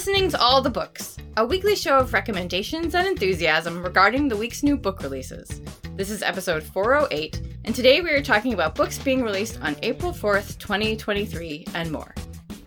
Listening 0.00 0.30
to 0.30 0.40
All 0.40 0.62
the 0.62 0.70
Books, 0.70 1.18
a 1.36 1.44
weekly 1.44 1.76
show 1.76 1.98
of 1.98 2.14
recommendations 2.14 2.94
and 2.94 3.06
enthusiasm 3.06 3.82
regarding 3.82 4.28
the 4.28 4.36
week's 4.36 4.62
new 4.62 4.74
book 4.74 5.02
releases. 5.02 5.60
This 5.94 6.08
is 6.08 6.22
episode 6.22 6.62
408, 6.62 7.42
and 7.66 7.74
today 7.74 8.00
we 8.00 8.08
are 8.08 8.22
talking 8.22 8.54
about 8.54 8.74
books 8.74 8.98
being 8.98 9.22
released 9.22 9.60
on 9.60 9.76
April 9.82 10.10
4th, 10.10 10.56
2023, 10.56 11.66
and 11.74 11.92
more. 11.92 12.14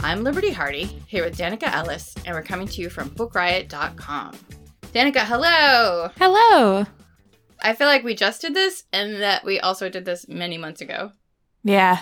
I'm 0.01 0.23
Liberty 0.23 0.51
Hardy, 0.51 0.83
here 1.07 1.25
with 1.25 1.35
Danika 1.35 1.73
Ellis, 1.73 2.13
and 2.23 2.35
we're 2.35 2.43
coming 2.43 2.67
to 2.67 2.81
you 2.81 2.91
from 2.91 3.09
BookRiot.com. 3.09 4.35
Danika, 4.93 5.25
hello! 5.25 6.11
Hello. 6.17 6.85
I 7.63 7.73
feel 7.73 7.87
like 7.87 8.03
we 8.03 8.13
just 8.13 8.41
did 8.41 8.53
this, 8.53 8.83
and 8.93 9.23
that 9.23 9.43
we 9.43 9.59
also 9.59 9.89
did 9.89 10.05
this 10.05 10.27
many 10.27 10.59
months 10.59 10.81
ago. 10.81 11.13
Yeah. 11.63 11.97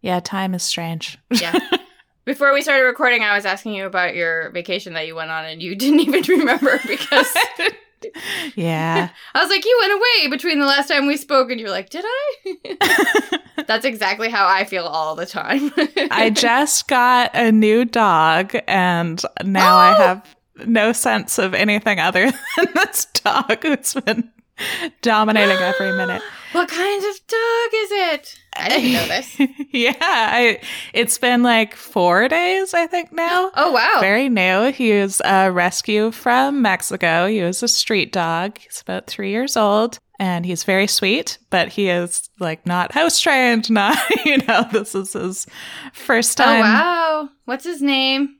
Yeah, 0.00 0.20
time 0.20 0.54
is 0.54 0.62
strange. 0.62 1.18
Yeah. 1.30 1.58
Before 2.24 2.52
we 2.52 2.62
started 2.62 2.84
recording, 2.84 3.22
I 3.22 3.34
was 3.34 3.44
asking 3.46 3.74
you 3.74 3.86
about 3.86 4.14
your 4.14 4.50
vacation 4.50 4.92
that 4.94 5.06
you 5.06 5.14
went 5.14 5.30
on, 5.30 5.44
and 5.46 5.62
you 5.62 5.74
didn't 5.76 6.00
even 6.00 6.22
remember 6.22 6.78
because 6.86 7.34
yeah. 8.54 9.10
I 9.34 9.40
was 9.42 9.50
like, 9.50 9.64
you 9.64 9.76
went 9.80 9.92
away 9.92 10.30
between 10.30 10.58
the 10.60 10.66
last 10.66 10.88
time 10.88 11.06
we 11.06 11.16
spoke, 11.16 11.50
and 11.50 11.58
you're 11.60 11.70
like, 11.70 11.90
did 11.90 12.04
I? 12.06 13.38
That's 13.66 13.84
exactly 13.84 14.28
how 14.28 14.46
I 14.46 14.64
feel 14.64 14.84
all 14.84 15.14
the 15.14 15.26
time. 15.26 15.70
I 16.10 16.30
just 16.30 16.88
got 16.88 17.30
a 17.34 17.52
new 17.52 17.84
dog 17.84 18.56
and 18.66 19.22
now 19.44 19.76
I 19.76 19.94
Oh! 19.96 20.02
have 20.06 20.36
no 20.66 20.92
sense 20.92 21.38
of 21.38 21.54
anything 21.54 22.00
other 22.00 22.30
than 22.56 22.66
this 22.74 23.06
dog 23.06 23.62
who's 23.62 23.94
been 23.94 24.30
dominating 25.02 25.56
every 25.56 25.92
minute. 25.92 26.22
what 26.52 26.68
kind 26.68 27.04
of 27.04 27.26
dog 27.26 27.70
is 27.74 27.90
it? 27.92 28.38
I 28.56 28.68
didn't 28.68 28.92
know 28.92 29.06
this. 29.06 29.40
yeah, 29.72 29.94
I 30.00 30.60
it's 30.92 31.18
been 31.18 31.42
like 31.42 31.74
4 31.74 32.28
days 32.28 32.74
I 32.74 32.86
think 32.86 33.12
now. 33.12 33.50
Oh 33.56 33.72
wow! 33.72 33.98
Very 34.00 34.28
new. 34.28 34.72
He 34.72 34.92
was 34.92 35.20
a 35.24 35.50
rescue 35.50 36.10
from 36.10 36.62
Mexico. 36.62 37.26
He 37.26 37.42
was 37.42 37.62
a 37.62 37.68
street 37.68 38.12
dog. 38.12 38.58
He's 38.58 38.80
about 38.80 39.06
three 39.06 39.30
years 39.30 39.56
old 39.56 39.98
and 40.20 40.44
he's 40.44 40.64
very 40.64 40.86
sweet, 40.86 41.38
but 41.48 41.68
he 41.68 41.88
is 41.88 42.28
like 42.38 42.66
not 42.66 42.92
house 42.92 43.18
trained, 43.18 43.70
not, 43.70 43.98
you 44.24 44.36
know, 44.38 44.66
this 44.70 44.94
is 44.94 45.14
his 45.14 45.46
first 45.92 46.40
oh, 46.40 46.44
time. 46.44 46.60
oh 46.60 46.62
wow! 46.62 47.28
What's 47.46 47.64
his 47.64 47.82
name? 47.82 48.36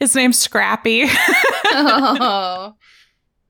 His 0.00 0.14
name's 0.14 0.38
Scrappy. 0.38 1.04
Oh, 1.70 2.74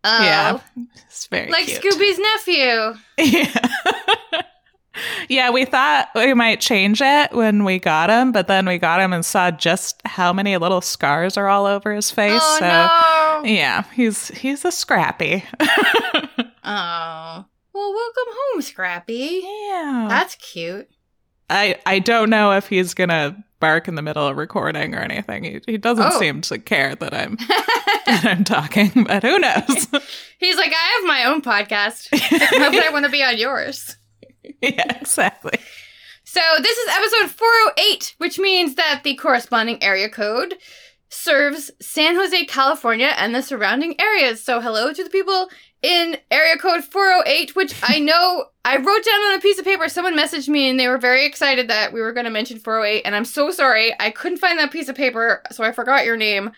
oh, 0.09 0.25
Yeah. 0.25 0.61
Um, 0.77 0.89
it's 1.07 1.27
very 1.27 1.51
like 1.51 1.67
cute. 1.67 1.83
Scooby's 1.83 2.19
nephew. 2.19 2.95
Yeah. 3.19 4.43
yeah, 5.29 5.51
we 5.51 5.65
thought 5.65 6.09
we 6.15 6.35
might 6.35 6.61
change 6.61 7.01
it 7.03 7.33
when 7.33 7.65
we 7.65 7.79
got 7.79 8.11
him, 8.11 8.33
but 8.33 8.49
then 8.49 8.67
we 8.67 8.79
got 8.79 9.01
him 9.01 9.13
and 9.13 9.25
saw 9.25 9.51
just 9.51 10.01
how 10.05 10.33
many 10.33 10.57
little 10.57 10.81
scars 10.81 11.37
are 11.37 11.49
all 11.49 11.67
over 11.67 11.93
his 11.95 12.11
face. 12.11 12.41
Oh 12.43 12.57
so 12.59 12.67
no! 12.67 13.49
yeah, 13.49 13.85
he's 13.95 14.29
he's 14.29 14.65
a 14.65 14.73
scrappy. 14.73 15.45
Oh, 16.71 17.47
well, 17.73 17.95
welcome 17.95 18.25
home, 18.53 18.61
Scrappy. 18.61 19.41
yeah. 19.43 20.07
That's 20.07 20.35
cute. 20.35 20.89
I 21.51 21.77
I 21.87 21.99
don't 21.99 22.31
know 22.31 22.53
if 22.53 22.69
he's 22.69 22.95
gonna 22.95 23.37
bark 23.61 23.89
in 23.89 23.95
the 23.97 24.03
middle 24.03 24.27
of 24.27 24.37
recording 24.37 24.95
or 24.95 24.99
anything. 25.01 25.45
He 25.45 25.61
he 25.67 25.79
doesn't 25.79 26.13
Oh. 26.15 26.19
seem 26.19 26.41
to 26.43 26.59
care 26.59 26.95
that 26.95 27.15
I'm 27.15 27.37
that 28.07 28.25
I'm 28.25 28.45
talking, 28.45 29.05
but 29.05 29.23
who 29.23 29.39
knows? 29.39 29.87
He's 30.39 30.57
like, 30.57 30.73
I 30.73 30.99
have 31.01 31.07
my 31.09 31.25
own 31.25 31.43
podcast. 31.43 32.09
Why 32.53 32.69
would 32.69 32.85
I 32.85 32.91
want 32.91 33.05
to 33.05 33.11
be 33.11 33.23
on 33.25 33.37
yours? 33.39 33.97
yeah, 34.63 34.99
exactly. 35.01 35.59
So 36.25 36.41
this 36.63 36.77
is 36.79 36.89
episode 36.91 37.31
408, 37.35 38.15
which 38.19 38.39
means 38.39 38.75
that 38.77 39.01
the 39.03 39.17
corresponding 39.17 39.83
area 39.83 40.09
code 40.09 40.55
serves 41.09 41.71
San 41.81 42.15
Jose, 42.17 42.45
California, 42.45 43.13
and 43.17 43.35
the 43.35 43.43
surrounding 43.43 43.99
areas. 44.01 44.45
So 44.45 44.61
hello 44.61 44.93
to 44.93 45.03
the 45.05 45.11
people 45.11 45.49
in 45.83 46.17
area 46.31 46.57
code 46.57 46.85
408, 46.85 47.55
which 47.55 47.75
I 47.83 47.99
know 48.01 48.47
I 48.65 48.77
wrote 48.77 49.05
down 49.05 49.21
on 49.21 49.35
a 49.37 49.41
piece 49.41 49.59
of 49.59 49.65
paper. 49.65 49.89
Someone 49.89 50.17
messaged 50.17 50.49
me 50.49 50.69
and 50.69 50.79
they 50.79 50.89
were 50.89 50.99
very 50.99 51.25
excited 51.25 51.69
that 51.69 51.93
we 51.93 52.01
were 52.01 52.13
going 52.13 52.25
to 52.25 52.31
mention 52.31 52.59
408. 52.59 53.03
And 53.05 53.15
I'm 53.15 53.25
so 53.25 53.51
sorry. 53.51 53.95
I 54.01 54.11
couldn't 54.11 54.39
find 54.39 54.59
that 54.59 54.73
piece 54.73 54.89
of 54.89 54.97
paper, 54.97 55.43
so 55.51 55.65
I 55.65 55.73
forgot 55.73 56.05
your 56.05 56.17
name. 56.17 56.51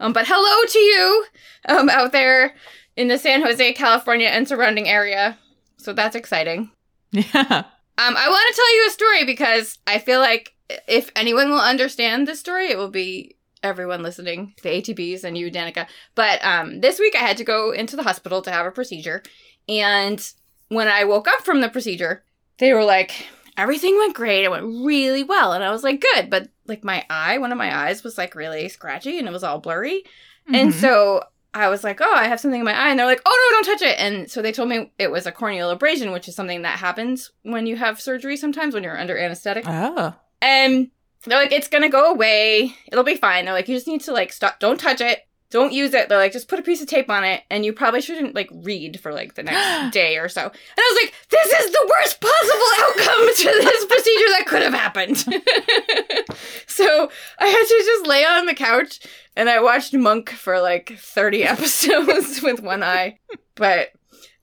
Um, 0.00 0.12
but 0.12 0.26
hello 0.28 0.66
to 0.66 0.78
you 0.78 1.24
um, 1.68 1.88
out 1.88 2.12
there 2.12 2.54
in 2.96 3.08
the 3.08 3.18
San 3.18 3.42
Jose, 3.42 3.72
California, 3.72 4.28
and 4.28 4.46
surrounding 4.46 4.88
area. 4.88 5.38
So 5.76 5.92
that's 5.92 6.16
exciting. 6.16 6.70
Yeah. 7.10 7.64
Um, 8.00 8.14
I 8.16 8.28
want 8.28 8.54
to 8.54 8.56
tell 8.56 8.76
you 8.76 8.86
a 8.86 8.90
story 8.90 9.24
because 9.24 9.78
I 9.86 9.98
feel 9.98 10.20
like 10.20 10.54
if 10.86 11.10
anyone 11.16 11.50
will 11.50 11.60
understand 11.60 12.28
this 12.28 12.38
story, 12.38 12.70
it 12.70 12.78
will 12.78 12.90
be 12.90 13.37
everyone 13.62 14.02
listening, 14.02 14.54
the 14.62 14.68
ATBs 14.70 15.24
and 15.24 15.36
you, 15.36 15.50
Danika. 15.50 15.86
But 16.14 16.44
um, 16.44 16.80
this 16.80 16.98
week 16.98 17.14
I 17.14 17.20
had 17.20 17.36
to 17.38 17.44
go 17.44 17.72
into 17.72 17.96
the 17.96 18.02
hospital 18.02 18.42
to 18.42 18.50
have 18.50 18.66
a 18.66 18.70
procedure. 18.70 19.22
And 19.68 20.24
when 20.68 20.88
I 20.88 21.04
woke 21.04 21.28
up 21.28 21.42
from 21.42 21.60
the 21.60 21.68
procedure, 21.68 22.24
they 22.58 22.72
were 22.72 22.84
like, 22.84 23.26
everything 23.56 23.96
went 23.98 24.14
great. 24.14 24.44
It 24.44 24.50
went 24.50 24.64
really 24.84 25.22
well. 25.24 25.52
And 25.52 25.62
I 25.64 25.70
was 25.70 25.82
like, 25.84 26.00
good. 26.00 26.30
But 26.30 26.48
like 26.66 26.84
my 26.84 27.04
eye, 27.10 27.38
one 27.38 27.52
of 27.52 27.58
my 27.58 27.74
eyes 27.86 28.04
was 28.04 28.16
like 28.18 28.34
really 28.34 28.68
scratchy 28.68 29.18
and 29.18 29.26
it 29.28 29.32
was 29.32 29.44
all 29.44 29.58
blurry. 29.60 30.02
And 30.46 30.70
Mhm. 30.72 30.80
so 30.80 31.24
I 31.54 31.68
was 31.68 31.82
like, 31.82 32.00
oh, 32.00 32.14
I 32.14 32.28
have 32.28 32.40
something 32.40 32.60
in 32.60 32.64
my 32.64 32.72
eye. 32.78 32.90
And 32.90 32.98
they're 32.98 33.06
like, 33.06 33.22
oh, 33.26 33.50
no, 33.50 33.56
don't 33.56 33.78
touch 33.78 33.82
it. 33.88 33.98
And 33.98 34.30
so 34.30 34.42
they 34.42 34.52
told 34.52 34.68
me 34.68 34.92
it 34.98 35.10
was 35.10 35.26
a 35.26 35.32
corneal 35.32 35.70
abrasion, 35.70 36.12
which 36.12 36.28
is 36.28 36.34
something 36.36 36.62
that 36.62 36.78
happens 36.78 37.32
when 37.42 37.66
you 37.66 37.76
have 37.76 38.00
surgery 38.00 38.36
sometimes 38.36 38.74
when 38.74 38.82
you're 38.84 38.98
under 38.98 39.18
anesthetic. 39.18 39.64
Oh. 39.66 40.14
And 40.40 40.90
they're 41.24 41.38
like, 41.38 41.52
it's 41.52 41.68
to 41.68 41.88
go 41.88 42.12
away. 42.12 42.74
It'll 42.86 43.04
be 43.04 43.16
fine. 43.16 43.44
They're 43.44 43.54
like, 43.54 43.68
you 43.68 43.76
just 43.76 43.86
need 43.88 44.02
to 44.02 44.12
like 44.12 44.32
stop. 44.32 44.60
Don't 44.60 44.78
touch 44.78 45.00
it. 45.00 45.20
Don't 45.50 45.72
use 45.72 45.94
it. 45.94 46.08
They're 46.08 46.18
like, 46.18 46.32
just 46.32 46.48
put 46.48 46.58
a 46.58 46.62
piece 46.62 46.82
of 46.82 46.88
tape 46.88 47.08
on 47.08 47.24
it. 47.24 47.42
And 47.50 47.64
you 47.64 47.72
probably 47.72 48.02
shouldn't 48.02 48.34
like 48.34 48.50
read 48.52 49.00
for 49.00 49.12
like 49.12 49.34
the 49.34 49.42
next 49.42 49.92
day 49.92 50.18
or 50.18 50.28
so. 50.28 50.42
And 50.42 50.52
I 50.78 50.92
was 50.92 51.02
like, 51.02 51.14
this 51.30 51.52
is 51.60 51.72
the 51.72 51.90
worst 51.90 52.20
possible 52.20 52.70
outcome 52.80 53.34
to 53.34 53.64
this 53.64 53.86
procedure 53.86 54.28
that 54.28 54.44
could 54.46 54.62
have 54.62 54.74
happened. 54.74 55.16
so 56.66 57.10
I 57.38 57.46
had 57.46 57.64
to 57.64 57.82
just 57.84 58.06
lay 58.06 58.24
on 58.24 58.46
the 58.46 58.54
couch 58.54 59.00
and 59.36 59.48
I 59.48 59.60
watched 59.60 59.94
Monk 59.94 60.30
for 60.30 60.60
like 60.60 60.98
30 60.98 61.42
episodes 61.44 62.42
with 62.42 62.60
one 62.60 62.82
eye. 62.82 63.18
But 63.54 63.92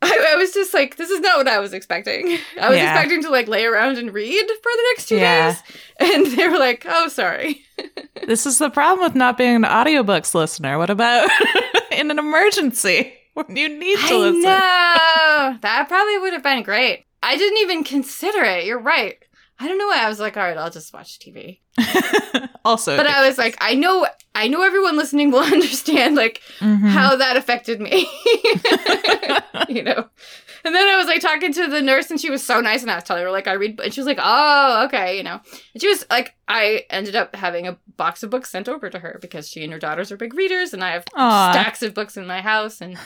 I, 0.05 0.33
I 0.33 0.35
was 0.35 0.53
just 0.53 0.73
like, 0.73 0.97
this 0.97 1.09
is 1.09 1.19
not 1.19 1.37
what 1.37 1.47
I 1.47 1.59
was 1.59 1.73
expecting. 1.73 2.37
I 2.61 2.69
was 2.69 2.77
Yeah. 2.77 2.91
expecting 2.93 3.21
to 3.23 3.29
like 3.29 3.47
lay 3.47 3.65
around 3.65 3.97
and 3.97 4.13
read 4.13 4.45
for 4.47 4.71
the 4.71 4.83
next 4.93 5.07
two 5.09 5.17
Yeah. 5.17 5.51
days. 5.51 5.63
And 5.99 6.25
they 6.37 6.47
were 6.47 6.57
like, 6.59 6.85
oh, 6.87 7.07
sorry. 7.09 7.61
This 8.27 8.45
is 8.47 8.57
the 8.57 8.69
problem 8.71 9.05
with 9.05 9.13
not 9.15 9.37
being 9.37 9.55
an 9.57 9.63
audiobooks 9.63 10.33
listener. 10.33 10.77
What 10.79 10.89
about 10.89 11.29
in 11.91 12.09
an 12.09 12.17
emergency 12.17 13.13
when 13.35 13.55
you 13.55 13.69
need 13.69 13.97
to 13.99 14.03
I 14.05 14.17
listen? 14.17 14.41
know. 14.41 15.57
That 15.61 15.85
probably 15.87 16.17
would 16.19 16.33
have 16.33 16.41
been 16.41 16.63
great. 16.63 17.05
I 17.21 17.37
didn't 17.37 17.59
even 17.59 17.83
consider 17.83 18.43
it. 18.43 18.65
You're 18.65 18.79
right. 18.79 19.17
I 19.57 19.67
don't 19.67 19.77
know 19.77 19.87
why 19.87 20.03
I 20.03 20.09
was 20.09 20.19
like, 20.19 20.35
all 20.35 20.43
right, 20.43 20.57
I'll 20.57 20.69
just 20.69 20.93
watch 20.93 21.17
TV. 21.19 21.59
also, 22.65 22.97
But 22.97 23.07
I 23.07 23.25
was 23.27 23.37
like, 23.37 23.55
I 23.61 23.73
know, 23.75 24.05
I 24.33 24.47
know 24.49 24.63
everyone 24.63 24.97
listening 24.97 25.31
will 25.31 25.39
understand 25.53 26.15
like 26.15 26.41
Mhm. 26.59 26.89
how 26.89 27.15
that 27.15 27.37
affected 27.37 27.79
me. 27.79 28.07
you 29.69 29.81
know. 29.83 30.09
And 30.65 30.73
then 30.73 30.87
I 30.89 30.97
was 30.97 31.05
like 31.05 31.21
talking 31.21 31.53
to 31.53 31.67
the 31.67 31.81
nurse 31.81 32.09
and 32.09 32.19
she 32.19 32.31
was 32.31 32.43
so 32.43 32.59
nice 32.59 32.81
and 32.81 32.89
I 32.89 32.95
was 32.95 33.03
telling 33.03 33.21
her 33.23 33.29
like 33.31 33.47
I 33.47 33.53
read 33.53 33.79
and 33.79 33.93
she 33.93 33.99
was 33.99 34.07
like, 34.07 34.17
"Oh, 34.19 34.85
okay, 34.87 35.15
you 35.15 35.21
know." 35.23 35.39
And 35.73 35.81
she 35.81 35.87
was 35.87 36.03
like 36.09 36.33
I 36.47 36.85
ended 36.89 37.15
up 37.15 37.35
having 37.35 37.67
a 37.67 37.77
box 37.97 38.23
of 38.23 38.31
books 38.31 38.49
sent 38.49 38.67
over 38.67 38.89
to 38.89 38.97
her 38.97 39.19
because 39.21 39.47
she 39.47 39.63
and 39.63 39.71
her 39.71 39.77
daughters 39.79 40.11
are 40.11 40.17
big 40.17 40.33
readers 40.33 40.73
and 40.73 40.83
I 40.83 40.91
have 40.93 41.05
Aw. 41.15 41.51
stacks 41.51 41.83
of 41.83 41.93
books 41.93 42.17
in 42.17 42.25
my 42.25 42.41
house 42.41 42.81
and 42.81 42.97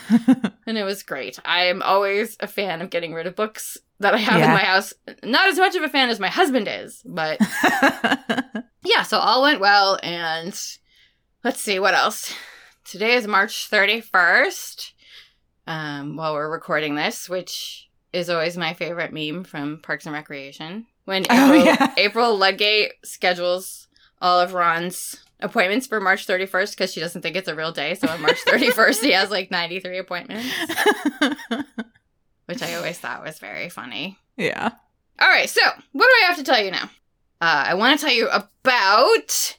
and 0.66 0.78
it 0.78 0.84
was 0.84 1.02
great. 1.02 1.38
I 1.44 1.64
am 1.66 1.82
always 1.82 2.36
a 2.40 2.46
fan 2.46 2.80
of 2.80 2.88
getting 2.88 3.12
rid 3.12 3.26
of 3.26 3.36
books 3.36 3.76
that 4.00 4.14
I 4.14 4.18
have 4.18 4.42
in 4.42 4.48
my 4.50 4.58
house. 4.64 4.92
Not 5.22 5.48
as 5.48 5.58
much 5.58 5.76
of 5.76 5.82
a 5.82 5.88
fan 5.88 6.08
as 6.10 6.18
my 6.20 6.28
husband 6.28 6.68
is, 6.68 7.02
but 7.04 7.38
yeah, 8.84 9.02
so 9.02 9.18
all 9.18 9.42
went 9.42 9.60
well 9.60 9.98
and 10.02 10.58
let's 11.44 11.60
see 11.60 11.78
what 11.78 11.94
else. 11.94 12.34
Today 12.84 13.14
is 13.14 13.26
March 13.26 13.70
31st. 13.70 14.92
um, 15.66 16.16
while 16.16 16.34
we're 16.34 16.50
recording 16.50 16.94
this, 16.96 17.28
which 17.28 17.88
is 18.12 18.28
always 18.28 18.56
my 18.56 18.74
favorite 18.74 19.12
meme 19.12 19.44
from 19.44 19.80
Parks 19.82 20.06
and 20.06 20.12
Recreation. 20.12 20.86
When 21.04 21.24
Oh, 21.30 21.52
yeah. 21.52 21.94
April 21.98 22.36
Ludgate 22.36 22.92
schedules 23.04 23.86
all 24.20 24.40
of 24.40 24.52
Ron's 24.54 25.24
appointments 25.40 25.86
for 25.86 26.00
March 26.00 26.26
31st 26.26 26.70
because 26.72 26.92
she 26.92 27.00
doesn't 27.00 27.22
think 27.22 27.36
it's 27.36 27.48
a 27.48 27.54
real 27.54 27.72
day. 27.72 27.94
So 27.94 28.08
on 28.08 28.20
March 28.20 28.38
31st, 28.46 29.02
he 29.02 29.12
has 29.12 29.30
like 29.30 29.50
93 29.50 29.98
appointments, 29.98 30.46
which 32.50 32.62
I 32.62 32.74
always 32.74 32.98
thought 32.98 33.24
was 33.24 33.38
very 33.38 33.68
funny. 33.68 34.18
yeah. 34.36 34.72
All 35.20 35.28
right, 35.28 35.48
so 35.48 35.60
what 35.92 36.06
do 36.06 36.14
I 36.22 36.26
have 36.26 36.36
to 36.38 36.42
tell 36.42 36.62
you 36.64 36.70
now? 36.70 36.90
Uh, 37.40 37.64
I 37.68 37.74
want 37.74 37.98
to 37.98 38.04
tell 38.04 38.14
you 38.14 38.28
about 38.30 39.56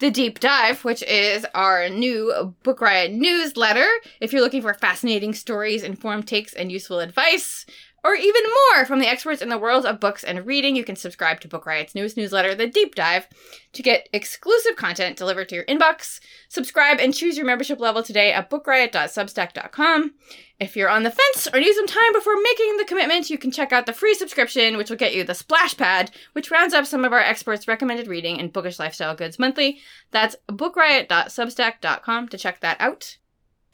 the 0.00 0.10
deep 0.10 0.40
dive, 0.40 0.84
which 0.84 1.02
is 1.04 1.46
our 1.54 1.88
new 1.88 2.54
Book 2.62 2.80
Riot 2.80 3.12
newsletter. 3.12 3.86
If 4.20 4.32
you're 4.32 4.42
looking 4.42 4.62
for 4.62 4.74
fascinating 4.74 5.34
stories, 5.34 5.82
informed 5.82 6.26
takes, 6.28 6.52
and 6.52 6.70
useful 6.70 7.00
advice, 7.00 7.64
or 8.08 8.14
even 8.14 8.42
more 8.42 8.86
from 8.86 9.00
the 9.00 9.06
experts 9.06 9.42
in 9.42 9.50
the 9.50 9.58
world 9.58 9.84
of 9.84 10.00
books 10.00 10.24
and 10.24 10.46
reading, 10.46 10.74
you 10.74 10.82
can 10.82 10.96
subscribe 10.96 11.40
to 11.40 11.48
Book 11.48 11.66
Riot's 11.66 11.94
newest 11.94 12.16
newsletter, 12.16 12.54
The 12.54 12.66
Deep 12.66 12.94
Dive, 12.94 13.28
to 13.74 13.82
get 13.82 14.08
exclusive 14.14 14.76
content 14.76 15.18
delivered 15.18 15.50
to 15.50 15.56
your 15.56 15.66
inbox. 15.66 16.18
Subscribe 16.48 17.00
and 17.00 17.12
choose 17.12 17.36
your 17.36 17.44
membership 17.44 17.78
level 17.78 18.02
today 18.02 18.32
at 18.32 18.48
bookriot.substack.com. 18.48 20.14
If 20.58 20.74
you're 20.74 20.88
on 20.88 21.02
the 21.02 21.10
fence 21.10 21.48
or 21.52 21.60
need 21.60 21.74
some 21.74 21.86
time 21.86 22.14
before 22.14 22.40
making 22.42 22.78
the 22.78 22.86
commitment, 22.86 23.28
you 23.28 23.36
can 23.36 23.50
check 23.50 23.74
out 23.74 23.84
the 23.84 23.92
free 23.92 24.14
subscription, 24.14 24.78
which 24.78 24.88
will 24.88 24.96
get 24.96 25.14
you 25.14 25.22
the 25.22 25.34
Splash 25.34 25.76
Pad, 25.76 26.10
which 26.32 26.50
rounds 26.50 26.72
up 26.72 26.86
some 26.86 27.04
of 27.04 27.12
our 27.12 27.20
experts' 27.20 27.68
recommended 27.68 28.08
reading 28.08 28.40
and 28.40 28.54
bookish 28.54 28.78
lifestyle 28.78 29.14
goods 29.14 29.38
monthly. 29.38 29.80
That's 30.12 30.34
bookriot.substack.com 30.48 32.28
to 32.28 32.38
check 32.38 32.60
that 32.60 32.80
out. 32.80 33.18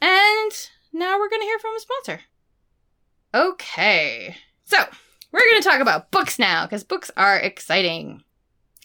And 0.01 0.51
now 0.91 1.17
we're 1.17 1.29
going 1.29 1.41
to 1.41 1.47
hear 1.47 1.59
from 1.59 1.77
a 1.77 1.79
sponsor. 1.79 2.19
Okay, 3.35 4.33
so 4.63 4.77
we're 5.33 5.41
going 5.41 5.61
to 5.61 5.67
talk 5.67 5.81
about 5.81 6.09
books 6.09 6.39
now 6.39 6.65
because 6.65 6.85
books 6.85 7.11
are 7.17 7.37
exciting. 7.37 8.23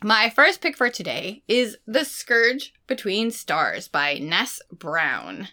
My 0.02 0.29
first 0.29 0.61
pick 0.61 0.76
for 0.76 0.91
today 0.91 1.44
is 1.47 1.76
The 1.87 2.05
Scourge 2.05 2.75
Between 2.88 3.31
Stars 3.31 3.87
by 3.87 4.14
Ness 4.14 4.61
Brown. 4.73 5.47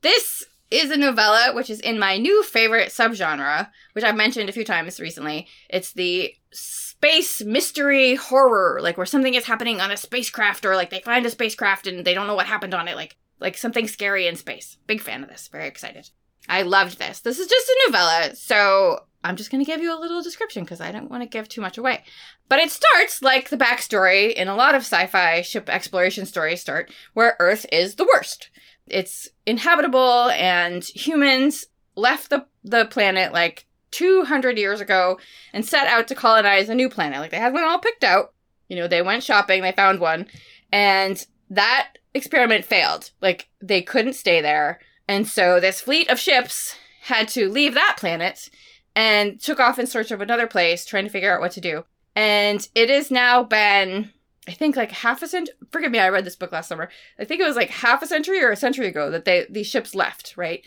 This 0.00 0.46
is 0.70 0.90
a 0.90 0.96
novella 0.96 1.52
which 1.54 1.68
is 1.68 1.78
in 1.80 1.98
my 1.98 2.16
new 2.16 2.42
favorite 2.42 2.88
subgenre, 2.88 3.68
which 3.92 4.02
I've 4.02 4.16
mentioned 4.16 4.48
a 4.48 4.52
few 4.52 4.64
times 4.64 4.98
recently. 4.98 5.46
It's 5.68 5.92
the 5.92 6.34
space 6.50 7.44
mystery 7.44 8.14
horror, 8.14 8.78
like 8.80 8.96
where 8.96 9.04
something 9.04 9.34
is 9.34 9.44
happening 9.44 9.78
on 9.78 9.90
a 9.90 9.96
spacecraft 9.98 10.64
or 10.64 10.74
like 10.74 10.88
they 10.88 11.00
find 11.00 11.26
a 11.26 11.30
spacecraft 11.30 11.86
and 11.86 12.02
they 12.02 12.14
don't 12.14 12.26
know 12.26 12.34
what 12.34 12.46
happened 12.46 12.72
on 12.72 12.88
it, 12.88 12.96
like 12.96 13.18
like 13.40 13.58
something 13.58 13.86
scary 13.86 14.26
in 14.26 14.36
space. 14.36 14.78
Big 14.86 15.02
fan 15.02 15.22
of 15.22 15.28
this. 15.28 15.48
Very 15.48 15.68
excited. 15.68 16.08
I 16.48 16.62
loved 16.62 16.98
this. 16.98 17.20
This 17.20 17.38
is 17.38 17.46
just 17.46 17.68
a 17.68 17.78
novella, 17.86 18.34
so 18.34 19.00
I'm 19.24 19.36
just 19.36 19.50
going 19.50 19.64
to 19.64 19.70
give 19.70 19.80
you 19.80 19.96
a 19.96 20.00
little 20.00 20.22
description 20.22 20.64
because 20.64 20.80
I 20.80 20.92
don't 20.92 21.10
want 21.10 21.22
to 21.22 21.28
give 21.28 21.48
too 21.48 21.60
much 21.60 21.78
away. 21.78 22.04
But 22.48 22.60
it 22.60 22.70
starts 22.70 23.20
like 23.20 23.48
the 23.48 23.56
backstory 23.56 24.32
in 24.32 24.48
a 24.48 24.54
lot 24.54 24.74
of 24.74 24.82
sci 24.82 25.06
fi 25.06 25.42
ship 25.42 25.68
exploration 25.68 26.24
stories 26.24 26.60
start, 26.60 26.90
where 27.14 27.36
Earth 27.38 27.66
is 27.72 27.96
the 27.96 28.04
worst. 28.06 28.50
It's 28.86 29.28
inhabitable, 29.44 30.30
and 30.30 30.84
humans 30.84 31.66
left 31.94 32.30
the, 32.30 32.46
the 32.64 32.86
planet 32.86 33.32
like 33.32 33.66
200 33.90 34.56
years 34.58 34.80
ago 34.80 35.18
and 35.52 35.64
set 35.64 35.86
out 35.88 36.08
to 36.08 36.14
colonize 36.14 36.68
a 36.68 36.74
new 36.74 36.88
planet. 36.88 37.18
Like 37.20 37.30
they 37.30 37.38
had 37.38 37.52
one 37.52 37.64
all 37.64 37.78
picked 37.78 38.04
out. 38.04 38.32
You 38.68 38.76
know, 38.76 38.88
they 38.88 39.02
went 39.02 39.22
shopping, 39.22 39.62
they 39.62 39.72
found 39.72 39.98
one, 39.98 40.26
and 40.70 41.24
that 41.50 41.98
experiment 42.14 42.64
failed. 42.64 43.10
Like 43.20 43.48
they 43.60 43.82
couldn't 43.82 44.12
stay 44.12 44.40
there. 44.40 44.80
And 45.08 45.26
so 45.26 45.58
this 45.58 45.80
fleet 45.80 46.08
of 46.10 46.20
ships 46.20 46.76
had 47.02 47.28
to 47.28 47.48
leave 47.48 47.74
that 47.74 47.96
planet 47.98 48.50
and 48.94 49.40
took 49.40 49.58
off 49.58 49.78
in 49.78 49.86
search 49.86 50.10
of 50.10 50.20
another 50.20 50.46
place, 50.46 50.84
trying 50.84 51.04
to 51.04 51.10
figure 51.10 51.34
out 51.34 51.40
what 51.40 51.52
to 51.52 51.60
do. 51.60 51.84
And 52.14 52.68
it 52.74 52.90
has 52.90 53.10
now 53.10 53.42
been, 53.42 54.10
I 54.46 54.52
think, 54.52 54.76
like 54.76 54.90
half 54.90 55.22
a 55.22 55.28
century. 55.28 55.54
Forgive 55.70 55.92
me, 55.92 55.98
I 55.98 56.10
read 56.10 56.24
this 56.24 56.36
book 56.36 56.52
last 56.52 56.68
summer. 56.68 56.90
I 57.18 57.24
think 57.24 57.40
it 57.40 57.46
was 57.46 57.56
like 57.56 57.70
half 57.70 58.02
a 58.02 58.06
century 58.06 58.42
or 58.42 58.50
a 58.50 58.56
century 58.56 58.88
ago 58.88 59.10
that 59.10 59.24
they 59.24 59.46
these 59.48 59.66
ships 59.66 59.94
left, 59.94 60.34
right? 60.36 60.66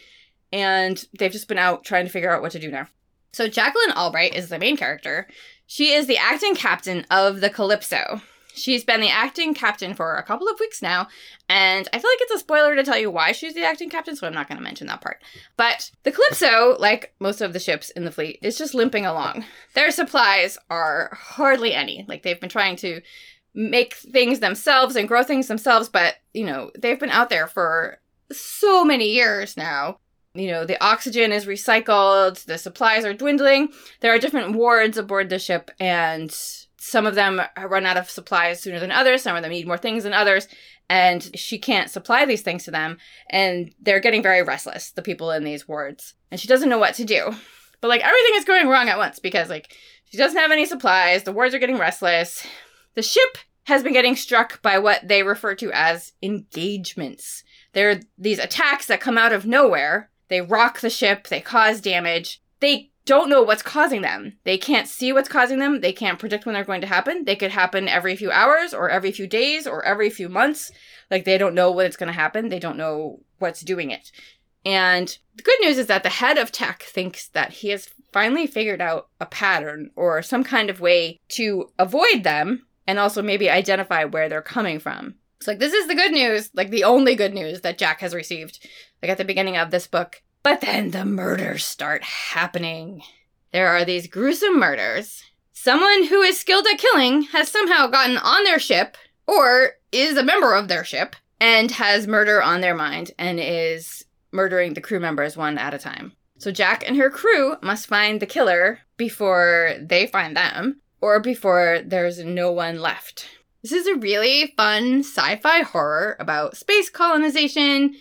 And 0.52 1.04
they've 1.18 1.32
just 1.32 1.48
been 1.48 1.58
out 1.58 1.84
trying 1.84 2.06
to 2.06 2.12
figure 2.12 2.34
out 2.34 2.42
what 2.42 2.52
to 2.54 2.60
do 2.60 2.72
now. 2.72 2.88
So 3.34 3.48
Jacqueline 3.48 3.92
Albright 3.92 4.34
is 4.34 4.50
the 4.50 4.60
main 4.60 4.76
character. 4.76 5.28
She 5.68 5.94
is 5.94 6.08
the 6.08 6.18
acting 6.18 6.56
captain 6.56 7.06
of 7.12 7.42
the 7.42 7.50
Calypso. 7.50 8.22
She's 8.54 8.84
been 8.84 9.02
the 9.02 9.10
acting 9.10 9.54
captain 9.54 9.94
for 9.94 10.16
a 10.16 10.24
couple 10.24 10.48
of 10.48 10.60
weeks 10.60 10.82
now, 10.82 11.08
and 11.50 11.88
I 11.94 12.00
feel 12.00 12.10
like 12.12 12.22
it's 12.22 12.34
a 12.36 12.40
spoiler 12.40 12.76
to 12.76 12.84
tell 12.84 12.98
you 12.98 13.10
why 13.10 13.32
she's 13.32 13.54
the 13.54 13.64
acting 13.64 13.90
captain, 13.90 14.16
so 14.16 14.28
I'm 14.28 14.34
not 14.34 14.48
going 14.48 14.58
to 14.58 14.64
mention 14.64 14.88
that 14.88 15.02
part. 15.02 15.22
But 15.58 15.92
the 16.04 16.12
Calypso, 16.12 16.78
like 16.80 17.14
most 17.20 17.42
of 17.42 17.54
the 17.54 17.60
ships 17.60 17.90
in 17.92 18.06
the 18.06 18.12
fleet, 18.12 18.40
is 18.42 18.58
just 18.58 18.74
limping 18.74 19.06
along. 19.06 19.46
Their 19.74 19.92
supplies 19.92 20.58
are 20.70 21.18
hardly 21.20 21.74
any. 21.74 22.06
Like 22.08 22.24
they've 22.24 22.40
been 22.40 22.50
trying 22.50 22.76
to 22.78 23.02
make 23.54 23.96
things 23.96 24.40
themselves 24.40 24.96
and 24.96 25.08
grow 25.08 25.24
things 25.24 25.48
themselves, 25.48 25.90
but 25.90 26.16
you 26.34 26.46
know, 26.46 26.72
they've 26.78 27.00
been 27.00 27.10
out 27.10 27.30
there 27.30 27.48
for 27.48 28.00
so 28.32 28.86
many 28.86 29.10
years 29.10 29.58
now. 29.58 29.98
You 30.34 30.50
know, 30.50 30.66
the 30.66 30.82
oxygen 30.82 31.34
is 31.34 31.46
recycled, 31.46 32.46
the 32.46 32.58
supplies 32.58 33.04
are 33.04 33.14
dwindling. 33.14 33.74
There 34.00 34.14
are 34.14 34.20
different 34.20 34.56
wards 34.56 34.98
aboard 34.98 35.30
the 35.30 35.40
ship, 35.40 35.72
and 35.78 36.34
some 36.84 37.06
of 37.06 37.14
them 37.14 37.40
run 37.62 37.86
out 37.86 37.98
of 37.98 38.10
supplies 38.10 38.60
sooner 38.60 38.80
than 38.80 38.92
others. 38.92 39.22
Some 39.22 39.36
of 39.36 39.44
them 39.44 39.52
need 39.52 39.68
more 39.68 39.78
things 39.78 40.04
than 40.04 40.14
others. 40.14 40.48
And 40.90 41.30
she 41.38 41.60
can't 41.60 41.92
supply 41.92 42.26
these 42.26 42.42
things 42.42 42.64
to 42.64 42.72
them. 42.72 42.98
And 43.30 43.72
they're 43.80 44.00
getting 44.00 44.24
very 44.24 44.42
restless, 44.42 44.90
the 44.90 45.04
people 45.04 45.30
in 45.30 45.44
these 45.44 45.68
wards. 45.68 46.16
And 46.32 46.40
she 46.42 46.48
doesn't 46.48 46.70
know 46.70 46.80
what 46.80 46.96
to 46.96 47.06
do. 47.06 47.36
But 47.82 47.90
like 47.90 48.02
everything 48.02 48.34
is 48.36 48.46
going 48.46 48.68
wrong 48.68 48.90
at 48.90 48.98
once 48.98 49.20
because 49.20 49.48
like 49.48 49.76
she 50.06 50.18
doesn't 50.18 50.40
have 50.40 50.50
any 50.50 50.66
supplies. 50.66 51.22
The 51.22 51.32
wards 51.32 51.54
are 51.54 51.60
getting 51.60 51.78
restless. 51.78 52.46
The 52.96 53.04
ship 53.04 53.38
has 53.66 53.84
been 53.84 53.94
getting 53.94 54.16
struck 54.16 54.60
by 54.64 54.80
what 54.80 55.08
they 55.08 55.22
refer 55.22 55.54
to 55.56 55.72
as 55.72 56.14
engagements. 56.24 57.44
They're 57.74 58.02
these 58.18 58.40
attacks 58.40 58.88
that 58.88 59.02
come 59.02 59.20
out 59.20 59.34
of 59.34 59.46
nowhere. 59.46 60.10
They 60.30 60.42
rock 60.42 60.80
the 60.80 60.90
ship, 60.90 61.28
they 61.28 61.42
cause 61.42 61.80
damage. 61.80 62.42
They 62.60 62.91
don't 63.06 63.30
know 63.30 63.42
what's 63.42 63.64
causing 63.64 64.02
them. 64.02 64.38
They 64.44 64.58
can't 64.58 64.88
see 64.88 65.12
what's 65.12 65.30
causing 65.30 65.60
them. 65.60 65.82
They 65.82 65.94
can't 65.94 66.20
predict 66.20 66.46
when 66.46 66.54
they're 66.54 66.64
going 66.64 66.82
to 66.82 66.88
happen. 66.88 67.26
They 67.26 67.36
could 67.36 67.52
happen 67.52 67.88
every 67.88 68.16
few 68.16 68.32
hours 68.32 68.74
or 68.74 68.90
every 68.90 69.12
few 69.12 69.28
days 69.28 69.66
or 69.66 69.84
every 69.84 70.10
few 70.10 70.30
months. 70.30 70.72
Like 71.10 71.26
they 71.26 71.38
don't 71.38 71.56
know 71.56 71.72
when 71.72 71.86
it's 71.86 71.98
going 71.98 72.08
to 72.08 72.14
happen. 72.14 72.50
They 72.50 72.60
don't 72.60 72.78
know 72.78 73.22
what's 73.40 73.62
doing 73.62 73.92
it. 73.92 74.12
And 74.64 75.18
the 75.36 75.44
good 75.44 75.60
news 75.62 75.78
is 75.78 75.88
that 75.88 76.04
the 76.04 76.10
head 76.10 76.38
of 76.38 76.52
tech 76.52 76.84
thinks 76.84 77.28
that 77.30 77.54
he 77.54 77.70
has 77.70 77.90
finally 78.14 78.46
figured 78.46 78.82
out 78.82 79.08
a 79.20 79.26
pattern 79.26 79.90
or 79.96 80.22
some 80.22 80.44
kind 80.44 80.70
of 80.70 80.80
way 80.80 81.20
to 81.30 81.72
avoid 81.80 82.24
them 82.24 82.68
and 82.86 83.00
also 83.00 83.22
maybe 83.22 83.50
identify 83.50 84.04
where 84.04 84.30
they're 84.30 84.42
coming 84.42 84.80
from. 84.80 85.16
It's 85.38 85.48
like, 85.48 85.60
this 85.60 85.74
is 85.74 85.88
the 85.88 85.96
good 85.96 86.12
news, 86.12 86.52
like 86.54 86.70
the 86.70 86.84
only 86.84 87.16
good 87.16 87.34
news 87.34 87.62
that 87.62 87.80
Jack 87.80 88.02
has 88.02 88.14
received, 88.14 88.60
like 89.02 89.10
at 89.10 89.18
the 89.18 89.26
beginning 89.26 89.58
of 89.58 89.72
this 89.72 89.88
book. 89.88 90.22
But 90.44 90.62
then 90.62 90.92
the 90.92 91.06
murders 91.06 91.64
start 91.64 92.04
happening. 92.04 93.04
There 93.54 93.68
are 93.68 93.86
these 93.86 94.08
gruesome 94.08 94.60
murders. 94.60 95.24
Someone 95.54 96.06
who 96.06 96.22
is 96.22 96.40
skilled 96.40 96.66
at 96.66 96.80
killing 96.80 97.24
has 97.24 97.50
somehow 97.50 97.88
gotten 97.88 98.18
on 98.18 98.44
their 98.44 98.60
ship, 98.60 98.98
or 99.28 99.72
is 99.92 100.18
a 100.18 100.24
member 100.24 100.56
of 100.56 100.68
their 100.68 100.84
ship, 100.84 101.16
and 101.40 101.70
has 101.72 102.08
murder 102.08 102.42
on 102.42 102.62
their 102.62 102.76
mind 102.76 103.12
and 103.20 103.40
is 103.40 104.06
murdering 104.32 104.74
the 104.74 104.82
crew 104.82 105.00
members 105.00 105.38
one 105.38 105.58
at 105.58 105.74
a 105.74 105.78
time. 105.78 106.14
So 106.40 106.52
Jack 106.52 106.84
and 106.88 106.98
her 106.98 107.12
crew 107.12 107.56
must 107.62 107.86
find 107.86 108.20
the 108.20 108.26
killer 108.26 108.80
before 108.98 109.76
they 109.80 110.08
find 110.08 110.36
them, 110.36 110.82
or 111.02 111.20
before 111.20 111.82
there's 111.86 112.24
no 112.24 112.52
one 112.52 112.80
left. 112.80 113.28
This 113.62 113.74
is 113.74 113.86
a 113.86 113.96
really 113.96 114.54
fun 114.58 115.02
sci 115.02 115.36
fi 115.36 115.62
horror 115.62 116.16
about 116.20 116.58
space 116.58 116.90
colonization. 116.90 117.96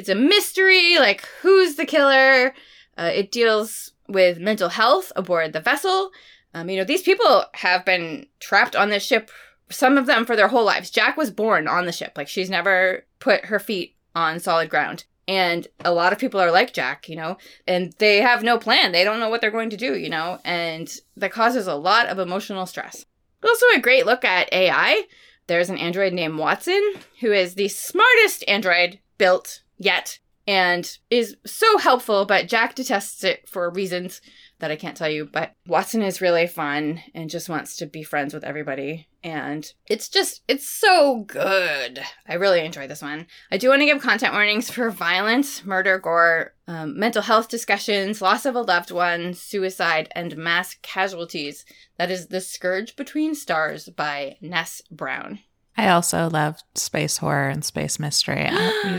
It's 0.00 0.08
a 0.08 0.14
mystery 0.14 0.98
like, 0.98 1.28
who's 1.42 1.74
the 1.76 1.84
killer? 1.84 2.54
Uh, 2.96 3.10
it 3.12 3.30
deals 3.30 3.92
with 4.08 4.38
mental 4.38 4.70
health 4.70 5.12
aboard 5.14 5.52
the 5.52 5.60
vessel. 5.60 6.10
Um, 6.54 6.70
you 6.70 6.78
know, 6.78 6.84
these 6.84 7.02
people 7.02 7.44
have 7.52 7.84
been 7.84 8.24
trapped 8.38 8.74
on 8.74 8.88
this 8.88 9.04
ship, 9.04 9.30
some 9.68 9.98
of 9.98 10.06
them 10.06 10.24
for 10.24 10.36
their 10.36 10.48
whole 10.48 10.64
lives. 10.64 10.88
Jack 10.88 11.18
was 11.18 11.30
born 11.30 11.68
on 11.68 11.84
the 11.84 11.92
ship, 11.92 12.12
like, 12.16 12.28
she's 12.28 12.48
never 12.48 13.04
put 13.18 13.44
her 13.44 13.58
feet 13.58 13.94
on 14.14 14.40
solid 14.40 14.70
ground. 14.70 15.04
And 15.28 15.68
a 15.84 15.92
lot 15.92 16.14
of 16.14 16.18
people 16.18 16.40
are 16.40 16.50
like 16.50 16.72
Jack, 16.72 17.06
you 17.06 17.16
know, 17.16 17.36
and 17.68 17.92
they 17.98 18.22
have 18.22 18.42
no 18.42 18.56
plan. 18.56 18.92
They 18.92 19.04
don't 19.04 19.20
know 19.20 19.28
what 19.28 19.42
they're 19.42 19.50
going 19.50 19.68
to 19.68 19.76
do, 19.76 19.98
you 19.98 20.08
know, 20.08 20.38
and 20.46 20.90
that 21.18 21.30
causes 21.30 21.66
a 21.66 21.74
lot 21.74 22.06
of 22.06 22.18
emotional 22.18 22.64
stress. 22.64 23.04
Also, 23.44 23.66
a 23.74 23.80
great 23.80 24.06
look 24.06 24.24
at 24.24 24.50
AI. 24.50 25.02
There's 25.46 25.68
an 25.68 25.76
android 25.76 26.14
named 26.14 26.38
Watson, 26.38 26.94
who 27.20 27.32
is 27.32 27.54
the 27.54 27.68
smartest 27.68 28.44
android 28.48 28.98
built 29.18 29.60
yet. 29.80 30.20
and 30.46 30.98
is 31.10 31.36
so 31.46 31.78
helpful, 31.78 32.24
but 32.24 32.48
Jack 32.48 32.74
detests 32.74 33.22
it 33.22 33.48
for 33.48 33.70
reasons 33.70 34.20
that 34.58 34.70
I 34.70 34.76
can't 34.76 34.96
tell 34.96 35.08
you. 35.08 35.28
But 35.30 35.54
Watson 35.66 36.02
is 36.02 36.20
really 36.20 36.46
fun 36.46 37.00
and 37.14 37.30
just 37.30 37.48
wants 37.48 37.76
to 37.76 37.86
be 37.86 38.02
friends 38.02 38.34
with 38.34 38.42
everybody. 38.42 39.08
And 39.22 39.70
it's 39.88 40.08
just, 40.08 40.42
it's 40.48 40.66
so 40.66 41.24
good. 41.26 42.00
I 42.26 42.34
really 42.34 42.64
enjoy 42.64 42.86
this 42.86 43.02
one. 43.02 43.26
I 43.52 43.58
do 43.58 43.68
want 43.68 43.80
to 43.82 43.86
give 43.86 44.02
content 44.02 44.32
warnings 44.32 44.70
for 44.70 44.90
violence, 44.90 45.64
murder, 45.64 45.98
gore, 45.98 46.54
um, 46.66 46.98
mental 46.98 47.22
health 47.22 47.48
discussions, 47.48 48.22
loss 48.22 48.44
of 48.44 48.54
a 48.54 48.62
loved 48.62 48.90
one, 48.90 49.34
suicide, 49.34 50.08
and 50.16 50.36
mass 50.36 50.74
casualties. 50.82 51.64
That 51.98 52.10
is 52.10 52.28
The 52.28 52.40
Scourge 52.40 52.96
Between 52.96 53.34
Stars 53.34 53.88
by 53.88 54.36
Ness 54.40 54.82
Brown. 54.90 55.40
I 55.76 55.88
also 55.88 56.28
love 56.28 56.60
space 56.74 57.18
horror 57.18 57.48
and 57.48 57.64
space 57.64 57.98
mystery. 57.98 58.48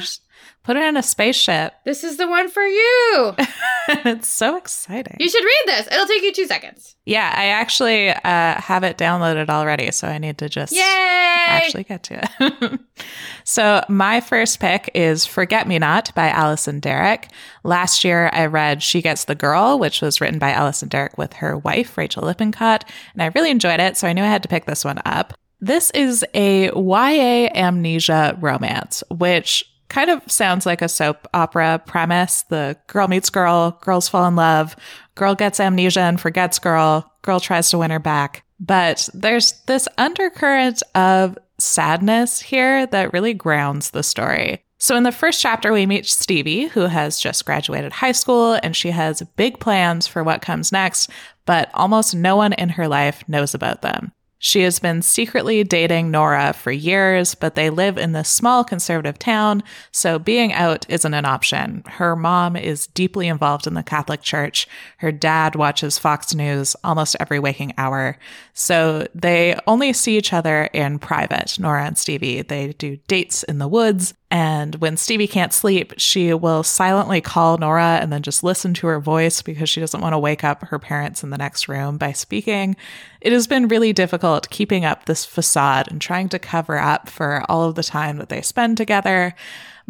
put 0.63 0.77
it 0.77 0.83
in 0.83 0.98
a 0.98 1.03
spaceship. 1.03 1.74
This 1.86 2.03
is 2.03 2.17
the 2.17 2.27
one 2.27 2.50
for 2.50 2.63
you. 2.63 3.36
it's 3.88 4.27
so 4.27 4.57
exciting. 4.57 5.17
You 5.19 5.29
should 5.29 5.43
read 5.43 5.63
this. 5.67 5.88
It'll 5.88 6.05
take 6.05 6.24
you 6.24 6.33
two 6.33 6.45
seconds. 6.45 6.95
Yeah, 7.05 7.33
I 7.36 7.48
actually 7.48 8.10
uh, 8.10 8.15
have 8.24 8.83
it 8.83 8.98
downloaded 8.98 9.50
already, 9.50 9.91
so 9.91 10.07
I 10.07 10.17
need 10.17 10.38
to 10.38 10.50
just 10.50 10.74
Yay! 10.74 10.81
actually 10.81 11.83
get 11.83 12.03
to 12.03 12.21
it. 12.24 12.79
so, 13.43 13.83
my 13.89 14.21
first 14.21 14.60
pick 14.60 14.91
is 14.93 15.25
Forget 15.25 15.67
Me 15.67 15.79
Not 15.79 16.13
by 16.15 16.29
Alyson 16.29 16.79
Derrick. 16.79 17.29
Last 17.63 18.03
year, 18.03 18.29
I 18.33 18.45
read 18.45 18.83
She 18.83 19.01
Gets 19.01 19.25
the 19.25 19.36
Girl, 19.36 19.79
which 19.79 20.01
was 20.01 20.21
written 20.21 20.39
by 20.39 20.53
Alyson 20.53 20.89
Derrick 20.89 21.17
with 21.17 21.33
her 21.33 21.57
wife, 21.57 21.98
Rachel 21.98 22.24
Lippincott, 22.24 22.86
and 23.13 23.24
I 23.24 23.31
really 23.36 23.50
enjoyed 23.51 23.79
it, 23.79 23.98
so 23.98 24.07
I 24.07 24.13
knew 24.13 24.24
I 24.24 24.27
had 24.27 24.43
to 24.43 24.50
pick 24.50 24.65
this 24.65 24.86
one 24.86 25.01
up. 25.05 25.33
This 25.63 25.91
is 25.91 26.25
a 26.33 26.71
YA 26.71 27.50
amnesia 27.53 28.36
romance, 28.41 29.03
which 29.12 29.63
kind 29.91 30.10
of 30.10 30.24
sounds 30.31 30.65
like 30.65 30.81
a 30.81 30.89
soap 30.89 31.27
opera 31.33 31.81
premise. 31.86 32.43
The 32.43 32.77
girl 32.88 33.07
meets 33.07 33.29
girl, 33.29 33.77
girls 33.81 34.07
fall 34.07 34.25
in 34.25 34.36
love, 34.36 34.75
girl 35.15 35.36
gets 35.36 35.60
amnesia 35.60 36.00
and 36.00 36.19
forgets 36.19 36.57
girl, 36.60 37.12
girl 37.21 37.39
tries 37.39 37.69
to 37.69 37.77
win 37.77 37.91
her 37.91 38.00
back. 38.00 38.43
But 38.60 39.10
there's 39.13 39.51
this 39.67 39.88
undercurrent 39.98 40.81
of 40.95 41.38
sadness 41.60 42.41
here 42.41 42.86
that 42.88 43.12
really 43.12 43.33
grounds 43.33 43.91
the 43.91 44.01
story. 44.01 44.63
So, 44.77 44.95
in 44.95 45.03
the 45.03 45.12
first 45.12 45.41
chapter, 45.41 45.71
we 45.71 45.86
meet 45.86 46.07
Stevie, 46.07 46.67
who 46.67 46.81
has 46.81 47.19
just 47.19 47.45
graduated 47.45 47.91
high 47.91 48.13
school 48.13 48.57
and 48.63 48.75
she 48.75 48.89
has 48.91 49.21
big 49.36 49.60
plans 49.60 50.07
for 50.07 50.24
what 50.24 50.41
comes 50.41 50.71
next, 50.71 51.10
but 51.45 51.69
almost 51.74 52.15
no 52.15 52.36
one 52.36 52.53
in 52.53 52.69
her 52.69 52.88
life 52.88 53.24
knows 53.27 53.53
about 53.53 53.81
them. 53.81 54.13
She 54.43 54.62
has 54.62 54.79
been 54.79 55.03
secretly 55.03 55.63
dating 55.63 56.10
Nora 56.10 56.53
for 56.53 56.71
years, 56.71 57.36
but 57.36 57.53
they 57.53 57.69
live 57.69 58.00
in 58.00 58.13
this 58.13 58.27
small 58.27 58.63
conservative 58.63 59.19
town, 59.19 59.62
so 59.91 60.17
being 60.17 60.51
out 60.51 60.83
isn't 60.89 61.13
an 61.13 61.25
option. 61.25 61.83
Her 61.86 62.15
mom 62.15 62.55
is 62.55 62.88
deeply 62.88 63.27
involved 63.27 63.67
in 63.67 63.75
the 63.75 63.83
Catholic 63.83 64.24
Church. 64.24 64.67
Her 64.98 65.12
dad 65.12 65.55
watches 65.55 66.00
Fox 66.00 66.33
News 66.33 66.75
almost 66.83 67.15
every 67.19 67.38
waking 67.38 67.74
hour. 67.77 68.17
So 68.53 69.08
they 69.15 69.58
only 69.67 69.93
see 69.93 70.17
each 70.17 70.34
other 70.34 70.65
in 70.74 71.00
private, 71.00 71.58
Nora 71.60 71.86
and 71.86 71.98
Stevie. 71.98 72.41
They 72.41 72.74
do 72.74 72.98
dates 73.08 73.43
in 73.43 73.60
the 73.60 73.67
woods. 73.67 74.13
And 74.29 74.75
when 74.75 74.98
Stevie 74.98 75.27
can't 75.27 75.53
sleep, 75.53 75.93
she 75.98 76.34
will 76.34 76.63
silently 76.63 77.22
call 77.22 77.58
Nora 77.58 78.00
and 78.01 78.12
then 78.12 78.22
just 78.22 78.43
listen 78.43 78.74
to 78.75 78.88
her 78.88 79.00
voice 79.00 79.41
because 79.41 79.70
she 79.70 79.81
doesn't 79.81 80.01
want 80.01 80.13
to 80.13 80.20
wake 80.20 80.43
up 80.43 80.63
her 80.65 80.79
parents 80.79 81.24
in 81.24 81.29
the 81.29 81.38
next 81.38 81.67
room 81.67 81.98
by 81.98 82.12
speaking. 82.12 82.75
It 83.20 83.34
has 83.34 83.48
been 83.48 83.67
really 83.67 83.93
difficult 83.93 84.50
keeping 84.50 84.86
up 84.86 85.05
this 85.05 85.25
facade 85.25 85.91
and 85.91 86.01
trying 86.01 86.29
to 86.29 86.39
cover 86.39 86.77
up 86.77 87.10
for 87.10 87.43
all 87.50 87.63
of 87.63 87.75
the 87.75 87.84
time 87.84 88.17
that 88.17 88.29
they 88.29 88.41
spend 88.41 88.77
together 88.77 89.36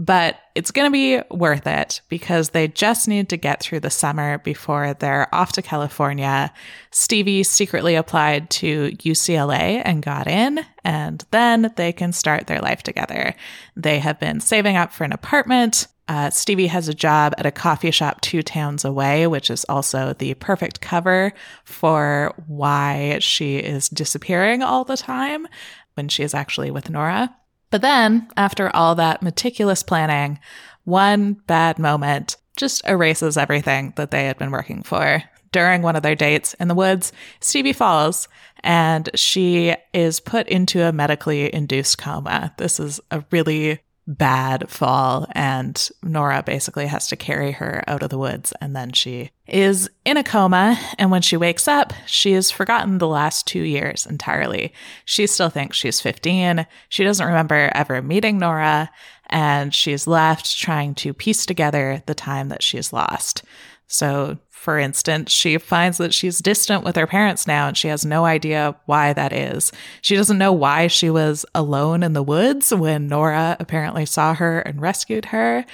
but 0.02 0.40
it's 0.56 0.72
going 0.72 0.88
to 0.88 0.92
be 0.92 1.22
worth 1.30 1.68
it 1.68 2.02
because 2.10 2.50
they 2.50 2.68
just 2.68 3.08
need 3.08 3.30
to 3.30 3.38
get 3.38 3.62
through 3.62 3.82
the 3.82 3.92
summer 3.92 4.40
before 4.40 4.96
they're 4.96 5.34
off 5.34 5.52
to 5.52 5.62
California. 5.62 6.52
Stevie 6.90 7.44
secretly 7.44 7.94
applied 7.94 8.50
to 8.50 8.90
UCLA 8.94 9.80
and 9.86 10.02
got 10.02 10.28
in, 10.28 10.66
and 10.84 11.24
then 11.30 11.72
they 11.76 11.94
can 11.94 12.14
start 12.14 12.48
their 12.48 12.62
life 12.62 12.82
together. 12.82 13.36
They 13.76 14.00
have 14.00 14.20
been 14.20 14.40
saving 14.40 14.76
up 14.76 14.92
for 14.92 15.04
an 15.04 15.14
apartment. 15.14 15.86
Uh, 16.08 16.32
Stevie 16.32 16.66
has 16.66 16.88
a 16.88 16.96
job 16.96 17.36
at 17.38 17.46
a 17.46 17.52
coffee 17.52 17.92
shop 17.92 18.22
two 18.22 18.42
towns 18.42 18.84
away, 18.84 19.28
which 19.28 19.52
is 19.52 19.66
also 19.66 20.14
the 20.14 20.34
perfect 20.34 20.82
cover 20.82 21.32
for 21.64 22.34
why 22.48 23.20
she 23.20 23.58
is 23.58 23.88
disappearing 23.88 24.64
all 24.64 24.84
the 24.84 24.98
time 24.98 25.48
when 25.94 26.08
she 26.10 26.24
is 26.24 26.34
actually 26.34 26.72
with 26.72 26.90
Nora. 26.90 27.36
But 27.72 27.82
then, 27.82 28.28
after 28.38 28.74
all 28.76 28.96
that 28.96 29.24
meticulous 29.24 29.82
planning, 29.82 30.40
one 30.84 31.34
bad 31.48 31.80
moment 31.80 32.38
just 32.58 32.86
erases 32.88 33.38
everything 33.38 33.94
that 33.96 34.12
they 34.12 34.26
had 34.26 34.38
been 34.38 34.52
working 34.52 34.84
for. 34.84 35.24
During 35.52 35.82
one 35.82 35.96
of 35.96 36.04
their 36.04 36.16
dates 36.16 36.54
in 36.56 36.68
the 36.68 36.76
woods, 36.76 37.12
Stevie 37.40 37.74
falls 37.74 38.28
and 38.64 39.10
she 39.16 39.76
is 39.94 40.20
put 40.20 40.48
into 40.48 40.84
a 40.84 40.92
medically 40.92 41.54
induced 41.54 41.98
coma. 41.98 42.54
This 42.58 42.80
is 42.80 43.02
a 43.10 43.24
really 43.32 43.80
bad 44.18 44.70
fall 44.70 45.28
and 45.32 45.90
Nora 46.04 46.44
basically 46.44 46.88
has 46.88 47.08
to 47.08 47.16
carry 47.16 47.52
her 47.54 47.84
out 47.88 48.04
of 48.04 48.10
the 48.10 48.18
woods 48.18 48.54
and 48.60 48.76
then 48.76 48.92
she 48.92 49.32
is 49.48 49.90
in 50.06 50.18
a 50.18 50.24
coma 50.24 50.78
and 50.98 51.12
when 51.12 51.22
she 51.22 51.38
wakes 51.38 51.68
up 51.68 51.94
she 52.06 52.34
has 52.34 52.52
forgotten 52.52 52.98
the 52.98 53.08
last 53.08 53.48
2 53.48 53.62
years 53.62 54.06
entirely. 54.06 54.74
She 55.06 55.28
still 55.28 55.50
thinks 55.50 55.78
she's 55.78 56.02
15. 56.02 56.66
She 56.90 57.04
doesn't 57.04 57.26
remember 57.26 57.72
ever 57.74 58.02
meeting 58.02 58.38
Nora 58.38 58.90
and 59.28 59.74
she's 59.74 60.08
left 60.08 60.58
trying 60.58 60.94
to 60.96 61.14
piece 61.14 61.46
together 61.46 62.04
the 62.06 62.16
time 62.16 62.50
that 62.50 62.62
she's 62.62 62.92
lost. 62.92 63.44
So 63.92 64.38
for 64.50 64.78
instance, 64.78 65.32
she 65.32 65.58
finds 65.58 65.98
that 65.98 66.14
she's 66.14 66.38
distant 66.38 66.84
with 66.84 66.96
her 66.96 67.08
parents 67.08 67.48
now 67.48 67.68
and 67.68 67.76
she 67.76 67.88
has 67.88 68.06
no 68.06 68.26
idea 68.26 68.76
why 68.86 69.12
that 69.12 69.34
is. 69.34 69.72
She 70.02 70.16
doesn't 70.16 70.38
know 70.38 70.54
why 70.54 70.86
she 70.86 71.10
was 71.10 71.48
alone 71.56 72.04
in 72.04 72.14
the 72.14 72.22
woods 72.22 72.72
when 72.72 73.08
Nora 73.08 73.58
apparently 73.60 74.06
saw 74.06 74.36
her 74.36 74.60
and 74.60 74.80
rescued 74.80 75.26
her. 75.26 75.66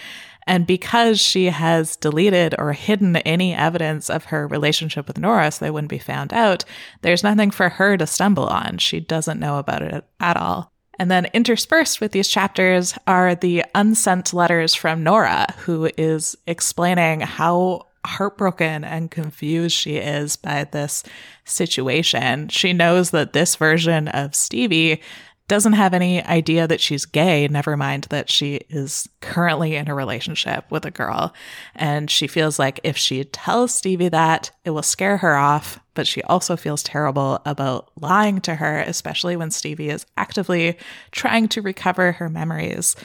And 0.47 0.65
because 0.65 1.19
she 1.19 1.47
has 1.47 1.97
deleted 1.97 2.55
or 2.57 2.71
hidden 2.71 3.17
any 3.17 3.53
evidence 3.53 4.09
of 4.09 4.25
her 4.25 4.47
relationship 4.47 5.05
with 5.05 5.19
Nora 5.19 5.51
so 5.51 5.65
they 5.65 5.71
wouldn't 5.71 5.89
be 5.89 5.99
found 5.99 6.31
out, 6.31 6.63
there's 7.01 7.23
nothing 7.23 7.51
for 7.51 7.67
her 7.67 7.97
to 7.97 8.07
stumble 8.07 8.47
on. 8.47 8.77
She 8.77 9.01
doesn't 9.01 9.39
know 9.39 9.59
about 9.59 9.81
it 9.81 10.05
at 10.21 10.37
all. 10.37 10.71
And 10.97 11.11
then 11.11 11.27
interspersed 11.33 11.99
with 11.99 12.13
these 12.13 12.29
chapters 12.29 12.97
are 13.05 13.35
the 13.35 13.65
unsent 13.75 14.33
letters 14.33 14.73
from 14.73 15.03
Nora, 15.03 15.53
who 15.57 15.91
is 15.97 16.37
explaining 16.47 17.19
how 17.19 17.87
heartbroken 18.07 18.83
and 18.83 19.11
confused 19.11 19.75
she 19.75 19.97
is 19.97 20.35
by 20.35 20.63
this 20.63 21.03
situation. 21.45 22.47
She 22.49 22.73
knows 22.73 23.11
that 23.11 23.33
this 23.33 23.55
version 23.55 24.07
of 24.07 24.33
Stevie 24.33 25.01
doesn't 25.47 25.73
have 25.73 25.93
any 25.93 26.21
idea 26.23 26.67
that 26.67 26.81
she's 26.81 27.05
gay, 27.05 27.47
never 27.47 27.77
mind 27.77 28.05
that 28.09 28.29
she 28.29 28.55
is 28.69 29.07
currently 29.21 29.75
in 29.75 29.87
a 29.87 29.95
relationship 29.95 30.69
with 30.69 30.85
a 30.85 30.91
girl. 30.91 31.33
And 31.73 32.11
she 32.11 32.27
feels 32.27 32.59
like 32.59 32.81
if 32.83 32.97
she 32.97 33.23
tells 33.23 33.73
Stevie 33.73 34.09
that, 34.09 34.51
it 34.65 34.71
will 34.71 34.83
scare 34.83 35.17
her 35.17 35.35
off. 35.35 35.79
But 35.93 36.05
she 36.05 36.21
also 36.23 36.57
feels 36.57 36.83
terrible 36.83 37.41
about 37.45 37.89
lying 37.99 38.41
to 38.41 38.55
her, 38.55 38.79
especially 38.81 39.35
when 39.35 39.49
Stevie 39.49 39.89
is 39.89 40.05
actively 40.17 40.77
trying 41.11 41.47
to 41.49 41.61
recover 41.61 42.11
her 42.11 42.29
memories. 42.29 42.95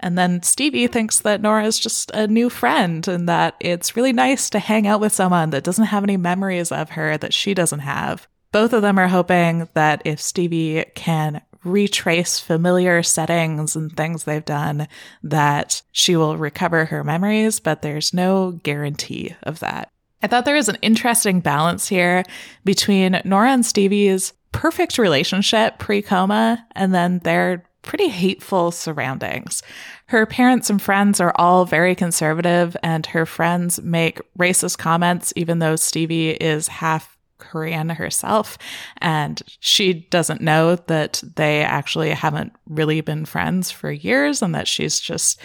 And 0.00 0.16
then 0.16 0.42
Stevie 0.42 0.86
thinks 0.86 1.20
that 1.20 1.40
Nora 1.40 1.64
is 1.64 1.78
just 1.78 2.10
a 2.12 2.26
new 2.26 2.50
friend 2.50 3.06
and 3.08 3.28
that 3.28 3.56
it's 3.60 3.96
really 3.96 4.12
nice 4.12 4.48
to 4.50 4.58
hang 4.58 4.86
out 4.86 5.00
with 5.00 5.12
someone 5.12 5.50
that 5.50 5.64
doesn't 5.64 5.86
have 5.86 6.04
any 6.04 6.16
memories 6.16 6.70
of 6.70 6.90
her 6.90 7.18
that 7.18 7.34
she 7.34 7.54
doesn't 7.54 7.80
have. 7.80 8.28
Both 8.52 8.72
of 8.72 8.82
them 8.82 8.98
are 8.98 9.08
hoping 9.08 9.68
that 9.74 10.02
if 10.04 10.20
Stevie 10.20 10.84
can 10.94 11.42
retrace 11.64 12.38
familiar 12.38 13.02
settings 13.02 13.76
and 13.76 13.94
things 13.94 14.24
they've 14.24 14.44
done, 14.44 14.88
that 15.22 15.82
she 15.92 16.16
will 16.16 16.36
recover 16.36 16.86
her 16.86 17.04
memories, 17.04 17.60
but 17.60 17.82
there's 17.82 18.14
no 18.14 18.52
guarantee 18.62 19.34
of 19.42 19.58
that. 19.60 19.90
I 20.22 20.26
thought 20.26 20.44
there 20.44 20.56
was 20.56 20.68
an 20.68 20.78
interesting 20.82 21.40
balance 21.40 21.88
here 21.88 22.24
between 22.64 23.20
Nora 23.24 23.50
and 23.50 23.66
Stevie's 23.66 24.32
perfect 24.50 24.98
relationship 24.98 25.78
pre 25.78 26.02
coma 26.02 26.66
and 26.72 26.94
then 26.94 27.20
their 27.20 27.64
pretty 27.88 28.08
hateful 28.08 28.70
surroundings. 28.70 29.62
Her 30.06 30.26
parents 30.26 30.68
and 30.68 30.80
friends 30.80 31.20
are 31.20 31.32
all 31.36 31.64
very 31.64 31.94
conservative, 31.94 32.76
and 32.82 33.06
her 33.06 33.24
friends 33.24 33.80
make 33.82 34.20
racist 34.38 34.76
comments, 34.76 35.32
even 35.36 35.58
though 35.58 35.74
Stevie 35.74 36.32
is 36.32 36.68
half 36.68 37.16
Korean 37.38 37.88
herself. 37.88 38.58
And 38.98 39.40
she 39.60 40.06
doesn't 40.10 40.42
know 40.42 40.76
that 40.76 41.22
they 41.36 41.62
actually 41.62 42.10
haven't 42.10 42.52
really 42.68 43.00
been 43.00 43.24
friends 43.24 43.70
for 43.70 43.90
years 43.90 44.42
and 44.42 44.54
that 44.54 44.68
she's 44.68 45.00
just 45.00 45.40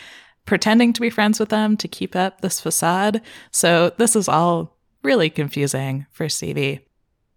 pretending 0.46 0.92
to 0.92 1.02
be 1.02 1.10
friends 1.10 1.40
with 1.40 1.48
them 1.48 1.78
to 1.78 1.88
keep 1.88 2.14
up 2.14 2.42
this 2.42 2.60
facade. 2.60 3.22
So 3.52 3.94
this 3.98 4.18
is 4.18 4.28
all 4.28 4.78
really 5.02 5.30
confusing 5.30 6.08
for 6.12 6.28
Stevie. 6.28 6.86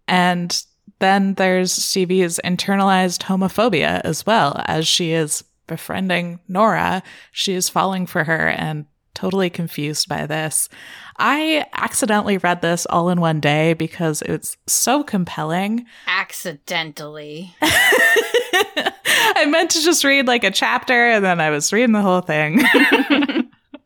And 0.05 0.61
then 0.99 1.35
there's 1.35 1.71
Stevie's 1.71 2.39
internalized 2.43 3.23
homophobia 3.23 4.01
as 4.03 4.25
well. 4.25 4.61
As 4.65 4.87
she 4.87 5.11
is 5.11 5.43
befriending 5.67 6.39
Nora, 6.47 7.03
she 7.31 7.53
is 7.53 7.69
falling 7.69 8.05
for 8.05 8.23
her 8.23 8.49
and 8.49 8.85
totally 9.13 9.49
confused 9.49 10.07
by 10.07 10.27
this. 10.27 10.69
I 11.17 11.65
accidentally 11.73 12.37
read 12.37 12.61
this 12.61 12.85
all 12.85 13.09
in 13.09 13.19
one 13.19 13.39
day 13.39 13.73
because 13.73 14.21
it's 14.21 14.57
so 14.67 15.03
compelling. 15.03 15.87
Accidentally. 16.05 17.55
I 17.61 19.45
meant 19.47 19.71
to 19.71 19.81
just 19.81 20.03
read 20.03 20.27
like 20.27 20.43
a 20.43 20.51
chapter 20.51 21.09
and 21.09 21.25
then 21.25 21.39
I 21.39 21.49
was 21.49 21.73
reading 21.73 21.93
the 21.93 22.01
whole 22.01 22.21
thing. 22.21 22.61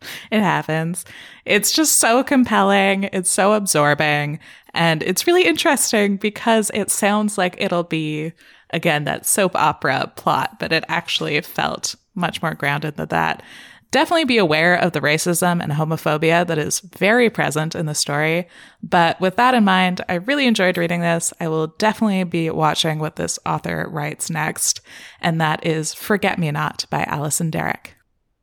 it 0.31 0.41
happens. 0.41 1.05
It's 1.45 1.71
just 1.71 1.97
so 1.97 2.23
compelling. 2.23 3.05
It's 3.05 3.31
so 3.31 3.53
absorbing. 3.53 4.39
And 4.73 5.03
it's 5.03 5.27
really 5.27 5.45
interesting 5.45 6.17
because 6.17 6.71
it 6.73 6.91
sounds 6.91 7.37
like 7.37 7.55
it'll 7.59 7.83
be, 7.83 8.33
again, 8.69 9.03
that 9.05 9.25
soap 9.25 9.55
opera 9.55 10.11
plot, 10.15 10.59
but 10.59 10.71
it 10.71 10.85
actually 10.87 11.39
felt 11.41 11.95
much 12.15 12.41
more 12.41 12.53
grounded 12.53 12.97
than 12.97 13.09
that. 13.09 13.43
Definitely 13.91 14.23
be 14.23 14.37
aware 14.37 14.75
of 14.75 14.93
the 14.93 15.01
racism 15.01 15.61
and 15.61 15.73
homophobia 15.73 16.47
that 16.47 16.57
is 16.57 16.79
very 16.79 17.29
present 17.29 17.75
in 17.75 17.87
the 17.87 17.93
story. 17.93 18.47
But 18.81 19.19
with 19.19 19.35
that 19.35 19.53
in 19.53 19.65
mind, 19.65 19.99
I 20.07 20.13
really 20.13 20.47
enjoyed 20.47 20.77
reading 20.77 21.01
this. 21.01 21.33
I 21.41 21.49
will 21.49 21.67
definitely 21.67 22.23
be 22.23 22.49
watching 22.49 22.99
what 22.99 23.17
this 23.17 23.37
author 23.45 23.89
writes 23.91 24.29
next, 24.29 24.79
and 25.19 25.41
that 25.41 25.65
is 25.65 25.93
Forget 25.93 26.39
Me 26.39 26.51
Not 26.51 26.85
by 26.89 27.03
Alyson 27.03 27.49
Derrick. 27.49 27.95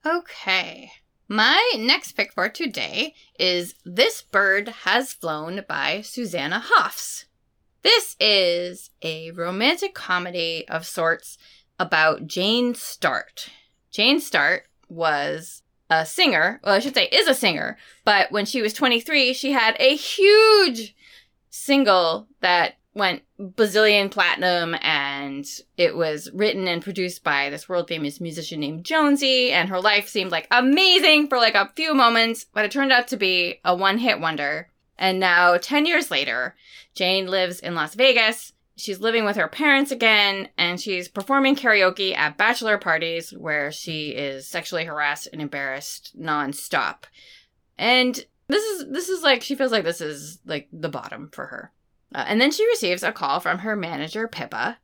Okay. 0.04 0.90
My 1.30 1.73
next 1.76 2.12
pick 2.12 2.32
for 2.32 2.49
today 2.49 3.14
is 3.38 3.75
This 3.85 4.23
Bird 4.23 4.68
Has 4.85 5.12
Flown 5.12 5.62
by 5.68 6.00
Susanna 6.00 6.58
Hoffs. 6.64 7.26
This 7.82 8.16
is 8.18 8.88
a 9.02 9.32
romantic 9.32 9.94
comedy 9.94 10.66
of 10.68 10.87
sorts 10.87 11.37
about 11.78 12.26
Jane 12.26 12.75
Start. 12.75 13.50
Jane 13.90 14.20
Start 14.20 14.68
was 14.88 15.61
a 15.90 16.06
singer. 16.06 16.62
Well, 16.64 16.76
I 16.76 16.78
should 16.78 16.94
say 16.94 17.11
is 17.12 17.28
a 17.28 17.35
singer, 17.35 17.76
but 18.06 18.32
when 18.32 18.47
she 18.47 18.62
was 18.62 18.73
23, 18.73 19.35
she 19.35 19.52
had 19.52 19.76
a 19.78 19.97
huge 19.97 20.97
single 21.50 22.26
that 22.40 22.76
went 22.98 23.22
bazillion 23.40 24.10
platinum 24.10 24.76
and 24.82 25.46
it 25.76 25.96
was 25.96 26.30
written 26.34 26.68
and 26.68 26.82
produced 26.82 27.24
by 27.24 27.48
this 27.48 27.68
world 27.68 27.88
famous 27.88 28.20
musician 28.20 28.60
named 28.60 28.84
Jonesy 28.84 29.52
and 29.52 29.68
her 29.68 29.80
life 29.80 30.08
seemed 30.08 30.30
like 30.30 30.46
amazing 30.50 31.28
for 31.28 31.38
like 31.38 31.54
a 31.54 31.72
few 31.74 31.94
moments, 31.94 32.44
but 32.52 32.64
it 32.64 32.70
turned 32.70 32.92
out 32.92 33.08
to 33.08 33.16
be 33.16 33.60
a 33.64 33.74
one-hit 33.74 34.20
wonder. 34.20 34.68
And 34.98 35.20
now 35.20 35.56
10 35.56 35.86
years 35.86 36.10
later, 36.10 36.56
Jane 36.94 37.28
lives 37.28 37.60
in 37.60 37.74
Las 37.74 37.94
Vegas. 37.94 38.52
She's 38.76 39.00
living 39.00 39.24
with 39.24 39.36
her 39.36 39.48
parents 39.48 39.90
again 39.90 40.48
and 40.58 40.80
she's 40.80 41.08
performing 41.08 41.56
karaoke 41.56 42.16
at 42.16 42.36
bachelor 42.36 42.78
parties 42.78 43.30
where 43.30 43.72
she 43.72 44.10
is 44.10 44.46
sexually 44.46 44.84
harassed 44.84 45.28
and 45.32 45.40
embarrassed 45.40 46.20
nonstop. 46.20 47.04
And 47.78 48.24
this 48.48 48.64
is 48.64 48.88
this 48.90 49.08
is 49.08 49.22
like 49.22 49.42
she 49.42 49.54
feels 49.54 49.72
like 49.72 49.84
this 49.84 50.00
is 50.00 50.38
like 50.44 50.68
the 50.72 50.88
bottom 50.88 51.30
for 51.32 51.46
her. 51.46 51.72
Uh, 52.14 52.24
and 52.26 52.40
then 52.40 52.50
she 52.50 52.66
receives 52.66 53.02
a 53.02 53.12
call 53.12 53.40
from 53.40 53.58
her 53.58 53.76
manager, 53.76 54.26
Pippa, 54.26 54.78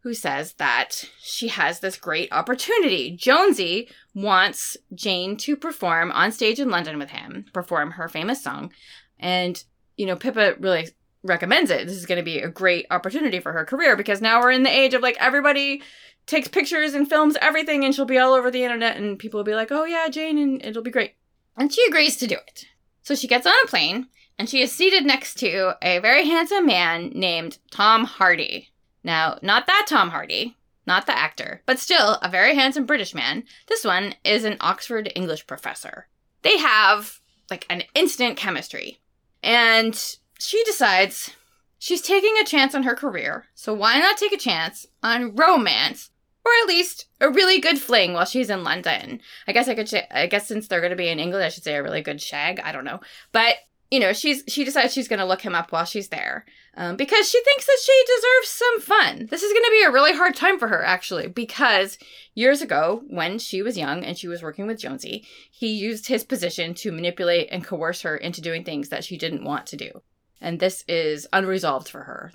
who 0.00 0.12
says 0.12 0.54
that 0.54 1.08
she 1.20 1.48
has 1.48 1.80
this 1.80 1.96
great 1.96 2.30
opportunity. 2.32 3.16
Jonesy 3.16 3.88
wants 4.14 4.76
Jane 4.94 5.36
to 5.38 5.56
perform 5.56 6.12
on 6.12 6.30
stage 6.30 6.60
in 6.60 6.68
London 6.68 6.98
with 6.98 7.10
him, 7.10 7.46
perform 7.52 7.92
her 7.92 8.08
famous 8.08 8.42
song. 8.42 8.72
And, 9.18 9.62
you 9.96 10.04
know, 10.04 10.16
Pippa 10.16 10.56
really 10.58 10.88
recommends 11.22 11.70
it. 11.70 11.86
This 11.86 11.96
is 11.96 12.06
going 12.06 12.18
to 12.18 12.24
be 12.24 12.40
a 12.40 12.50
great 12.50 12.86
opportunity 12.90 13.40
for 13.40 13.52
her 13.52 13.64
career 13.64 13.96
because 13.96 14.20
now 14.20 14.40
we're 14.40 14.50
in 14.50 14.62
the 14.62 14.70
age 14.70 14.92
of 14.92 15.00
like 15.00 15.16
everybody 15.18 15.82
takes 16.26 16.48
pictures 16.48 16.94
and 16.94 17.08
films 17.08 17.36
everything 17.40 17.84
and 17.84 17.94
she'll 17.94 18.04
be 18.04 18.18
all 18.18 18.34
over 18.34 18.50
the 18.50 18.62
internet 18.62 18.96
and 18.96 19.18
people 19.18 19.38
will 19.38 19.44
be 19.44 19.54
like, 19.54 19.72
oh 19.72 19.84
yeah, 19.84 20.08
Jane, 20.08 20.38
and 20.38 20.62
it'll 20.62 20.82
be 20.82 20.90
great. 20.90 21.14
And 21.56 21.72
she 21.72 21.84
agrees 21.86 22.16
to 22.18 22.26
do 22.26 22.36
it. 22.46 22.66
So 23.02 23.14
she 23.14 23.28
gets 23.28 23.46
on 23.46 23.54
a 23.64 23.68
plane 23.68 24.08
and 24.38 24.48
she 24.48 24.62
is 24.62 24.72
seated 24.72 25.04
next 25.04 25.34
to 25.38 25.76
a 25.82 25.98
very 25.98 26.26
handsome 26.26 26.66
man 26.66 27.10
named 27.14 27.58
Tom 27.70 28.04
Hardy. 28.04 28.70
Now, 29.02 29.38
not 29.42 29.66
that 29.66 29.86
Tom 29.88 30.10
Hardy, 30.10 30.56
not 30.86 31.06
the 31.06 31.16
actor, 31.16 31.62
but 31.66 31.78
still 31.78 32.18
a 32.22 32.28
very 32.28 32.54
handsome 32.54 32.86
British 32.86 33.14
man. 33.14 33.44
This 33.68 33.84
one 33.84 34.14
is 34.24 34.44
an 34.44 34.56
Oxford 34.60 35.10
English 35.14 35.46
professor. 35.46 36.08
They 36.42 36.58
have 36.58 37.20
like 37.50 37.66
an 37.68 37.82
instant 37.94 38.36
chemistry. 38.36 39.00
And 39.42 39.94
she 40.38 40.62
decides 40.64 41.32
she's 41.78 42.02
taking 42.02 42.34
a 42.40 42.44
chance 42.44 42.74
on 42.74 42.84
her 42.84 42.94
career, 42.94 43.46
so 43.54 43.74
why 43.74 43.98
not 43.98 44.16
take 44.16 44.32
a 44.32 44.38
chance 44.38 44.86
on 45.02 45.34
romance? 45.34 46.10
Or 46.46 46.52
at 46.62 46.68
least 46.68 47.06
a 47.22 47.30
really 47.30 47.58
good 47.58 47.78
fling 47.78 48.12
while 48.12 48.26
she's 48.26 48.50
in 48.50 48.64
London. 48.64 49.20
I 49.46 49.52
guess 49.52 49.66
I 49.66 49.74
could. 49.74 49.88
Sh- 49.88 50.10
I 50.10 50.26
guess 50.26 50.46
since 50.46 50.68
they're 50.68 50.82
going 50.82 50.90
to 50.90 50.96
be 50.96 51.08
in 51.08 51.18
England, 51.18 51.42
I 51.42 51.48
should 51.48 51.64
say 51.64 51.74
a 51.74 51.82
really 51.82 52.02
good 52.02 52.20
shag. 52.20 52.60
I 52.60 52.70
don't 52.70 52.84
know, 52.84 53.00
but 53.32 53.54
you 53.94 54.00
know, 54.00 54.12
she's 54.12 54.42
she 54.48 54.64
decides 54.64 54.92
she's 54.92 55.06
going 55.06 55.20
to 55.20 55.24
look 55.24 55.42
him 55.42 55.54
up 55.54 55.70
while 55.70 55.84
she's 55.84 56.08
there 56.08 56.44
um, 56.76 56.96
because 56.96 57.30
she 57.30 57.40
thinks 57.44 57.64
that 57.64 57.78
she 57.80 58.04
deserves 58.16 58.48
some 58.48 58.80
fun. 58.80 59.28
This 59.30 59.44
is 59.44 59.52
going 59.52 59.62
to 59.62 59.70
be 59.70 59.84
a 59.84 59.92
really 59.92 60.12
hard 60.12 60.34
time 60.34 60.58
for 60.58 60.66
her, 60.66 60.84
actually, 60.84 61.28
because 61.28 61.96
years 62.34 62.60
ago, 62.60 63.04
when 63.06 63.38
she 63.38 63.62
was 63.62 63.78
young 63.78 64.02
and 64.04 64.18
she 64.18 64.26
was 64.26 64.42
working 64.42 64.66
with 64.66 64.80
Jonesy, 64.80 65.24
he 65.48 65.68
used 65.68 66.08
his 66.08 66.24
position 66.24 66.74
to 66.74 66.90
manipulate 66.90 67.48
and 67.52 67.64
coerce 67.64 68.02
her 68.02 68.16
into 68.16 68.40
doing 68.40 68.64
things 68.64 68.88
that 68.88 69.04
she 69.04 69.16
didn't 69.16 69.44
want 69.44 69.68
to 69.68 69.76
do, 69.76 70.02
and 70.40 70.58
this 70.58 70.82
is 70.88 71.28
unresolved 71.32 71.88
for 71.88 72.02
her, 72.02 72.32